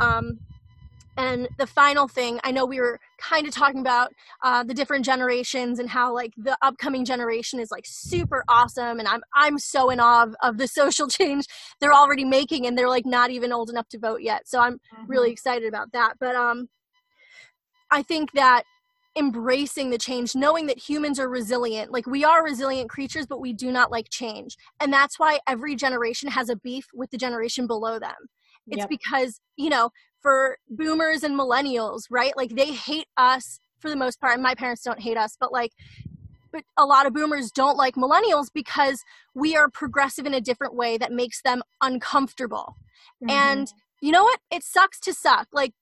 Um 0.00 0.40
and 1.16 1.48
the 1.58 1.66
final 1.66 2.08
thing, 2.08 2.40
I 2.44 2.50
know 2.50 2.66
we 2.66 2.80
were 2.80 2.98
kind 3.18 3.46
of 3.46 3.54
talking 3.54 3.80
about 3.80 4.12
uh, 4.42 4.64
the 4.64 4.74
different 4.74 5.04
generations 5.04 5.78
and 5.78 5.88
how 5.88 6.12
like 6.12 6.32
the 6.36 6.56
upcoming 6.62 7.04
generation 7.04 7.60
is 7.60 7.70
like 7.70 7.84
super 7.86 8.44
awesome, 8.48 8.98
and 8.98 9.06
I'm 9.08 9.22
I'm 9.34 9.58
so 9.58 9.90
in 9.90 10.00
awe 10.00 10.24
of, 10.24 10.34
of 10.42 10.58
the 10.58 10.68
social 10.80 11.08
change 11.08 11.46
they're 11.80 11.94
already 11.94 12.24
making, 12.24 12.66
and 12.66 12.76
they're 12.76 12.88
like 12.88 13.06
not 13.06 13.30
even 13.30 13.52
old 13.52 13.70
enough 13.70 13.88
to 13.90 13.98
vote 13.98 14.22
yet. 14.22 14.48
So 14.48 14.60
I'm 14.60 14.78
really 15.06 15.30
excited 15.30 15.68
about 15.68 15.92
that. 15.92 16.14
But 16.20 16.34
um, 16.36 16.68
I 17.90 18.02
think 18.02 18.32
that 18.32 18.64
embracing 19.16 19.90
the 19.90 19.98
change, 19.98 20.34
knowing 20.34 20.66
that 20.66 20.78
humans 20.78 21.20
are 21.20 21.28
resilient, 21.28 21.92
like 21.92 22.06
we 22.06 22.24
are 22.24 22.42
resilient 22.44 22.90
creatures, 22.90 23.26
but 23.26 23.40
we 23.40 23.52
do 23.52 23.70
not 23.70 23.90
like 23.90 24.08
change, 24.10 24.56
and 24.80 24.92
that's 24.92 25.18
why 25.18 25.38
every 25.46 25.76
generation 25.76 26.28
has 26.30 26.48
a 26.48 26.56
beef 26.56 26.86
with 26.94 27.10
the 27.10 27.18
generation 27.18 27.66
below 27.66 27.98
them. 27.98 28.14
It's 28.70 28.80
Yep. 28.80 28.88
because 28.88 29.40
you 29.56 29.70
know 29.70 29.90
for 30.24 30.56
boomers 30.70 31.22
and 31.22 31.38
millennials, 31.38 32.04
right? 32.10 32.32
Like 32.34 32.56
they 32.56 32.72
hate 32.72 33.06
us 33.18 33.60
for 33.78 33.90
the 33.90 33.96
most 33.96 34.18
part. 34.18 34.32
And 34.32 34.42
my 34.42 34.54
parents 34.54 34.82
don't 34.82 34.98
hate 34.98 35.18
us, 35.18 35.36
but 35.38 35.52
like, 35.52 35.72
but 36.50 36.64
a 36.78 36.86
lot 36.86 37.04
of 37.04 37.12
boomers 37.12 37.50
don't 37.50 37.76
like 37.76 37.94
millennials 37.94 38.46
because 38.52 39.04
we 39.34 39.54
are 39.54 39.68
progressive 39.68 40.24
in 40.24 40.32
a 40.32 40.40
different 40.40 40.74
way 40.74 40.96
that 40.96 41.12
makes 41.12 41.42
them 41.42 41.62
uncomfortable. 41.82 42.76
Mhm. 43.22 43.30
And 43.30 43.72
you 44.00 44.12
know 44.12 44.22
what? 44.22 44.40
It 44.50 44.64
sucks 44.64 44.98
to 45.00 45.12
suck. 45.12 45.48
Like 45.52 45.74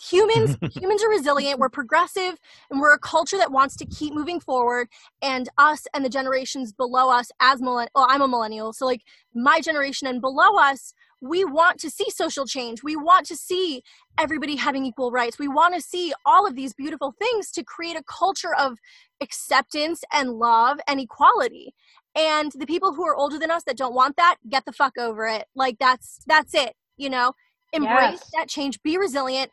humans, 0.00 0.56
humans 0.74 1.04
are 1.04 1.10
resilient. 1.10 1.58
We're 1.60 1.68
progressive, 1.68 2.38
and 2.70 2.80
we're 2.80 2.94
a 2.94 2.98
culture 2.98 3.36
that 3.36 3.52
wants 3.52 3.76
to 3.76 3.84
keep 3.84 4.14
moving 4.14 4.40
forward. 4.40 4.88
And 5.20 5.50
us 5.58 5.86
and 5.92 6.02
the 6.02 6.08
generations 6.08 6.72
below 6.72 7.10
us, 7.10 7.30
as 7.40 7.60
millenn, 7.60 7.88
well, 7.94 8.06
I'm 8.08 8.22
a 8.22 8.28
millennial, 8.28 8.72
so 8.72 8.86
like 8.86 9.02
my 9.34 9.60
generation 9.60 10.08
and 10.08 10.22
below 10.22 10.56
us, 10.56 10.94
we 11.22 11.44
want 11.44 11.78
to 11.80 11.88
see 11.88 12.10
social 12.10 12.44
change. 12.44 12.82
We 12.82 12.96
want 12.96 13.26
to 13.26 13.36
see 13.36 13.82
everybody 14.18 14.56
having 14.56 14.84
equal 14.84 15.12
rights. 15.12 15.38
We 15.38 15.46
want 15.46 15.74
to 15.74 15.80
see 15.80 16.12
all 16.26 16.46
of 16.46 16.56
these 16.56 16.74
beautiful 16.74 17.14
things 17.18 17.52
to 17.52 17.62
create 17.62 17.96
a 17.96 18.02
culture 18.02 18.54
of 18.54 18.78
acceptance 19.20 20.02
and 20.12 20.32
love 20.32 20.80
and 20.88 21.00
equality. 21.00 21.74
And 22.16 22.50
the 22.52 22.66
people 22.66 22.92
who 22.92 23.06
are 23.06 23.14
older 23.14 23.38
than 23.38 23.52
us 23.52 23.62
that 23.64 23.76
don't 23.76 23.94
want 23.94 24.16
that, 24.16 24.36
get 24.50 24.64
the 24.64 24.72
fuck 24.72 24.98
over 24.98 25.26
it. 25.26 25.46
Like 25.54 25.78
that's 25.78 26.18
that's 26.26 26.54
it, 26.54 26.74
you 26.96 27.08
know? 27.08 27.32
Embrace 27.72 28.20
yes. 28.20 28.30
that 28.34 28.48
change, 28.48 28.82
be 28.82 28.98
resilient, 28.98 29.50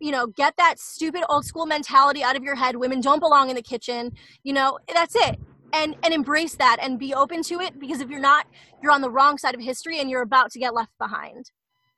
you 0.00 0.10
know, 0.10 0.26
get 0.26 0.54
that 0.58 0.80
stupid 0.80 1.22
old 1.30 1.46
school 1.46 1.66
mentality 1.66 2.24
out 2.24 2.36
of 2.36 2.42
your 2.42 2.56
head. 2.56 2.76
Women 2.76 3.00
don't 3.00 3.20
belong 3.20 3.48
in 3.48 3.56
the 3.56 3.62
kitchen. 3.62 4.12
You 4.42 4.52
know, 4.54 4.78
that's 4.92 5.14
it. 5.14 5.38
And 5.72 5.96
and 6.02 6.12
embrace 6.12 6.54
that 6.56 6.78
and 6.80 6.98
be 6.98 7.14
open 7.14 7.42
to 7.44 7.60
it 7.60 7.78
because 7.78 8.00
if 8.00 8.10
you're 8.10 8.20
not, 8.20 8.46
you're 8.82 8.92
on 8.92 9.00
the 9.00 9.10
wrong 9.10 9.38
side 9.38 9.54
of 9.54 9.60
history 9.60 10.00
and 10.00 10.10
you're 10.10 10.22
about 10.22 10.50
to 10.52 10.58
get 10.58 10.74
left 10.74 10.92
behind. 10.98 11.50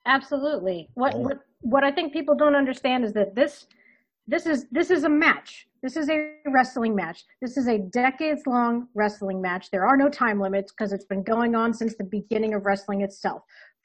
Absolutely. 0.06 0.88
What 0.94 1.18
what 1.18 1.38
what 1.60 1.84
I 1.84 1.90
think 1.90 2.12
people 2.12 2.34
don't 2.34 2.54
understand 2.54 3.04
is 3.04 3.12
that 3.14 3.34
this 3.34 3.66
this 4.26 4.46
is 4.46 4.66
this 4.70 4.90
is 4.90 5.04
a 5.04 5.08
match. 5.08 5.66
This 5.82 5.96
is 5.96 6.08
a 6.08 6.36
wrestling 6.46 6.94
match. 6.94 7.24
This 7.42 7.58
is 7.58 7.68
a 7.68 7.78
decades 7.78 8.42
long 8.46 8.88
wrestling 8.94 9.42
match. 9.42 9.70
There 9.70 9.86
are 9.86 9.96
no 9.96 10.08
time 10.08 10.40
limits 10.40 10.72
because 10.72 10.92
it's 10.92 11.04
been 11.04 11.22
going 11.22 11.54
on 11.54 11.74
since 11.74 11.94
the 11.96 12.04
beginning 12.04 12.54
of 12.54 12.64
wrestling 12.64 13.02
itself. 13.02 13.42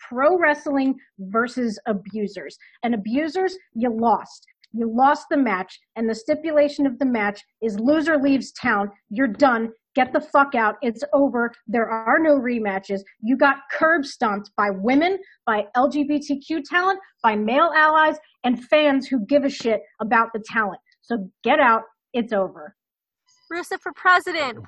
Pro 0.08 0.38
wrestling 0.38 0.98
versus 1.20 1.78
abusers. 1.88 2.58
And 2.84 2.96
abusers, 2.96 3.58
you 3.76 3.90
lost. 3.90 4.46
You 4.72 4.91
lost 4.93 5.28
the 5.30 5.38
match, 5.38 5.80
and 5.95 6.09
the 6.09 6.15
stipulation 6.15 6.86
of 6.86 6.99
the 6.99 7.05
match 7.05 7.41
is 7.61 7.80
loser 7.80 8.17
leaves 8.17 8.51
town. 8.51 8.91
You're 9.09 9.28
done. 9.28 9.70
Get 9.95 10.13
the 10.13 10.22
fuck 10.22 10.53
out. 10.55 10.76
It's 10.82 11.03
over. 11.13 11.51
There 11.67 11.89
are 11.89 12.20
no 12.20 12.39
rematches. 12.39 13.01
You 13.22 13.36
got 13.36 13.57
curb 13.72 14.05
stomped 14.05 14.51
by 14.55 14.70
women, 14.70 15.17
by 15.45 15.65
LGBTQ 15.76 16.63
talent, 16.70 16.99
by 17.24 17.36
male 17.36 17.72
allies, 17.76 18.17
and 18.43 18.63
fans 18.65 19.07
who 19.07 19.26
give 19.26 19.43
a 19.43 19.49
shit 19.49 19.82
about 19.99 20.30
the 20.34 20.43
talent. 20.47 20.80
So 21.01 21.30
get 21.43 21.59
out. 21.59 21.84
It's 22.13 22.34
over. 22.34 22.76
Risa 23.51 23.80
for 23.80 23.91
president. 23.93 24.59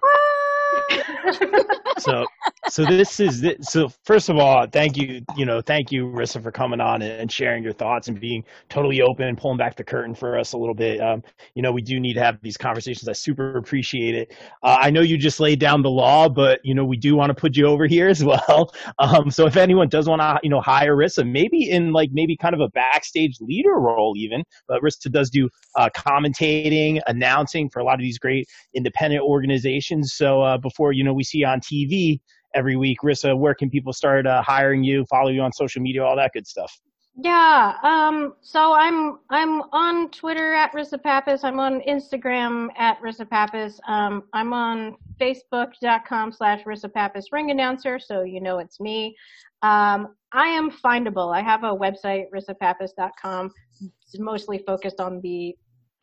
so 1.99 2.25
so 2.69 2.85
this 2.85 3.19
is 3.19 3.45
so 3.61 3.89
first 4.05 4.29
of 4.29 4.37
all 4.37 4.65
thank 4.67 4.97
you 4.97 5.21
you 5.35 5.45
know 5.45 5.61
thank 5.61 5.91
you 5.91 6.05
Risa 6.05 6.41
for 6.41 6.51
coming 6.51 6.79
on 6.79 7.01
and 7.01 7.31
sharing 7.31 7.63
your 7.63 7.73
thoughts 7.73 8.07
and 8.07 8.19
being 8.19 8.43
totally 8.69 9.01
open 9.01 9.27
and 9.27 9.37
pulling 9.37 9.57
back 9.57 9.75
the 9.75 9.83
curtain 9.83 10.15
for 10.15 10.37
us 10.37 10.53
a 10.53 10.57
little 10.57 10.75
bit. 10.75 11.01
Um, 11.01 11.23
you 11.55 11.61
know 11.61 11.71
we 11.71 11.81
do 11.81 11.99
need 11.99 12.13
to 12.13 12.21
have 12.21 12.39
these 12.41 12.57
conversations. 12.57 13.07
I 13.07 13.13
super 13.13 13.57
appreciate 13.57 14.15
it. 14.15 14.33
Uh, 14.63 14.77
i 14.81 14.89
know 14.89 15.01
you 15.01 15.17
just 15.17 15.39
laid 15.39 15.59
down 15.59 15.81
the 15.81 15.89
law 15.89 16.29
but 16.29 16.59
you 16.63 16.73
know 16.73 16.85
we 16.85 16.97
do 16.97 17.15
want 17.15 17.29
to 17.29 17.35
put 17.35 17.55
you 17.55 17.65
over 17.65 17.87
here 17.87 18.07
as 18.15 18.23
well. 18.23 18.73
Um, 18.99 19.29
so 19.31 19.45
if 19.45 19.57
anyone 19.57 19.89
does 19.89 20.07
want 20.07 20.21
to 20.21 20.39
you 20.43 20.49
know 20.49 20.61
hire 20.61 20.95
Risa 20.95 21.29
maybe 21.29 21.69
in 21.69 21.91
like 21.91 22.09
maybe 22.11 22.37
kind 22.37 22.53
of 22.53 22.61
a 22.61 22.69
backstage 22.69 23.37
leader 23.41 23.79
role 23.79 24.13
even 24.17 24.43
but 24.67 24.81
Risa 24.81 25.11
does 25.11 25.29
do 25.29 25.49
uh, 25.75 25.89
commentating 25.95 26.99
announcing 27.07 27.69
for 27.69 27.79
a 27.79 27.83
lot 27.83 27.95
of 27.95 28.01
these 28.01 28.17
great 28.17 28.47
independent 28.73 29.23
organizations. 29.23 30.13
So 30.13 30.41
uh, 30.41 30.57
before 30.71 30.93
you 30.93 31.03
know 31.03 31.13
we 31.13 31.23
see 31.23 31.43
on 31.43 31.59
TV 31.59 32.19
every 32.55 32.75
week. 32.75 32.99
Risa, 33.03 33.37
where 33.37 33.53
can 33.53 33.69
people 33.69 33.93
start 33.93 34.25
uh, 34.25 34.41
hiring 34.41 34.83
you, 34.83 35.05
follow 35.09 35.29
you 35.29 35.41
on 35.41 35.51
social 35.51 35.81
media, 35.81 36.03
all 36.03 36.15
that 36.15 36.31
good 36.33 36.47
stuff? 36.47 36.71
Yeah, 37.15 37.73
um, 37.83 38.35
so 38.41 38.73
I'm 38.73 39.19
I'm 39.29 39.61
on 39.73 40.09
Twitter 40.11 40.53
at 40.53 40.71
Risa 40.73 41.01
Pappas. 41.01 41.43
I'm 41.43 41.59
on 41.59 41.81
Instagram 41.81 42.69
at 42.77 43.01
Risa 43.01 43.29
Pappas. 43.29 43.79
Um, 43.87 44.23
I'm 44.31 44.53
on 44.53 44.95
Facebook.com 45.19 46.31
slash 46.31 46.63
Risa 46.63 46.91
Pappas 46.91 47.27
ring 47.33 47.51
announcer, 47.51 47.99
so 47.99 48.21
you 48.23 48.39
know 48.39 48.59
it's 48.59 48.79
me. 48.79 49.15
Um, 49.61 50.15
I 50.31 50.47
am 50.47 50.71
findable. 50.71 51.35
I 51.35 51.41
have 51.41 51.63
a 51.63 51.75
website, 51.75 52.25
risapappas.com. 52.33 53.51
It's 53.81 54.17
mostly 54.17 54.59
focused 54.65 54.99
on 54.99 55.19
the 55.21 55.55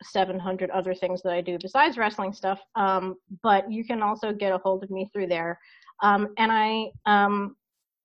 700 0.03 0.69
other 0.71 0.93
things 0.93 1.21
that 1.23 1.33
I 1.33 1.41
do 1.41 1.57
besides 1.61 1.97
wrestling 1.97 2.33
stuff. 2.33 2.59
Um, 2.75 3.15
but 3.43 3.71
you 3.71 3.83
can 3.83 4.01
also 4.01 4.31
get 4.31 4.53
a 4.53 4.57
hold 4.59 4.83
of 4.83 4.89
me 4.89 5.09
through 5.13 5.27
there. 5.27 5.59
Um, 6.01 6.29
and 6.37 6.51
I, 6.51 6.91
um, 7.05 7.55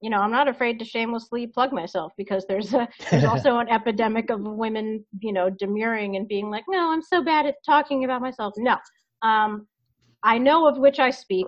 you 0.01 0.11
know, 0.11 0.19
I'm 0.19 0.31
not 0.31 0.49
afraid 0.49 0.79
to 0.81 0.85
shamelessly 0.85 1.47
plug 1.47 1.73
myself 1.73 2.13
because 2.19 2.45
there's 2.47 2.75
a 2.75 2.87
there's 3.11 3.25
also 3.25 3.59
an 3.59 3.69
epidemic 3.71 4.29
of 4.31 4.41
women, 4.43 5.05
you 5.21 5.33
know, 5.33 5.49
demurring 5.49 6.17
and 6.17 6.29
being 6.29 6.51
like, 6.51 6.65
no, 6.69 6.93
I'm 6.93 7.03
so 7.03 7.23
bad 7.23 7.47
at 7.47 7.55
talking 7.65 8.05
about 8.05 8.21
myself. 8.21 8.53
No, 8.59 8.77
um, 9.23 9.67
I 10.23 10.39
know 10.39 10.67
of 10.67 10.79
which 10.79 10.99
I 10.99 11.11
speak. 11.11 11.47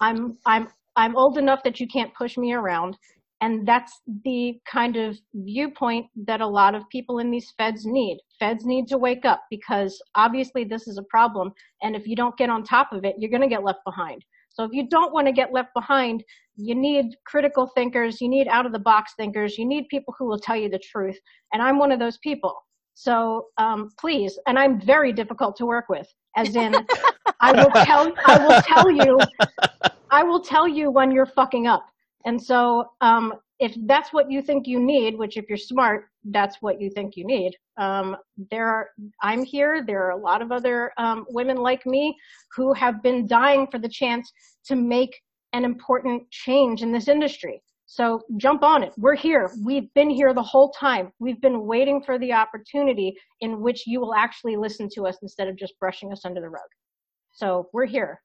I'm 0.00 0.38
I'm 0.46 0.68
I'm 0.96 1.16
old 1.16 1.38
enough 1.38 1.62
that 1.64 1.80
you 1.80 1.88
can't 1.88 2.14
push 2.14 2.36
me 2.36 2.52
around. 2.52 2.96
And 3.40 3.66
that's 3.66 4.00
the 4.24 4.58
kind 4.70 4.96
of 4.96 5.16
viewpoint 5.32 6.06
that 6.26 6.40
a 6.40 6.46
lot 6.46 6.74
of 6.74 6.88
people 6.90 7.20
in 7.20 7.30
these 7.30 7.52
feds 7.56 7.86
need. 7.86 8.18
Feds 8.38 8.64
need 8.64 8.88
to 8.88 8.98
wake 8.98 9.24
up 9.24 9.42
because 9.48 10.00
obviously 10.16 10.64
this 10.64 10.88
is 10.88 10.98
a 10.98 11.04
problem. 11.04 11.52
And 11.82 11.94
if 11.94 12.06
you 12.06 12.16
don't 12.16 12.36
get 12.36 12.50
on 12.50 12.64
top 12.64 12.92
of 12.92 13.04
it, 13.04 13.14
you're 13.18 13.30
going 13.30 13.42
to 13.42 13.48
get 13.48 13.62
left 13.62 13.80
behind. 13.84 14.24
So 14.50 14.64
if 14.64 14.72
you 14.72 14.88
don't 14.88 15.12
want 15.12 15.28
to 15.28 15.32
get 15.32 15.52
left 15.52 15.72
behind, 15.72 16.24
you 16.56 16.74
need 16.74 17.14
critical 17.26 17.70
thinkers, 17.76 18.20
you 18.20 18.28
need 18.28 18.48
out 18.48 18.66
of 18.66 18.72
the 18.72 18.78
box 18.80 19.12
thinkers, 19.16 19.56
you 19.56 19.64
need 19.64 19.86
people 19.88 20.14
who 20.18 20.26
will 20.26 20.40
tell 20.40 20.56
you 20.56 20.68
the 20.68 20.80
truth. 20.80 21.16
And 21.52 21.62
I'm 21.62 21.78
one 21.78 21.92
of 21.92 22.00
those 22.00 22.18
people. 22.18 22.56
So 22.94 23.46
um, 23.58 23.90
please, 24.00 24.36
and 24.48 24.58
I'm 24.58 24.80
very 24.80 25.12
difficult 25.12 25.54
to 25.58 25.66
work 25.66 25.88
with, 25.88 26.08
as 26.36 26.56
in 26.56 26.74
I 27.40 27.52
will 27.52 27.70
tell 27.84 28.12
I 28.26 28.38
will 28.44 28.60
tell 28.62 28.90
you 28.90 29.20
I 30.10 30.24
will 30.24 30.40
tell 30.40 30.66
you 30.66 30.90
when 30.90 31.12
you're 31.12 31.26
fucking 31.26 31.68
up. 31.68 31.86
And 32.28 32.40
so, 32.40 32.84
um, 33.00 33.32
if 33.58 33.74
that's 33.86 34.12
what 34.12 34.30
you 34.30 34.42
think 34.42 34.66
you 34.66 34.78
need, 34.78 35.16
which 35.16 35.38
if 35.38 35.46
you're 35.48 35.56
smart, 35.56 36.10
that's 36.24 36.58
what 36.60 36.78
you 36.78 36.90
think 36.90 37.16
you 37.16 37.26
need. 37.26 37.52
Um, 37.78 38.16
there 38.50 38.68
are, 38.68 38.90
I'm 39.22 39.42
here. 39.42 39.82
There 39.82 40.04
are 40.04 40.10
a 40.10 40.20
lot 40.20 40.42
of 40.42 40.52
other 40.52 40.92
um, 40.98 41.24
women 41.30 41.56
like 41.56 41.86
me 41.86 42.14
who 42.54 42.74
have 42.74 43.02
been 43.02 43.26
dying 43.26 43.66
for 43.66 43.78
the 43.78 43.88
chance 43.88 44.30
to 44.66 44.76
make 44.76 45.18
an 45.54 45.64
important 45.64 46.30
change 46.30 46.82
in 46.82 46.92
this 46.92 47.08
industry. 47.08 47.62
So 47.86 48.20
jump 48.36 48.62
on 48.62 48.82
it. 48.82 48.92
We're 48.98 49.16
here. 49.16 49.50
We've 49.64 49.92
been 49.94 50.10
here 50.10 50.34
the 50.34 50.42
whole 50.42 50.70
time. 50.72 51.10
We've 51.18 51.40
been 51.40 51.66
waiting 51.66 52.02
for 52.04 52.18
the 52.18 52.34
opportunity 52.34 53.16
in 53.40 53.62
which 53.62 53.86
you 53.86 54.00
will 54.00 54.14
actually 54.14 54.56
listen 54.56 54.90
to 54.96 55.06
us 55.06 55.16
instead 55.22 55.48
of 55.48 55.56
just 55.56 55.72
brushing 55.80 56.12
us 56.12 56.26
under 56.26 56.42
the 56.42 56.50
rug. 56.50 56.68
So 57.32 57.70
we're 57.72 57.86
here. 57.86 58.20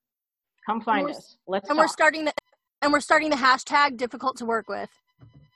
Come 0.66 0.82
find 0.82 1.10
us. 1.10 1.38
Let's 1.48 1.70
and 1.70 1.78
talk. 1.78 1.86
we're 1.86 1.88
starting 1.88 2.26
the 2.26 2.34
and 2.84 2.92
we're 2.92 3.00
starting 3.00 3.30
the 3.30 3.38
hashtag 3.38 3.98
difficult 3.98 4.38
to 4.38 4.46
work 4.46 4.68
with. 4.68 4.90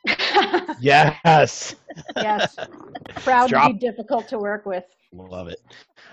yes. 0.80 1.76
yes. 2.16 2.56
Proud 3.16 3.50
Drop. 3.50 3.68
to 3.68 3.74
be 3.74 3.80
difficult 3.80 4.28
to 4.30 4.40
work 4.40 4.66
with. 4.66 4.86
Love 5.14 5.50
it. 5.50 5.60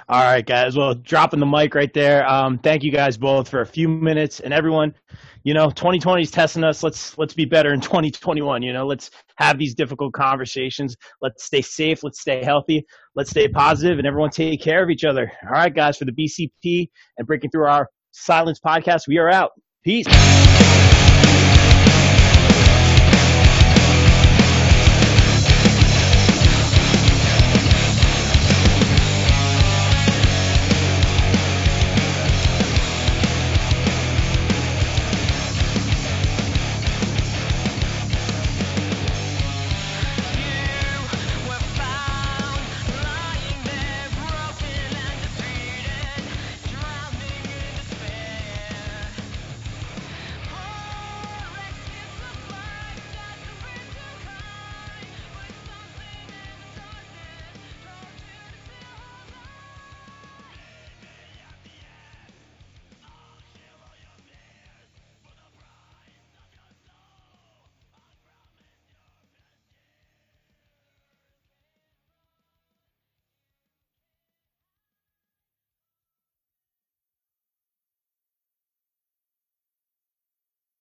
All 0.08 0.24
right, 0.24 0.44
guys. 0.44 0.76
Well, 0.76 0.94
dropping 0.94 1.40
the 1.40 1.46
mic 1.46 1.74
right 1.74 1.92
there. 1.92 2.28
Um, 2.28 2.58
thank 2.58 2.82
you 2.82 2.90
guys 2.90 3.16
both 3.16 3.48
for 3.48 3.60
a 3.60 3.66
few 3.66 3.88
minutes, 3.88 4.40
and 4.40 4.52
everyone. 4.52 4.94
You 5.44 5.52
know, 5.52 5.68
2020 5.68 6.22
is 6.22 6.30
testing 6.30 6.64
us. 6.64 6.82
Let's 6.82 7.18
let's 7.18 7.34
be 7.34 7.44
better 7.44 7.74
in 7.74 7.80
2021. 7.80 8.62
You 8.62 8.72
know, 8.72 8.86
let's 8.86 9.10
have 9.36 9.58
these 9.58 9.74
difficult 9.74 10.14
conversations. 10.14 10.96
Let's 11.20 11.44
stay 11.44 11.60
safe. 11.60 12.02
Let's 12.02 12.20
stay 12.20 12.42
healthy. 12.42 12.84
Let's 13.14 13.30
stay 13.30 13.48
positive, 13.48 13.98
and 13.98 14.06
everyone 14.06 14.30
take 14.30 14.62
care 14.62 14.82
of 14.82 14.90
each 14.90 15.04
other. 15.04 15.30
All 15.44 15.50
right, 15.50 15.74
guys. 15.74 15.98
For 15.98 16.06
the 16.06 16.12
BCP 16.12 16.88
and 17.18 17.26
breaking 17.26 17.50
through 17.50 17.66
our 17.66 17.88
silence 18.12 18.60
podcast, 18.64 19.02
we 19.06 19.18
are 19.18 19.30
out. 19.30 19.50
Peace. 19.84 20.06